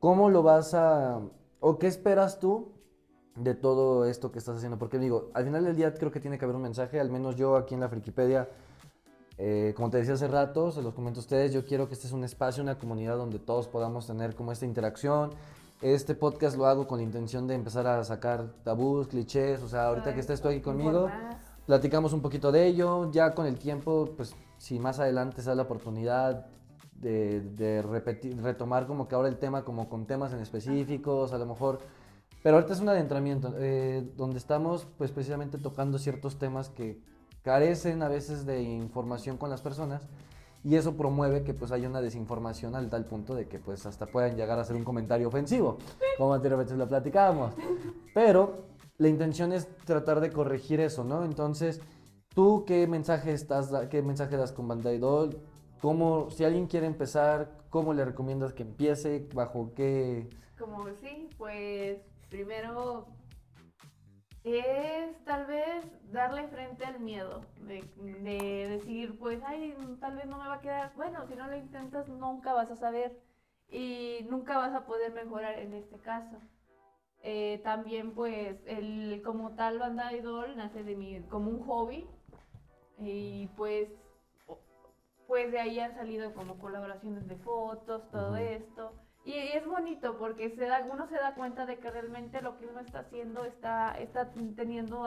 ¿Cómo 0.00 0.28
lo 0.28 0.42
vas 0.42 0.74
a, 0.74 1.20
o 1.60 1.78
qué 1.78 1.86
esperas 1.86 2.40
tú 2.40 2.72
de 3.36 3.54
todo 3.54 4.04
esto 4.04 4.32
que 4.32 4.38
estás 4.38 4.56
haciendo? 4.56 4.78
Porque 4.78 4.98
digo, 4.98 5.30
al 5.34 5.44
final 5.44 5.64
del 5.64 5.76
día 5.76 5.94
creo 5.94 6.10
que 6.10 6.20
tiene 6.20 6.38
que 6.38 6.44
haber 6.44 6.56
un 6.56 6.62
mensaje, 6.62 7.00
al 7.00 7.10
menos 7.10 7.36
yo 7.36 7.56
aquí 7.56 7.74
en 7.74 7.80
la 7.80 7.88
Frikipedia, 7.88 8.48
eh, 9.38 9.74
como 9.76 9.90
te 9.90 9.98
decía 9.98 10.14
hace 10.14 10.28
rato, 10.28 10.70
se 10.70 10.82
los 10.82 10.94
comento 10.94 11.20
a 11.20 11.22
ustedes, 11.22 11.52
yo 11.52 11.64
quiero 11.64 11.88
que 11.88 11.94
este 11.94 12.06
es 12.06 12.12
un 12.12 12.24
espacio, 12.24 12.62
una 12.62 12.78
comunidad 12.78 13.16
donde 13.16 13.38
todos 13.38 13.68
podamos 13.68 14.06
tener 14.06 14.34
como 14.34 14.52
esta 14.52 14.64
interacción. 14.64 15.30
Este 15.82 16.14
podcast 16.14 16.56
lo 16.56 16.66
hago 16.66 16.86
con 16.86 16.98
la 16.98 17.04
intención 17.04 17.46
de 17.46 17.54
empezar 17.54 17.86
a 17.86 18.02
sacar 18.02 18.46
tabús, 18.64 19.08
clichés, 19.08 19.62
o 19.62 19.68
sea, 19.68 19.88
ahorita 19.88 20.14
que 20.14 20.20
estés 20.20 20.40
tú 20.40 20.48
aquí 20.48 20.62
conmigo, 20.62 21.10
platicamos 21.66 22.14
un 22.14 22.22
poquito 22.22 22.50
de 22.50 22.66
ello, 22.66 23.10
ya 23.12 23.34
con 23.34 23.44
el 23.44 23.58
tiempo, 23.58 24.08
pues 24.16 24.34
si 24.56 24.78
más 24.78 24.98
adelante 25.00 25.42
se 25.42 25.50
da 25.50 25.54
la 25.54 25.64
oportunidad 25.64 26.46
de, 26.94 27.42
de 27.42 27.82
repetir, 27.82 28.40
retomar 28.40 28.86
como 28.86 29.06
que 29.06 29.14
ahora 29.14 29.28
el 29.28 29.36
tema 29.36 29.64
como 29.64 29.90
con 29.90 30.06
temas 30.06 30.32
en 30.32 30.40
específicos, 30.40 31.34
a 31.34 31.38
lo 31.38 31.44
mejor, 31.44 31.80
pero 32.46 32.58
ahorita 32.58 32.74
es 32.74 32.80
un 32.80 32.88
adentramiento, 32.88 33.54
eh, 33.58 34.08
donde 34.14 34.38
estamos 34.38 34.86
pues 34.96 35.10
precisamente 35.10 35.58
tocando 35.58 35.98
ciertos 35.98 36.38
temas 36.38 36.68
que 36.68 36.96
carecen 37.42 38.04
a 38.04 38.08
veces 38.08 38.46
de 38.46 38.62
información 38.62 39.36
con 39.36 39.50
las 39.50 39.62
personas 39.62 40.06
y 40.62 40.76
eso 40.76 40.96
promueve 40.96 41.42
que 41.42 41.54
pues 41.54 41.72
haya 41.72 41.88
una 41.88 42.00
desinformación 42.00 42.76
al 42.76 42.88
tal 42.88 43.04
punto 43.04 43.34
de 43.34 43.48
que 43.48 43.58
pues 43.58 43.84
hasta 43.84 44.06
puedan 44.06 44.36
llegar 44.36 44.60
a 44.60 44.62
hacer 44.62 44.76
un 44.76 44.84
comentario 44.84 45.26
ofensivo, 45.26 45.78
como 46.18 46.34
anteriormente 46.34 46.76
lo 46.76 46.86
platicábamos. 46.86 47.52
Pero 48.14 48.66
la 48.96 49.08
intención 49.08 49.52
es 49.52 49.66
tratar 49.84 50.20
de 50.20 50.30
corregir 50.30 50.78
eso, 50.78 51.02
¿no? 51.02 51.24
Entonces, 51.24 51.80
¿tú 52.32 52.62
qué 52.64 52.86
mensaje, 52.86 53.32
estás, 53.32 53.72
qué 53.90 54.02
mensaje 54.02 54.36
das 54.36 54.52
con 54.52 54.68
Banda 54.68 54.92
Idol? 54.92 55.36
¿Cómo, 55.80 56.30
si 56.30 56.44
alguien 56.44 56.68
quiere 56.68 56.86
empezar, 56.86 57.58
cómo 57.70 57.92
le 57.92 58.04
recomiendas 58.04 58.52
que 58.52 58.62
empiece? 58.62 59.28
¿Bajo 59.34 59.72
qué...? 59.74 60.30
Como 60.56 60.86
sí, 61.00 61.28
pues 61.36 61.98
primero 62.28 63.06
es 64.44 65.24
tal 65.24 65.46
vez 65.46 65.84
darle 66.12 66.46
frente 66.48 66.84
al 66.84 67.00
miedo, 67.00 67.40
de, 67.62 67.82
de, 67.96 68.68
decir, 68.68 69.18
pues, 69.18 69.42
ay, 69.44 69.76
tal 70.00 70.16
vez 70.16 70.26
no 70.26 70.38
me 70.38 70.46
va 70.46 70.54
a 70.54 70.60
quedar, 70.60 70.92
bueno, 70.94 71.26
si 71.26 71.34
no 71.34 71.48
lo 71.48 71.56
intentas 71.56 72.08
nunca 72.08 72.52
vas 72.52 72.70
a 72.70 72.76
saber 72.76 73.20
y 73.68 74.24
nunca 74.30 74.56
vas 74.56 74.72
a 74.72 74.86
poder 74.86 75.12
mejorar 75.12 75.58
en 75.58 75.74
este 75.74 75.98
caso. 75.98 76.38
Eh, 77.22 77.60
también, 77.64 78.14
pues, 78.14 78.56
el, 78.66 79.20
como 79.24 79.56
tal 79.56 79.80
banda 79.80 80.12
idol 80.12 80.56
nace 80.56 80.84
de 80.84 80.94
mí 80.94 81.20
como 81.28 81.50
un 81.50 81.66
hobby 81.66 82.06
y 82.98 83.48
pues, 83.56 83.88
pues 85.26 85.50
de 85.50 85.58
ahí 85.58 85.80
han 85.80 85.96
salido 85.96 86.32
como 86.34 86.58
colaboraciones 86.58 87.26
de 87.26 87.36
fotos, 87.36 88.08
todo 88.10 88.36
esto. 88.36 88.92
Y, 89.26 89.32
es 89.32 89.66
bonito 89.66 90.16
porque 90.18 90.50
se 90.50 90.66
da, 90.66 90.86
uno 90.90 91.08
se 91.08 91.16
da 91.16 91.34
cuenta 91.34 91.66
de 91.66 91.78
que 91.78 91.90
realmente 91.90 92.40
lo 92.40 92.56
que 92.58 92.66
uno 92.66 92.78
está 92.78 93.00
haciendo 93.00 93.44
está, 93.44 93.98
está 93.98 94.30
teniendo 94.54 95.02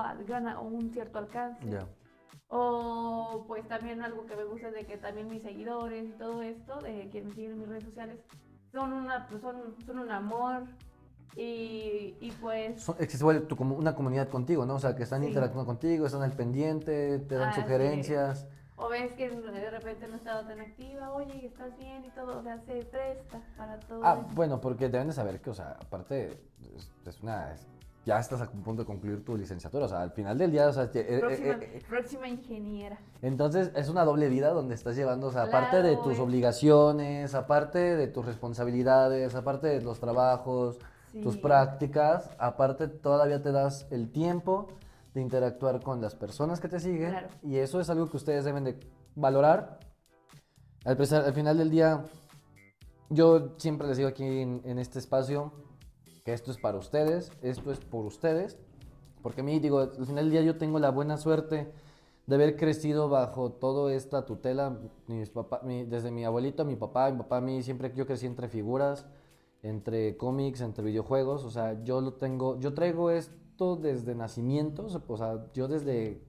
un 0.61 0.91
cierto 0.91 1.19
alcance. 1.19 1.79
O 2.49 3.45
pues 3.47 3.65
también 3.67 4.01
algo 4.01 4.25
que 4.25 4.35
me 4.35 4.43
gusta 4.43 4.71
de 4.71 4.85
que 4.85 4.97
también 4.97 5.29
mis 5.29 5.43
seguidores 5.43 6.09
y 6.09 6.11
todo 6.13 6.41
esto, 6.41 6.81
de 6.81 7.07
quienes 7.11 7.29
me 7.29 7.35
siguen 7.35 7.51
en 7.51 7.59
mis 7.59 7.69
redes 7.69 7.83
sociales, 7.85 8.19
son, 8.73 8.91
una, 8.91 9.25
pues, 9.27 9.41
son, 9.41 9.75
son 9.85 9.99
un 9.99 10.11
amor. 10.11 10.63
Y, 11.37 12.17
y 12.19 12.33
pues... 12.41 12.89
es 12.89 13.07
que 13.07 13.17
se 13.17 13.23
vuelve 13.23 13.47
como 13.55 13.75
una 13.75 13.95
comunidad 13.95 14.27
contigo, 14.27 14.65
¿no? 14.65 14.75
O 14.75 14.79
sea, 14.79 14.95
que 14.95 15.03
están 15.03 15.23
interactuando 15.23 15.65
contigo, 15.65 16.05
están 16.05 16.23
al 16.23 16.33
pendiente, 16.33 17.19
te 17.19 17.35
dan 17.35 17.53
sugerencias 17.53 18.47
o 18.79 18.89
ves 18.89 19.11
que 19.13 19.29
de 19.29 19.69
repente 19.69 20.07
no 20.07 20.15
estado 20.15 20.45
tan 20.45 20.59
activa, 20.59 21.11
oye, 21.11 21.45
estás 21.45 21.77
bien 21.77 22.03
y 22.05 22.09
todo, 22.11 22.39
o 22.39 22.43
sea, 22.43 22.57
se 22.59 22.85
presta 22.85 23.41
para 23.57 23.79
todo. 23.79 24.01
Ah, 24.03 24.25
bueno, 24.33 24.61
porque 24.61 24.87
deben 24.89 25.07
de 25.07 25.13
saber 25.13 25.41
que, 25.41 25.49
o 25.49 25.53
sea, 25.53 25.77
aparte, 25.81 26.39
es, 27.05 27.21
una. 27.21 27.55
ya 28.05 28.19
estás 28.19 28.41
a 28.41 28.49
punto 28.49 28.83
de 28.83 28.85
concluir 28.85 29.25
tu 29.25 29.35
licenciatura, 29.35 29.85
o 29.85 29.89
sea, 29.89 30.01
al 30.01 30.11
final 30.11 30.37
del 30.37 30.51
día, 30.51 30.69
o 30.69 30.73
sea, 30.73 30.85
eh, 30.85 30.89
eh, 30.95 31.19
próxima, 31.19 31.53
eh, 31.53 31.83
próxima 31.89 32.27
ingeniera. 32.29 32.97
Entonces, 33.21 33.71
es 33.75 33.89
una 33.89 34.05
doble 34.05 34.29
vida 34.29 34.51
donde 34.51 34.75
estás 34.75 34.95
llevando, 34.95 35.27
o 35.27 35.31
sea, 35.31 35.43
aparte 35.43 35.81
de 35.81 35.97
tus 35.97 36.17
obligaciones, 36.19 37.35
aparte 37.35 37.79
de 37.79 38.07
tus 38.07 38.25
responsabilidades, 38.25 39.35
aparte 39.35 39.67
de 39.67 39.81
los 39.81 39.99
trabajos, 39.99 40.79
tus 41.21 41.37
prácticas, 41.37 42.29
aparte 42.37 42.87
todavía 42.87 43.41
te 43.41 43.51
das 43.51 43.87
el 43.91 44.09
tiempo 44.09 44.69
de 45.13 45.21
interactuar 45.21 45.81
con 45.81 46.01
las 46.01 46.15
personas 46.15 46.59
que 46.59 46.67
te 46.67 46.79
siguen. 46.79 47.15
Y 47.41 47.57
eso 47.57 47.79
es 47.79 47.89
algo 47.89 48.09
que 48.09 48.17
ustedes 48.17 48.45
deben 48.45 48.63
de 48.63 48.79
valorar. 49.15 49.79
Al, 50.85 50.97
al 50.97 51.33
final 51.33 51.57
del 51.57 51.69
día, 51.69 52.05
yo 53.09 53.55
siempre 53.57 53.87
les 53.87 53.97
digo 53.97 54.09
aquí 54.09 54.23
en, 54.23 54.79
este 54.79 54.99
espacio 54.99 55.51
que 56.23 56.33
esto 56.33 56.51
es 56.51 56.57
para 56.57 56.77
ustedes, 56.77 57.31
esto 57.41 57.71
es 57.71 57.79
por 57.79 58.05
ustedes. 58.05 58.57
Porque 59.21 59.41
a 59.41 59.43
mí, 59.43 59.59
digo, 59.59 59.79
al 59.79 60.05
final 60.05 60.25
del 60.25 60.31
día 60.31 60.41
yo 60.41 60.57
tengo 60.57 60.79
la 60.79 60.91
buena 60.91 61.17
suerte 61.17 61.71
de 62.27 62.35
haber 62.35 62.55
crecido 62.55 63.09
bajo 63.09 63.51
toda 63.51 63.91
esta 63.93 64.25
tutela, 64.25 64.77
mis 65.07 65.31
papá, 65.31 65.61
desde 65.63 66.11
mi 66.11 66.23
abuelito, 66.23 66.63
mi 66.63 66.75
papá, 66.75 67.09
mi 67.09 67.17
papá 67.17 67.37
a 67.37 67.41
mí, 67.41 67.63
siempre 67.63 67.91
yo 67.95 68.05
crecí 68.05 68.27
entre 68.27 68.47
figuras, 68.47 69.07
entre 69.63 70.15
cómics, 70.15 70.61
entre 70.61 70.83
videojuegos, 70.83 71.43
o 71.43 71.49
sea, 71.49 71.83
yo 71.83 72.01
lo 72.01 72.13
tengo, 72.13 72.59
yo 72.59 72.75
traigo 72.75 73.09
desde 73.59 74.15
nacimiento, 74.15 74.87
o 75.07 75.17
sea, 75.17 75.43
yo 75.53 75.67
desde, 75.67 76.21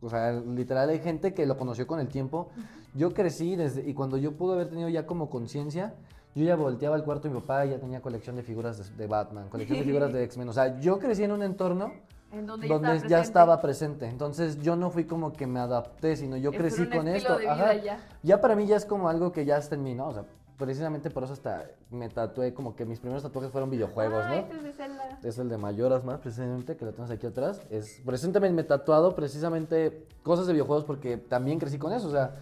o 0.00 0.08
sea, 0.08 0.32
literal 0.32 0.88
hay 0.88 1.00
gente 1.00 1.34
que 1.34 1.46
lo 1.46 1.56
conoció 1.56 1.86
con 1.86 2.00
el 2.00 2.08
tiempo. 2.08 2.48
Yo 2.94 3.12
crecí 3.12 3.56
desde, 3.56 3.88
y 3.88 3.94
cuando 3.94 4.16
yo 4.16 4.32
pude 4.32 4.54
haber 4.54 4.68
tenido 4.68 4.88
ya 4.88 5.06
como 5.06 5.28
conciencia, 5.28 5.94
yo 6.34 6.44
ya 6.44 6.56
volteaba 6.56 6.96
al 6.96 7.04
cuarto 7.04 7.28
de 7.28 7.34
mi 7.34 7.40
papá 7.40 7.66
y 7.66 7.70
ya 7.70 7.78
tenía 7.78 8.00
colección 8.00 8.36
de 8.36 8.42
figuras 8.42 8.96
de, 8.96 9.06
Batman, 9.06 9.48
colección 9.48 9.78
de 9.78 9.84
figuras 9.84 10.12
de 10.12 10.24
X-Men. 10.24 10.48
O 10.48 10.52
sea, 10.52 10.80
yo 10.80 10.98
crecí 10.98 11.24
en 11.24 11.32
un 11.32 11.42
entorno 11.42 11.92
donde, 12.30 13.08
ya, 13.08 13.20
estaba 13.20 13.60
presente. 13.60 14.06
Entonces 14.06 14.60
yo 14.60 14.76
no 14.76 14.90
fui 14.90 15.04
como 15.04 15.32
que 15.32 15.46
me 15.46 15.60
adapté, 15.60 16.16
sino 16.16 16.36
yo 16.36 16.52
crecí 16.52 16.86
con 16.88 17.08
esto. 17.08 17.40
Ya. 17.40 18.00
ya. 18.22 18.40
para 18.40 18.54
mí 18.54 18.66
ya 18.66 18.76
es 18.76 18.84
como 18.84 19.08
algo 19.08 19.32
que 19.32 19.44
ya 19.44 19.58
está 19.58 19.74
en 19.74 19.82
mí, 19.82 19.94
¿no? 19.94 20.08
O 20.08 20.12
sea, 20.12 20.24
precisamente 20.58 21.08
por 21.08 21.24
eso 21.24 21.32
hasta 21.32 21.70
me 21.90 22.08
tatué, 22.08 22.52
como 22.52 22.74
que 22.74 22.84
mis 22.84 22.98
primeros 22.98 23.22
tatuajes 23.22 23.50
fueron 23.50 23.70
videojuegos, 23.70 24.26
¿no? 24.26 24.34
Este 24.34 24.56
es, 24.56 25.24
es 25.24 25.38
el 25.38 25.48
de 25.48 25.56
Mayoras 25.56 26.04
más, 26.04 26.18
precisamente, 26.18 26.76
que 26.76 26.84
lo 26.84 26.90
tenemos 26.90 27.10
aquí 27.10 27.26
atrás. 27.26 27.62
Es, 27.70 28.04
recientemente 28.04 28.54
me 28.54 28.62
he 28.62 28.64
tatuado 28.64 29.14
precisamente 29.14 30.06
cosas 30.22 30.46
de 30.46 30.52
videojuegos 30.52 30.84
porque 30.84 31.16
también 31.16 31.58
crecí 31.58 31.78
con 31.78 31.92
eso, 31.92 32.08
o 32.08 32.10
sea, 32.10 32.34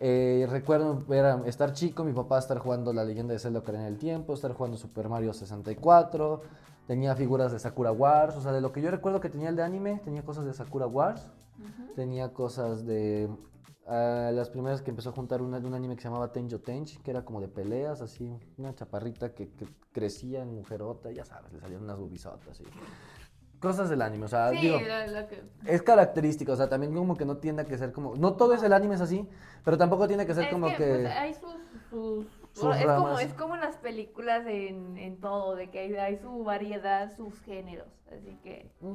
eh, 0.00 0.46
recuerdo 0.50 1.02
estar 1.46 1.72
chico, 1.72 2.04
mi 2.04 2.12
papá 2.12 2.38
estar 2.38 2.58
jugando 2.58 2.92
La 2.92 3.04
Leyenda 3.04 3.32
de 3.32 3.38
Zelda 3.38 3.60
Ocarina 3.60 3.84
del 3.84 3.96
Tiempo, 3.96 4.34
estar 4.34 4.52
jugando 4.52 4.76
Super 4.76 5.08
Mario 5.08 5.32
64, 5.32 6.42
tenía 6.86 7.16
figuras 7.16 7.52
de 7.52 7.58
Sakura 7.58 7.92
Wars, 7.92 8.36
o 8.36 8.42
sea, 8.42 8.52
de 8.52 8.60
lo 8.60 8.72
que 8.72 8.82
yo 8.82 8.90
recuerdo 8.90 9.20
que 9.20 9.30
tenía 9.30 9.48
el 9.48 9.56
de 9.56 9.62
anime, 9.62 10.02
tenía 10.04 10.22
cosas 10.22 10.44
de 10.44 10.52
Sakura 10.52 10.86
Wars, 10.86 11.30
tenía 11.96 12.34
cosas 12.34 12.84
de 12.84 13.30
las 13.86 14.48
primeras 14.50 14.82
que 14.82 14.90
empezó 14.90 15.10
a 15.10 15.12
juntar 15.12 15.42
una 15.42 15.60
de 15.60 15.66
un 15.66 15.74
anime 15.74 15.94
que 15.96 16.02
se 16.02 16.08
llamaba 16.08 16.32
Tenjo 16.32 16.58
Tenchi, 16.58 16.98
que 16.98 17.10
era 17.10 17.24
como 17.24 17.40
de 17.40 17.48
peleas, 17.48 18.00
así, 18.00 18.34
una 18.56 18.74
chaparrita 18.74 19.34
que, 19.34 19.50
crecía 19.92 20.42
en 20.42 20.54
mujerota, 20.54 21.10
ya 21.10 21.24
sabes, 21.24 21.52
le 21.52 21.60
salían 21.60 21.82
unas 21.82 21.98
bubisotas 21.98 22.60
y 22.60 22.64
cosas 23.60 23.88
del 23.88 24.02
anime, 24.02 24.26
o 24.26 24.28
sea, 24.28 24.50
digo, 24.50 24.78
es 25.64 25.82
característico, 25.82 26.52
o 26.52 26.56
sea, 26.56 26.68
también 26.68 26.92
como 26.92 27.16
que 27.16 27.24
no 27.24 27.38
tiende 27.38 27.62
a 27.62 27.64
que 27.64 27.78
ser 27.78 27.92
como, 27.92 28.16
no 28.16 28.34
todo 28.34 28.52
es 28.54 28.62
el 28.62 28.72
anime 28.72 28.96
es 28.96 29.00
así, 29.00 29.26
pero 29.64 29.78
tampoco 29.78 30.06
tiene 30.06 30.26
que 30.26 30.34
ser 30.34 30.50
como 30.50 30.66
que... 30.68 30.76
Pues, 30.76 31.06
hay 31.06 31.34
sus, 31.34 32.26
es, 32.76 32.86
como, 32.86 33.18
es 33.18 33.34
como 33.34 33.56
las 33.56 33.76
películas 33.76 34.46
en, 34.46 34.98
en 34.98 35.18
todo, 35.18 35.56
de 35.56 35.70
que 35.70 35.78
hay, 35.78 35.94
hay, 35.94 36.16
su 36.18 36.44
variedad, 36.44 37.14
sus 37.16 37.40
géneros, 37.40 37.88
así 38.12 38.36
que... 38.42 38.70
Mm. 38.80 38.94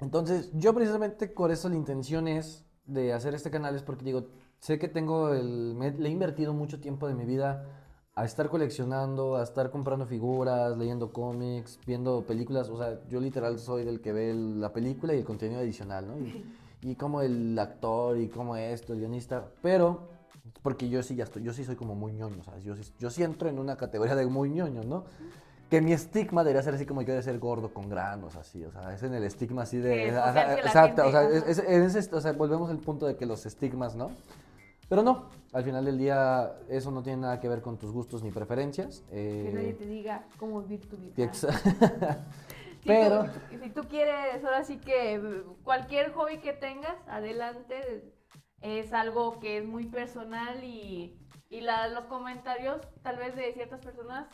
Entonces, 0.00 0.50
yo 0.54 0.74
precisamente 0.74 1.28
por 1.28 1.50
eso 1.50 1.68
la 1.68 1.76
intención 1.76 2.28
es 2.28 2.64
de 2.86 3.12
hacer 3.12 3.34
este 3.34 3.50
canal 3.50 3.74
es 3.74 3.82
porque 3.82 4.04
digo, 4.04 4.26
sé 4.58 4.78
que 4.78 4.88
tengo 4.88 5.32
el, 5.32 5.78
le 5.78 6.08
he 6.08 6.12
invertido 6.12 6.52
mucho 6.52 6.80
tiempo 6.80 7.08
de 7.08 7.14
mi 7.14 7.24
vida 7.24 7.66
a 8.14 8.24
estar 8.24 8.48
coleccionando, 8.48 9.36
a 9.36 9.42
estar 9.42 9.70
comprando 9.70 10.06
figuras, 10.06 10.76
leyendo 10.76 11.12
cómics, 11.12 11.80
viendo 11.86 12.22
películas, 12.22 12.68
o 12.68 12.78
sea, 12.78 13.00
yo 13.08 13.20
literal 13.20 13.58
soy 13.58 13.84
del 13.84 14.00
que 14.00 14.12
ve 14.12 14.32
la 14.34 14.72
película 14.72 15.14
y 15.14 15.18
el 15.18 15.24
contenido 15.24 15.60
adicional, 15.60 16.06
¿no? 16.06 16.18
Y, 16.18 16.44
y 16.82 16.94
como 16.94 17.22
el 17.22 17.58
actor 17.58 18.18
y 18.18 18.28
como 18.28 18.56
esto, 18.56 18.92
el 18.92 19.00
guionista, 19.00 19.48
pero 19.62 20.08
porque 20.62 20.88
yo 20.88 21.02
sí 21.02 21.16
ya 21.16 21.24
estoy, 21.24 21.42
yo 21.42 21.52
sí 21.52 21.64
soy 21.64 21.76
como 21.76 21.94
muy 21.94 22.12
ñoño, 22.12 22.42
sea, 22.44 22.58
yo, 22.58 22.74
yo 22.98 23.10
sí 23.10 23.22
entro 23.22 23.48
en 23.48 23.58
una 23.58 23.76
categoría 23.76 24.14
de 24.14 24.26
muy 24.26 24.50
ñoño, 24.50 24.82
¿no? 24.84 25.04
Que 25.70 25.80
mi 25.80 25.92
estigma 25.92 26.44
debería 26.44 26.62
ser 26.62 26.74
así 26.74 26.86
como 26.86 27.02
yo 27.02 27.14
de 27.14 27.22
ser 27.22 27.38
gordo 27.38 27.72
con 27.72 27.88
granos, 27.88 28.36
así, 28.36 28.64
o 28.64 28.70
sea, 28.70 28.92
es 28.92 29.02
en 29.02 29.14
el 29.14 29.24
estigma 29.24 29.62
así 29.62 29.78
de... 29.78 30.08
exacto, 30.08 31.06
o 31.06 31.10
sea, 31.10 31.28
es, 31.28 32.12
o 32.12 32.20
sea, 32.20 32.32
volvemos 32.32 32.70
al 32.70 32.78
punto 32.78 33.06
de 33.06 33.16
que 33.16 33.26
los 33.26 33.46
estigmas, 33.46 33.96
¿no? 33.96 34.10
Pero 34.88 35.02
no, 35.02 35.30
al 35.52 35.64
final 35.64 35.84
del 35.84 35.98
día 35.98 36.56
eso 36.68 36.90
no 36.90 37.02
tiene 37.02 37.22
nada 37.22 37.40
que 37.40 37.48
ver 37.48 37.62
con 37.62 37.78
tus 37.78 37.90
gustos 37.90 38.22
ni 38.22 38.30
preferencias. 38.30 39.02
Eh, 39.10 39.44
que 39.46 39.52
nadie 39.52 39.72
te 39.72 39.86
diga 39.86 40.26
cómo 40.36 40.62
vivir 40.62 40.88
tu 40.88 40.96
vida. 40.96 41.14
Pero... 42.84 43.24
si 43.48 43.70
tú 43.70 43.82
quieres, 43.88 44.44
ahora 44.44 44.62
sí 44.62 44.76
que 44.76 45.42
cualquier 45.62 46.12
hobby 46.12 46.38
que 46.38 46.52
tengas, 46.52 46.96
adelante, 47.08 48.12
es 48.60 48.92
algo 48.92 49.40
que 49.40 49.58
es 49.58 49.64
muy 49.64 49.86
personal 49.86 50.62
y, 50.62 51.18
y 51.48 51.62
los 51.62 52.04
comentarios 52.08 52.80
tal 53.02 53.16
vez 53.16 53.34
de 53.36 53.52
ciertas 53.52 53.80
personas 53.80 54.26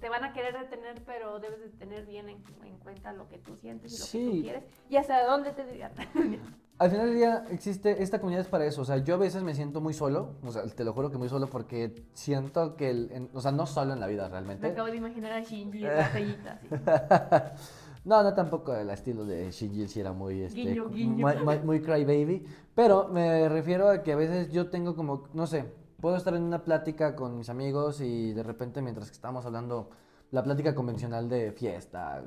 te 0.00 0.08
van 0.08 0.24
a 0.24 0.32
querer 0.32 0.58
detener, 0.58 1.02
pero 1.04 1.38
debes 1.38 1.60
de 1.60 1.68
tener 1.68 2.06
bien 2.06 2.28
en, 2.28 2.42
cuenta 2.82 3.12
lo 3.12 3.28
que 3.28 3.38
tú 3.38 3.56
sientes 3.56 3.92
y 3.92 3.98
lo 3.98 4.06
que 4.06 4.36
tú 4.36 4.42
quieres 4.42 4.64
y 4.88 4.96
hasta 4.96 5.24
dónde 5.24 5.52
te 5.52 5.62
Al 6.78 6.90
final 6.90 7.06
del 7.06 7.16
día 7.16 7.44
existe, 7.50 8.02
esta 8.02 8.20
comunidad 8.20 8.42
es 8.42 8.48
para 8.48 8.64
eso, 8.64 8.82
o 8.82 8.84
sea, 8.84 8.98
yo 8.98 9.14
a 9.14 9.18
veces 9.18 9.42
me 9.42 9.52
siento 9.52 9.80
muy 9.80 9.94
solo, 9.94 10.36
o 10.44 10.52
sea, 10.52 10.62
te 10.64 10.84
lo 10.84 10.92
juro 10.92 11.10
que 11.10 11.18
muy 11.18 11.28
solo 11.28 11.48
porque 11.48 12.04
siento 12.12 12.76
que, 12.76 12.90
el, 12.90 13.30
o 13.34 13.40
sea, 13.40 13.50
no 13.50 13.66
solo 13.66 13.92
en 13.92 14.00
la 14.00 14.06
vida 14.06 14.28
realmente. 14.28 14.64
Me 14.64 14.72
acabo 14.72 14.88
de 14.88 14.96
imaginar 14.96 15.32
a 15.32 15.40
Shinji 15.40 15.84
en 15.84 15.96
la 15.96 17.54
No, 18.04 18.22
no 18.22 18.32
tampoco 18.32 18.74
el 18.74 18.88
estilo 18.90 19.24
de 19.24 19.50
Shinji 19.50 19.88
si 19.88 20.00
era 20.00 20.12
muy, 20.12 20.42
este, 20.42 20.80
Muy, 20.80 21.58
muy 21.64 21.80
crybaby, 21.80 22.46
pero 22.76 23.08
me 23.08 23.48
refiero 23.48 23.88
a 23.88 24.02
que 24.04 24.12
a 24.12 24.16
veces 24.16 24.50
yo 24.52 24.70
tengo 24.70 24.94
como, 24.94 25.24
no 25.34 25.48
sé, 25.48 25.64
puedo 26.00 26.16
estar 26.16 26.34
en 26.34 26.42
una 26.42 26.62
plática 26.62 27.14
con 27.16 27.36
mis 27.36 27.48
amigos 27.48 28.00
y 28.00 28.32
de 28.32 28.42
repente 28.42 28.82
mientras 28.82 29.08
que 29.08 29.14
estamos 29.14 29.44
hablando 29.46 29.90
la 30.30 30.42
plática 30.42 30.74
convencional 30.74 31.28
de 31.28 31.52
fiesta, 31.52 32.22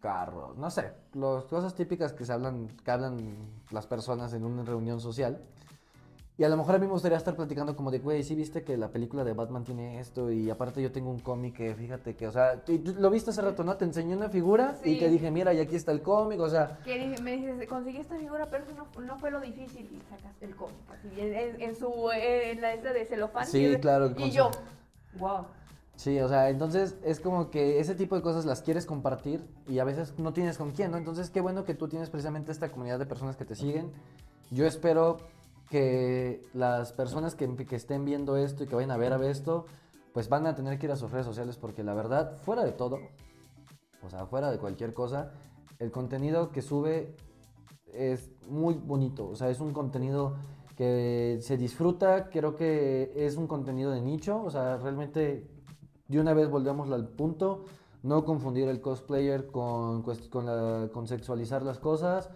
carros, 0.00 0.56
no 0.56 0.70
sé, 0.70 0.92
las 1.14 1.44
cosas 1.44 1.74
típicas 1.74 2.12
que 2.12 2.24
se 2.24 2.32
hablan, 2.32 2.68
que 2.68 2.90
hablan 2.90 3.36
las 3.70 3.86
personas 3.86 4.32
en 4.32 4.44
una 4.44 4.62
reunión 4.62 5.00
social. 5.00 5.42
Y 6.40 6.44
a 6.44 6.48
lo 6.48 6.56
mejor 6.56 6.76
a 6.76 6.78
mí 6.78 6.86
me 6.86 6.92
gustaría 6.92 7.18
estar 7.18 7.36
platicando 7.36 7.76
como 7.76 7.90
de, 7.90 7.98
güey, 7.98 8.22
sí 8.22 8.34
viste 8.34 8.62
que 8.62 8.78
la 8.78 8.88
película 8.88 9.24
de 9.24 9.34
Batman 9.34 9.62
tiene 9.62 10.00
esto 10.00 10.32
y 10.32 10.48
aparte 10.48 10.80
yo 10.80 10.90
tengo 10.90 11.10
un 11.10 11.18
cómic 11.20 11.54
que 11.54 11.74
fíjate 11.74 12.16
que, 12.16 12.26
o 12.26 12.32
sea, 12.32 12.62
lo 12.96 13.10
viste 13.10 13.28
hace 13.28 13.42
rato, 13.42 13.62
¿no? 13.62 13.76
Te 13.76 13.84
enseñé 13.84 14.16
una 14.16 14.30
figura 14.30 14.78
y 14.82 14.98
te 14.98 15.10
dije, 15.10 15.30
mira, 15.30 15.52
y 15.52 15.60
aquí 15.60 15.76
está 15.76 15.92
el 15.92 16.00
cómic, 16.00 16.40
o 16.40 16.48
sea, 16.48 16.78
Que 16.82 16.94
dije- 16.98 17.20
me 17.22 17.36
dices, 17.36 17.68
conseguí 17.68 17.98
esta 17.98 18.16
figura, 18.16 18.46
pero 18.50 18.64
eso 18.64 18.72
no, 18.74 19.00
no 19.02 19.18
fue 19.18 19.30
lo 19.30 19.38
difícil. 19.38 19.86
Y 19.92 20.00
sacaste 20.08 20.46
el 20.46 20.56
cómic, 20.56 20.76
así, 20.88 21.20
en, 21.20 21.34
en- 21.34 21.60
en 21.60 21.76
su, 21.76 21.92
en 22.10 22.62
la 22.62 22.72
esta 22.72 22.94
de 22.94 23.04
celofán. 23.04 23.46
Sí, 23.46 23.66
y, 23.66 23.76
claro, 23.76 24.10
Y 24.16 24.30
yo, 24.30 24.50
wow. 25.18 25.44
Sí, 25.96 26.18
o 26.20 26.28
sea, 26.30 26.48
entonces 26.48 26.96
es 27.04 27.20
como 27.20 27.50
que 27.50 27.80
ese 27.80 27.94
tipo 27.94 28.16
de 28.16 28.22
cosas 28.22 28.46
las 28.46 28.62
quieres 28.62 28.86
compartir 28.86 29.44
y 29.68 29.78
a 29.78 29.84
veces 29.84 30.14
no 30.18 30.32
tienes 30.32 30.56
con 30.56 30.70
quién, 30.70 30.90
¿no? 30.90 30.96
Entonces 30.96 31.28
qué 31.28 31.42
bueno 31.42 31.66
que 31.66 31.74
tú 31.74 31.86
tienes 31.86 32.08
precisamente 32.08 32.50
esta 32.50 32.70
comunidad 32.72 32.98
de 32.98 33.04
personas 33.04 33.36
que 33.36 33.44
te 33.44 33.54
siguen. 33.54 33.92
Yo 34.50 34.64
espero 34.66 35.18
que 35.70 36.42
las 36.52 36.92
personas 36.92 37.36
que, 37.36 37.48
estén 37.70 38.04
viendo 38.04 38.36
esto 38.36 38.64
y 38.64 38.66
que 38.66 38.74
vayan 38.74 38.90
a 38.90 38.96
ver 38.96 39.12
a 39.12 39.30
esto, 39.30 39.66
pues 40.12 40.28
van 40.28 40.46
a 40.46 40.56
tener 40.56 40.78
que 40.78 40.86
ir 40.86 40.92
a 40.92 40.96
sus 40.96 41.12
redes 41.12 41.26
sociales 41.26 41.56
porque 41.56 41.84
la 41.84 41.94
verdad, 41.94 42.36
fuera 42.38 42.64
de 42.64 42.72
todo, 42.72 42.98
o 44.02 44.10
sea, 44.10 44.26
fuera 44.26 44.50
de 44.50 44.58
cualquier 44.58 44.92
cosa, 44.92 45.32
el 45.78 45.92
contenido 45.92 46.50
que 46.50 46.60
sube 46.60 47.14
es 47.86 48.32
muy 48.48 48.74
bonito, 48.74 49.28
o 49.28 49.36
sea, 49.36 49.48
es 49.48 49.60
un 49.60 49.72
contenido 49.72 50.34
que 50.76 51.38
se 51.40 51.56
disfruta, 51.56 52.30
creo 52.30 52.56
que 52.56 53.12
es 53.14 53.36
un 53.36 53.46
contenido 53.46 53.92
de 53.92 54.00
nicho, 54.00 54.42
o 54.42 54.50
sea, 54.50 54.76
realmente 54.76 55.48
de 56.08 56.20
una 56.20 56.34
vez 56.34 56.50
volvemos 56.50 56.90
al 56.90 57.06
punto, 57.10 57.64
no 58.02 58.24
confundir 58.24 58.68
el 58.68 58.80
cosplayer 58.80 59.46
con, 59.46 60.02
con 60.02 61.06
sexualizar 61.06 61.62
las 61.62 61.78
cosas, 61.78 62.28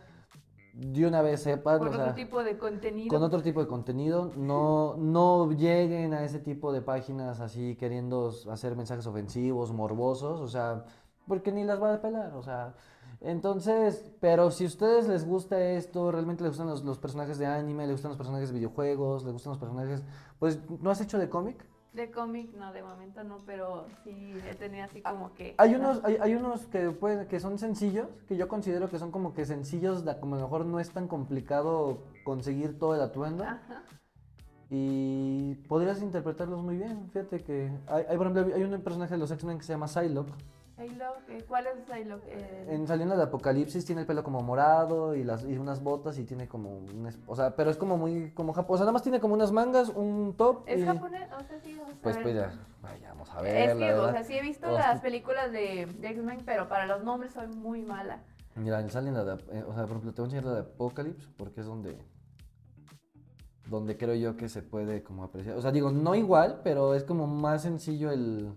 de 0.75 1.07
una 1.07 1.23
vez 1.23 1.43
sepan, 1.43 1.81
o 1.81 1.85
otro 1.85 1.97
sea, 1.97 2.15
tipo 2.15 2.43
de 2.43 2.59
contenido. 2.59 3.09
con 3.09 3.23
otro 3.23 3.43
tipo 3.43 3.61
de 3.61 3.69
contenido, 3.69 4.33
no, 4.37 4.97
no 4.97 5.53
lleguen 5.53 6.15
a 6.15 6.25
ese 6.25 6.41
tipo 6.41 6.73
de 6.73 6.83
páginas 6.83 7.41
así 7.41 7.77
queriendo 7.77 8.33
hacer 8.51 8.75
mensajes 8.75 9.07
ofensivos, 9.07 9.73
morbosos, 9.73 10.41
o 10.41 10.49
sea, 10.49 10.85
porque 11.29 11.53
ni 11.53 11.63
las 11.63 11.81
va 11.81 11.95
a 11.95 12.01
pelar, 12.03 12.35
o 12.35 12.43
sea, 12.43 12.75
entonces, 13.21 14.13
pero 14.21 14.51
si 14.51 14.65
a 14.65 14.67
ustedes 14.67 15.07
les 15.07 15.25
gusta 15.25 15.61
esto, 15.61 16.11
realmente 16.11 16.43
les 16.43 16.51
gustan 16.51 16.67
los, 16.67 16.85
los 16.85 16.99
personajes 16.99 17.39
de 17.39 17.47
anime, 17.47 17.87
les 17.87 17.93
gustan 17.93 18.11
los 18.11 18.19
personajes 18.19 18.49
de 18.49 18.55
videojuegos, 18.57 19.23
les 19.23 19.33
gustan 19.33 19.53
los 19.53 19.59
personajes, 19.59 20.03
pues, 20.41 20.59
¿no 20.81 20.91
has 20.91 21.01
hecho 21.01 21.19
de 21.19 21.29
cómic? 21.29 21.65
De 21.95 22.11
cómic, 22.11 22.53
no, 22.55 22.73
de 22.73 22.83
momento 22.83 23.23
no, 23.23 23.39
pero 23.47 23.87
sí 24.03 24.35
he 24.51 24.55
tenido 24.57 24.85
así 24.85 25.01
como 25.01 25.33
que. 25.33 25.55
Hay 25.59 25.77
unos, 25.77 26.03
hay, 26.05 26.19
hay 26.21 26.35
unos 26.35 26.67
que, 26.67 26.91
pueden, 26.91 27.29
que 27.29 27.39
son 27.39 27.57
sencillos, 27.59 28.09
que 28.27 28.37
yo 28.37 28.49
considero 28.49 28.91
que 28.91 28.99
son 28.99 29.13
como 29.13 29.33
que 29.33 29.47
sencillos, 29.47 30.05
como 30.21 30.35
a 30.35 30.39
lo 30.39 30.45
mejor 30.45 30.67
no 30.67 30.81
es 30.81 30.91
tan 30.91 31.07
complicado 31.07 32.03
conseguir 32.25 32.79
todo 32.81 32.97
el 32.97 33.01
atuendo. 33.01 33.45
Ajá. 33.45 33.85
Y 34.71 35.55
podrías 35.69 36.03
interpretarlos 36.03 36.61
muy 36.63 36.77
bien. 36.77 37.09
Fíjate 37.13 37.45
que 37.45 37.71
hay, 37.87 38.05
hay, 38.09 38.17
por 38.17 38.27
ejemplo, 38.27 38.57
hay 38.57 38.65
un 38.65 38.83
personaje 38.83 39.15
de 39.15 39.19
los 39.19 39.31
X-Men 39.31 39.59
que 39.59 39.65
se 39.65 39.73
llama 39.73 39.87
Psylocke. 39.87 40.33
Eh, 40.77 41.45
¿cuál 41.47 41.67
es? 41.69 41.75
Eh, 42.27 42.67
En 42.69 42.87
Saliendo 42.89 43.17
de 43.17 43.23
Apocalipsis 43.23 43.85
tiene 43.85 44.01
el 44.01 44.07
pelo 44.09 44.25
como 44.25 44.41
morado 44.41 45.15
y, 45.15 45.23
las, 45.23 45.45
y 45.45 45.57
unas 45.57 45.81
botas 45.83 46.19
y 46.19 46.25
tiene 46.25 46.49
como 46.49 46.71
un... 46.79 47.09
O 47.29 47.37
sea, 47.37 47.55
pero 47.55 47.71
es 47.71 47.77
como 47.77 47.97
muy... 47.97 48.33
como 48.33 48.53
O 48.53 48.77
sea, 48.77 48.81
nada 48.81 48.93
más 48.93 49.03
tiene 49.03 49.21
como 49.21 49.35
unas 49.35 49.53
mangas, 49.53 49.89
un 49.91 50.35
top 50.37 50.65
¿Es 50.67 50.81
y... 50.81 50.85
japonés? 50.85 51.29
O 51.33 51.41
sea, 51.45 51.61
sí, 51.61 51.77
vamos 51.79 51.95
a 51.95 52.03
Pues, 52.03 52.17
ver. 52.17 52.23
pues 52.25 52.35
ya, 52.35 52.53
vayamos 52.83 53.31
a 53.31 53.41
ver, 53.43 53.71
Es 53.71 53.77
que, 53.77 53.95
o 53.95 54.11
sea, 54.11 54.25
sí 54.25 54.35
he 54.37 54.43
visto 54.43 54.67
Hostia. 54.69 54.89
las 54.93 55.01
películas 55.01 55.53
de, 55.53 55.87
de 55.87 56.09
X-Men, 56.09 56.43
pero 56.45 56.69
para 56.69 56.87
los 56.87 57.05
nombres 57.05 57.33
soy 57.35 57.47
muy 57.47 57.83
mala. 57.83 58.19
Mira, 58.57 58.81
en 58.81 58.91
Saliendo 58.91 59.25
de... 59.25 59.35
eh, 59.57 59.63
o 59.67 59.75
sea, 59.75 59.83
por 59.83 59.91
ejemplo, 59.91 60.13
te 60.13 60.23
voy 60.23 60.27
a 60.27 60.35
enseñar 60.35 60.45
la 60.45 60.55
de 60.55 60.61
Apocalypse 60.61 61.29
porque 61.37 61.61
es 61.61 61.67
donde... 61.67 61.99
Donde 63.71 63.97
creo 63.97 64.15
yo 64.15 64.37
que 64.37 64.49
se 64.49 64.63
puede 64.63 65.03
como 65.05 65.23
apreciar. 65.25 65.57
O 65.57 65.63
sea, 65.63 65.71
digo, 65.73 65.91
no 65.91 66.15
igual, 66.17 66.61
pero 66.65 66.95
es 66.95 67.05
como 67.05 67.27
más 67.29 67.63
sencillo 67.63 68.11
el... 68.11 68.53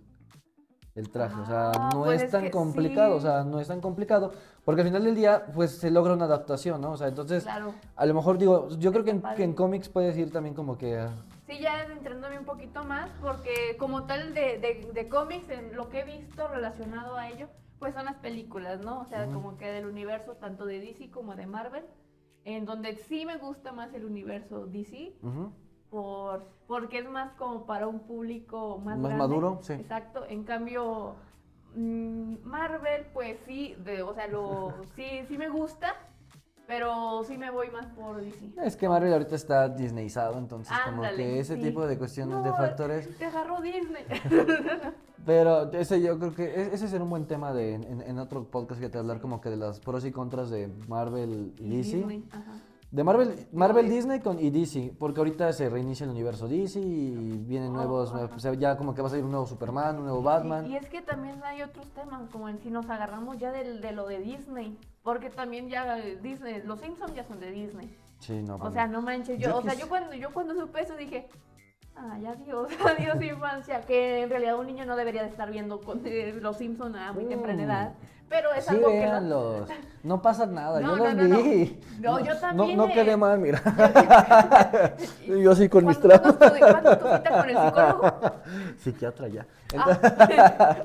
El 0.97 1.09
traje, 1.09 1.39
o 1.39 1.45
sea, 1.45 1.71
Ah, 1.75 1.89
no 1.93 2.03
pues 2.03 2.17
es 2.17 2.23
es 2.23 2.31
tan 2.31 2.43
que 2.45 2.51
complicado, 2.51 3.15
o 3.15 3.21
sea, 3.21 3.43
no 3.43 3.59
es 3.59 3.67
tan 3.67 3.79
complicado, 3.81 4.33
porque 4.65 4.81
al 4.81 4.87
final 4.87 5.03
del 5.03 5.15
día, 5.15 5.45
pues 5.53 5.71
se 5.77 5.91
logra 5.91 6.13
una 6.13 6.25
adaptación, 6.25 6.81
¿no? 6.81 6.91
O 6.91 6.97
sea, 6.97 7.07
entonces, 7.07 7.43
Claro. 7.43 7.73
a 7.95 8.05
lo 8.07 8.13
mejor 8.15 8.37
digo, 8.39 8.67
yo 8.79 8.91
creo 8.91 9.03
que 9.05 9.11
en, 9.11 9.21
que 9.35 9.55
cómics 9.55 9.89
puedes 9.89 10.17
ir 10.17 10.31
también 10.31 10.55
como 10.55 10.75
que... 10.77 11.07
Sí, 11.45 11.59
ya 11.61 11.83
entrándome 11.83 12.39
un 12.39 12.45
poquito 12.45 12.83
más, 12.83 13.09
porque 13.21 13.77
como 13.79 14.05
tal 14.05 14.33
de, 14.33 14.57
de, 14.57 14.89
de 14.91 15.07
cómics, 15.07 15.49
en 15.49 15.75
lo 15.75 15.87
que 15.89 15.99
he 15.99 16.03
visto 16.03 16.47
relacionado 16.47 17.15
a 17.15 17.29
ello, 17.29 17.47
pues 17.79 17.93
son 17.93 18.05
las 18.05 18.15
películas, 18.15 18.81
¿no? 18.83 18.99
O 19.01 19.05
sea, 19.05 19.27
como 19.27 19.55
que 19.55 19.67
del 19.67 19.85
universo 19.85 20.33
tanto 20.33 20.65
de 20.65 20.79
DC 20.79 21.11
como 21.11 21.35
de 21.35 21.45
Marvel, 21.45 21.85
en 22.43 22.65
donde 22.65 22.95
sí 22.95 23.23
me 23.25 23.37
gusta 23.37 23.71
más 23.71 23.93
el 23.93 24.03
universo 24.03 24.65
DC. 24.65 25.13
Por, 25.89 26.45
porque 26.67 26.99
es 26.99 27.09
más 27.09 27.31
como 27.33 27.65
para 27.65 27.87
un 27.87 27.99
público 27.99 28.77
más, 28.77 28.97
Más 28.97 29.11
grande. 29.11 29.17
maduro, 29.17 29.59
sí. 29.61 29.73
Exacto. 29.73 30.25
En 30.27 30.43
cambio, 30.43 31.15
mm, 31.75 32.35
Marvel, 32.43 33.05
pues 33.13 33.37
sí, 33.45 33.75
de, 33.83 34.01
o 34.03 34.13
sea, 34.13 34.27
lo, 34.27 34.73
sí, 34.95 35.05
sí 35.27 35.37
me 35.37 35.49
gusta, 35.49 35.93
pero 36.67 37.23
sí 37.23 37.37
me 37.37 37.49
voy 37.49 37.69
más 37.71 37.85
por 37.87 38.17
DC. 38.21 38.51
Es 38.63 38.75
que 38.75 38.89
Marvel 38.89 39.13
ahorita 39.13 39.35
está 39.35 39.69
Disneyizado, 39.69 40.37
entonces 40.37 40.75
como 40.85 41.03
que 41.03 41.39
ese 41.39 41.55
sí. 41.55 41.61
tipo 41.61 41.87
de 41.87 41.97
cuestiones, 41.97 42.43
de 42.43 42.51
factores... 42.51 43.17
Te 43.17 43.25
agarró 43.25 43.61
Disney. 43.61 44.03
Pero 45.25 45.71
ese 45.73 46.01
yo 46.01 46.17
creo 46.19 46.33
que 46.33 46.43
e- 46.45 46.73
ese 46.73 46.87
será 46.87 47.03
un 47.03 47.09
buen 47.09 47.25
tema 47.25 47.51
de 47.51 47.73
en, 47.73 48.01
en 48.01 48.17
otro 48.19 48.45
podcast 48.45 48.79
que 48.79 48.87
te 48.87 48.97
hablar 48.97 49.19
como 49.19 49.41
que 49.41 49.49
de 49.49 49.57
las 49.57 49.79
pros 49.81 50.05
y 50.05 50.11
contras 50.11 50.49
de 50.49 50.69
Marvel 50.87 51.53
y 51.57 51.69
DC. 51.77 51.97
Disney, 51.97 52.25
ajá. 52.31 52.53
De 52.89 53.03
Marvel, 53.03 53.47
Marvel 53.51 53.89
de- 53.89 53.95
Disney 53.95 54.19
con, 54.21 54.39
y 54.39 54.49
DC, 54.49 54.93
porque 54.97 55.19
ahorita 55.19 55.51
se 55.51 55.69
reinicia 55.69 56.05
el 56.05 56.11
universo 56.11 56.47
DC 56.47 56.79
y 56.79 57.11
vienen 57.45 57.73
nuevos, 57.73 58.13
ajá. 58.13 58.29
o 58.33 58.39
sea, 58.39 58.53
ya 58.53 58.77
como 58.77 58.95
que 58.95 59.01
va 59.01 59.07
a 59.07 59.09
salir 59.09 59.25
un 59.25 59.31
nuevo 59.31 59.45
Superman, 59.45 59.97
un 59.97 60.03
nuevo 60.05 60.21
Batman. 60.21 60.65
Y, 60.67 60.73
y 60.73 60.75
es 60.77 60.87
que 60.87 61.01
también 61.01 61.43
hay 61.43 61.63
otros 61.63 61.85
temas, 61.89 62.29
como 62.31 62.47
en 62.47 62.59
si 62.59 62.69
nos 62.71 62.89
agarramos 62.89 63.37
ya 63.37 63.51
del, 63.51 63.81
de 63.81 63.91
lo 63.91 64.07
de 64.07 64.19
Disney, 64.19 64.77
porque 65.03 65.29
también 65.29 65.67
ya 65.67 65.95
Disney, 65.97 66.61
los 66.63 66.79
Simpsons 66.79 67.13
ya 67.13 67.25
son 67.25 67.41
de 67.41 67.51
Disney. 67.51 67.93
Sí, 68.19 68.41
no. 68.41 68.55
O 68.55 68.71
sea, 68.71 68.87
no 68.87 69.01
manches, 69.01 69.37
yo, 69.37 69.49
Yo 69.49 69.57
o 69.57 69.61
sea, 69.61 69.73
yo 69.73 69.89
cuando 69.89 70.13
yo 70.13 70.31
cuando 70.33 70.55
supe 70.55 70.81
eso 70.81 70.95
dije, 70.95 71.27
ay, 71.95 72.25
adiós, 72.25 72.69
adiós 72.97 73.21
infancia, 73.21 73.81
que 73.81 74.23
en 74.23 74.29
realidad 74.29 74.57
un 74.57 74.65
niño 74.65 74.85
no 74.85 74.95
debería 74.95 75.23
de 75.23 75.29
estar 75.29 75.51
viendo 75.51 75.81
con- 75.81 76.01
eh, 76.05 76.33
los 76.41 76.57
Simpsons 76.57 76.95
a 76.95 77.11
muy 77.11 77.25
temprana 77.25 77.61
Mm. 77.63 77.65
edad, 77.65 77.93
pero 78.29 78.53
es 78.53 78.65
Sí, 78.65 78.75
algo 78.75 78.87
que 78.87 78.93
no, 78.95 79.01
véanlos. 79.01 79.69
No 80.03 80.21
pasa 80.21 80.45
nada, 80.45 80.79
No, 80.79 80.95
yo 80.95 81.03
los 81.05 81.15
no, 81.15 81.37
vi. 81.43 81.81
No, 81.99 82.19
yo 82.23 82.37
también, 82.37 82.77
No, 82.77 82.85
no 82.85 82.89
eh. 82.91 82.93
quedé 82.93 83.17
mal, 83.17 83.39
mira. 83.39 83.61
yo 85.27 85.51
así 85.51 85.67
con 85.69 85.85
mis 85.85 85.97
¿Cuándo- 85.97 86.33
traumas. 86.35 86.57
cuándo 86.57 86.57
tu- 86.57 86.71
cuándo 86.71 86.97
tu 86.97 87.07
cita 87.17 87.29
con 87.41 87.49
el 87.49 87.57
psicólogo? 87.57 88.13
Psiquiatra 88.77 89.27
ya. 89.27 89.45
Ah. 89.77 90.75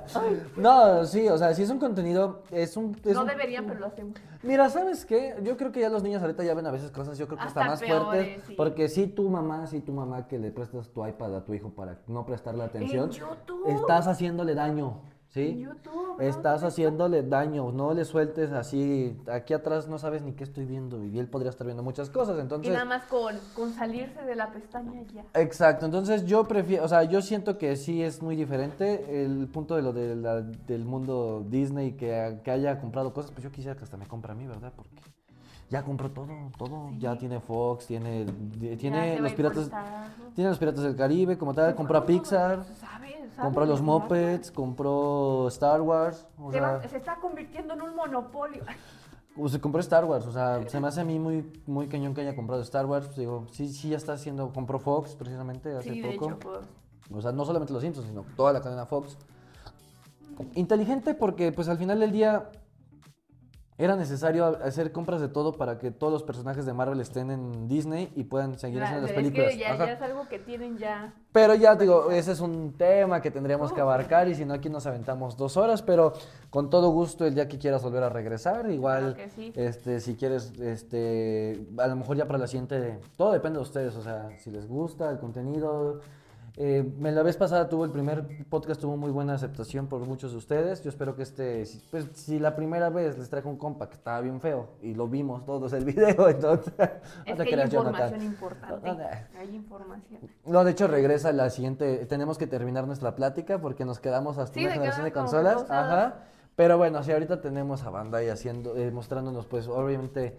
No, 0.57 1.05
sí, 1.05 1.29
o 1.29 1.39
sea, 1.39 1.55
si 1.55 1.63
es 1.63 1.71
un 1.71 1.79
contenido, 1.79 2.43
es 2.51 2.77
un... 2.77 2.97
es 3.05 3.15
no 3.15 3.23
un- 3.23 3.29
deberían, 3.29 3.65
pero 3.67 3.81
lo 3.81 3.87
hacemos. 3.87 4.15
Mira, 4.43 4.69
¿sabes 4.71 5.05
qué? 5.07 5.37
Yo 5.45 5.57
creo 5.57 5.71
que 5.71 5.81
ya 5.81 5.89
los 5.89 6.03
niños 6.03 6.21
ahorita 6.23 6.43
ya 6.43 6.55
ven 6.55 6.67
a 6.67 6.71
veces 6.73 6.91
cosas, 6.91 7.17
yo 7.17 7.27
creo 7.27 7.39
que 7.39 7.45
hasta, 7.45 7.61
Hasta 7.61 7.71
más 7.71 7.81
peores, 7.81 8.05
fuertes. 8.25 8.45
sí. 8.49 8.55
Porque 8.57 8.89
si 8.89 9.07
tu 9.07 9.29
mamá, 9.31 9.67
si 9.69 9.81
tu 9.81 9.93
mamá 9.93 10.27
que 10.27 10.39
le 10.39 10.51
prestas 10.51 10.89
tu 10.89 11.07
iPad 11.07 11.37
a 11.37 11.45
tu 11.45 11.55
hijo 11.55 11.71
para 11.71 11.99
no 12.09 12.27
prestarle 12.27 12.65
atención, 12.65 13.11
YouTube. 13.11 13.69
estás 13.69 14.09
haciéndole 14.09 14.55
daño, 14.57 15.01
En 15.35 15.55
¿sí? 15.55 15.61
YouTube, 15.63 16.19
¿no? 16.19 16.21
Estás 16.23 16.63
haciéndole 16.63 17.23
daño, 17.23 17.73
no 17.73 17.95
le 17.95 18.05
sueltes 18.05 18.53
así, 18.53 19.17
aquí 19.31 19.55
atrás 19.55 19.89
no 19.89 19.99
sabes 19.99 20.23
ni 20.23 20.33
qué 20.33 20.45
estoy 20.45 20.67
viendo 20.67 21.03
y 21.07 21.19
él 21.19 21.27
podría 21.27 21.49
estar 21.49 21.67
viendo 21.67 21.83
muchas 21.83 22.11
cosas, 22.11 22.37
Y 22.37 22.41
entonces... 22.41 22.73
nada 22.73 22.85
más 22.85 23.05
con, 23.05 23.35
con 23.57 23.73
salirse 23.73 24.21
de 24.23 24.37
la 24.37 24.53
pestaña 24.53 25.03
ya. 25.15 25.25
Exacto, 25.41 25.87
entonces 25.87 26.27
yo 26.27 26.45
prefiero, 26.47 26.85
o 26.85 26.89
sea, 26.89 27.05
yo 27.05 27.23
siento 27.23 27.57
que 27.57 27.77
sí 27.77 28.03
es 28.03 28.21
muy 28.21 28.37
diferente 28.37 29.25
el 29.25 29.49
punto 29.49 29.75
de 29.77 29.83
lo 29.83 29.93
de 29.95 30.17
la- 30.17 30.43
del 30.43 30.85
mundo 30.85 31.45
Disney 31.49 31.93
que, 31.93 32.41
que 32.45 32.51
haya 32.51 32.79
comprado 32.79 33.15
cosas, 33.15 33.31
pues 33.31 33.43
yo 33.45 33.51
quisiera 33.51 33.75
que 33.77 33.85
hasta 33.85 33.97
me 33.97 34.07
compre 34.07 34.33
a 34.33 34.35
mí, 34.35 34.47
¿verdad? 34.47 34.73
Porque 34.77 34.91
ya 35.73 35.83
compró 35.83 36.11
todo, 36.11 36.29
todo, 36.59 36.91
Sí. 36.91 36.99
ya 37.01 37.17
tiene 37.17 37.41
Fox, 37.41 37.87
tiene, 37.87 38.27
tiene 38.79 39.19
los 39.19 39.31
ir 39.31 39.37
piratas, 39.37 39.71
tiene 40.35 40.51
los 40.51 40.59
piratas 40.59 40.83
del 40.85 40.95
Caribe 40.95 41.39
como 41.39 41.55
tal, 41.55 41.75
compró 41.75 41.97
a 41.99 42.05
Pixar, 42.07 42.65
¿Sabe? 42.65 42.75
¿Sabe 43.35 43.43
compró 43.43 43.65
los 43.65 43.81
Muppets, 43.81 44.51
compró 44.51 45.49
Star 45.49 45.81
Wars, 45.81 46.27
o 46.39 46.53
Se, 46.53 46.61
va- 46.61 46.81
sea, 46.81 46.89
se 46.91 46.97
está 46.99 47.17
convirtiendo 47.17 47.73
en 47.73 47.81
un 47.83 47.97
monopolio. 47.97 48.63
o 49.39 49.49
se 49.49 49.59
compró 49.63 49.81
Star 49.81 50.05
Wars, 50.05 50.27
o 50.27 50.33
sea, 50.33 50.69
se 50.69 50.79
me 50.79 50.89
hace 50.89 51.01
a 51.01 51.05
mí 51.05 51.19
muy, 51.19 51.51
muy 51.67 51.89
cañón 51.89 52.13
que 52.13 52.21
haya 52.21 52.37
comprado 52.37 52.61
Star 52.61 52.85
Wars, 52.85 53.07
pues 53.07 53.17
digo, 53.17 53.47
sí, 53.51 53.69
sí 53.73 53.89
ya 53.89 53.97
está 53.97 54.13
haciendo, 54.13 54.53
compró 54.53 54.79
Fox 54.79 55.15
precisamente 55.17 55.75
hace 55.75 55.91
Sí, 55.95 56.01
de 56.03 56.13
poco. 56.19 56.33
hecho. 56.33 56.61
O 57.15 57.21
sea, 57.23 57.33
no 57.33 57.47
solamente 57.47 57.73
los 57.73 57.81
Simpsons, 57.83 58.07
sino 58.09 58.25
toda 58.37 58.53
la 58.53 58.61
cadena 58.61 58.85
Fox. 58.85 59.17
Inteligente 60.55 61.15
porque, 61.15 61.53
pues 61.53 61.69
al 61.69 61.79
final 61.79 62.01
del 62.01 62.13
día, 62.13 62.51
era 63.79 63.97
necesario 63.97 64.59
hacer 64.63 64.93
compras 64.93 65.21
de 65.21 65.29
todo 65.29 65.55
para 65.57 65.79
que 65.79 65.91
todos 65.91 66.13
los 66.13 66.23
personajes 66.23 66.67
de 66.67 66.73
Marvel 66.75 67.01
estén 67.01 67.31
en 67.31 67.69
Disney 67.69 68.13
y 68.15 68.25
puedan 68.25 68.59
seguir 68.59 68.79
Claro, 68.79 68.87
haciendo 68.99 69.07
las 69.09 69.15
pero 69.17 69.27
es 69.27 69.33
películas. 69.33 69.53
que 69.55 69.59
ya, 69.59 69.87
ya 69.87 69.93
es 69.95 70.03
algo 70.03 70.29
que 70.29 70.39
tienen 70.39 70.77
ya. 70.79 71.15
Pero 71.33 71.55
ya 71.55 71.75
digo, 71.75 72.11
ese 72.11 72.33
es 72.33 72.41
un 72.41 72.75
tema 72.77 73.23
que 73.23 73.31
tendríamos 73.31 73.73
que 73.73 73.81
abarcar 73.81 74.29
y 74.29 74.35
si 74.35 74.45
no 74.45 74.53
aquí 74.55 74.69
nos 74.69 74.87
aventamos 74.87 75.37
dos 75.39 75.57
horas, 75.57 75.81
pero 75.83 76.13
con 76.51 76.69
todo 76.69 76.91
gusto 76.91 77.25
el 77.27 77.35
día 77.35 77.49
que 77.49 77.59
quieras 77.59 77.83
volver 77.83 78.03
a 78.03 78.11
regresar, 78.11 78.71
igual, 78.71 79.15
Claro 79.15 79.17
que 79.17 79.29
sí. 79.31 79.53
este, 79.57 80.01
si 80.01 80.17
quieres, 80.17 80.53
este, 80.61 81.67
a 81.79 81.87
lo 81.87 81.97
mejor 81.97 82.17
ya 82.19 82.27
para 82.27 82.39
la 82.39 82.47
siguiente, 82.47 83.01
todo 83.17 83.33
depende 83.33 83.59
de 83.59 83.63
ustedes, 83.63 83.97
o 83.97 84.03
sea, 84.03 84.29
si 84.39 84.51
les 84.51 84.69
gusta 84.69 85.11
el 85.11 85.19
contenido. 85.19 86.01
Eh, 86.59 86.85
la 87.01 87.23
vez 87.23 87.37
pasada 87.39 87.69
tuvo 87.69 87.87
el 87.87 87.91
primer 87.91 88.45
podcast, 88.51 88.79
tuvo 88.81 88.97
muy 88.99 89.11
buena 89.11 89.33
aceptación 89.35 89.87
por 89.87 90.01
muchos 90.07 90.33
de 90.33 90.37
ustedes. 90.39 90.83
Yo 90.83 90.91
espero 90.91 91.17
que 91.17 91.23
este, 91.23 91.65
si- 91.65 91.79
pues 91.91 92.07
si 92.13 92.39
la 92.39 92.55
primera 92.55 92.91
vez 92.91 93.17
les 93.17 93.31
traje 93.31 93.49
un 93.49 93.57
compa 93.57 93.89
que 93.89 93.95
estaba 93.95 94.21
bien 94.21 94.39
feo 94.41 94.69
y 94.83 94.93
lo 94.95 95.09
vimos 95.09 95.47
todos 95.47 95.73
el 95.73 95.85
video, 95.87 96.29
entonces 96.29 96.75
Es 97.25 97.37
que 97.41 97.55
hay 97.55 97.63
información 97.65 98.23
importante. 98.23 98.87
No, 98.87 98.95
no, 98.95 99.03
no. 99.03 99.09
Hay 99.39 99.55
información. 99.57 100.21
No, 100.45 100.63
de 100.65 100.71
hecho 100.73 100.89
regresa 100.89 101.33
la 101.33 101.49
siguiente. 101.49 102.05
Tenemos 102.07 102.37
que 102.37 102.47
terminar 102.47 102.87
nuestra 102.87 103.15
plática 103.15 103.59
porque 103.59 103.87
nos 103.87 103.99
quedamos 103.99 104.37
hasta 104.37 104.53
Sí, 104.55 104.65
una 104.67 104.75
generación 104.75 105.05
de 105.07 105.13
consolas. 105.13 105.65
Ajá. 105.71 106.25
Pero 106.55 106.77
bueno, 106.77 107.03
si 107.03 107.11
ahorita 107.13 107.41
tenemos 107.41 107.83
a 107.85 107.89
Bandai 107.89 108.29
haciendo, 108.29 108.77
eh, 108.77 108.91
mostrándonos, 108.91 109.47
pues 109.47 109.69
obviamente 109.69 110.37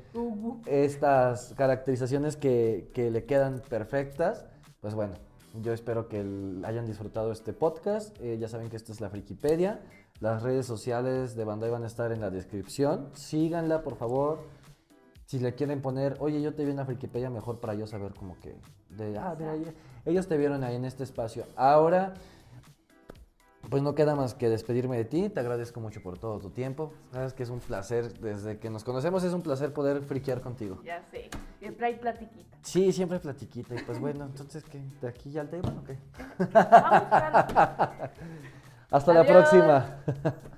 estas 0.67 1.53
caracterizaciones 1.57 2.37
que, 2.37 2.91
que 2.93 3.09
le 3.09 3.25
quedan 3.25 3.61
perfectas. 3.67 4.45
Pues 4.79 4.93
bueno, 4.93 5.13
yo 5.53 5.73
espero 5.73 6.07
que 6.07 6.19
el- 6.21 6.63
hayan 6.65 6.85
disfrutado 6.85 7.31
este 7.31 7.53
podcast. 7.53 8.15
Eh, 8.21 8.37
ya 8.39 8.47
saben 8.47 8.69
que 8.69 8.75
esto 8.75 8.91
es 8.91 9.01
la 9.01 9.09
Frikipedia. 9.09 9.81
Las 10.19 10.41
redes 10.43 10.65
sociales 10.65 11.35
de 11.35 11.43
Bandai 11.43 11.69
van 11.69 11.83
a 11.83 11.87
estar 11.87 12.11
en 12.11 12.21
la 12.21 12.29
descripción. 12.29 13.09
Síganla, 13.13 13.83
por 13.83 13.95
favor. 13.95 14.39
Si 15.25 15.39
le 15.39 15.53
quieren 15.55 15.81
poner, 15.81 16.17
oye, 16.19 16.41
yo 16.41 16.53
te 16.53 16.63
vi 16.65 16.71
en 16.71 16.77
la 16.77 16.85
Frikipedia, 16.85 17.29
mejor 17.29 17.59
para 17.59 17.73
yo 17.73 17.87
saber 17.87 18.13
como 18.13 18.37
que, 18.39 18.55
de, 18.89 19.17
ah, 19.17 19.35
mira, 19.37 19.55
ellos 20.05 20.27
te 20.27 20.37
vieron 20.37 20.63
ahí 20.63 20.75
en 20.75 20.85
este 20.85 21.03
espacio. 21.03 21.45
Ahora, 21.55 22.13
pues 23.69 23.81
no 23.81 23.95
queda 23.95 24.15
más 24.15 24.33
que 24.33 24.49
despedirme 24.49 24.97
de 24.97 25.05
ti. 25.05 25.29
Te 25.29 25.39
agradezco 25.39 25.79
mucho 25.79 26.01
por 26.01 26.17
todo 26.17 26.39
tu 26.39 26.49
tiempo. 26.49 26.93
Sabes 27.11 27.33
que 27.33 27.43
es 27.43 27.49
un 27.49 27.59
placer, 27.59 28.19
desde 28.19 28.59
que 28.59 28.69
nos 28.69 28.83
conocemos 28.83 29.23
es 29.23 29.33
un 29.33 29.41
placer 29.41 29.73
poder 29.73 30.01
friquear 30.01 30.41
contigo. 30.41 30.81
Ya 30.83 31.01
sé. 31.11 31.29
Siempre 31.59 31.87
hay 31.87 31.95
platiquita. 31.95 32.57
Sí, 32.61 32.91
siempre 32.91 33.19
platiquita. 33.19 33.75
Y 33.75 33.83
pues 33.83 33.99
bueno, 33.99 34.25
entonces, 34.25 34.63
¿qué? 34.63 34.81
¿De 35.01 35.07
aquí 35.07 35.31
ya 35.31 35.41
al 35.41 35.49
tema 35.49 35.69
o 35.69 35.83
qué? 35.83 35.97
Vamos. 36.53 37.03
Hasta 38.91 39.13
la 39.13 39.25
próxima. 39.25 40.03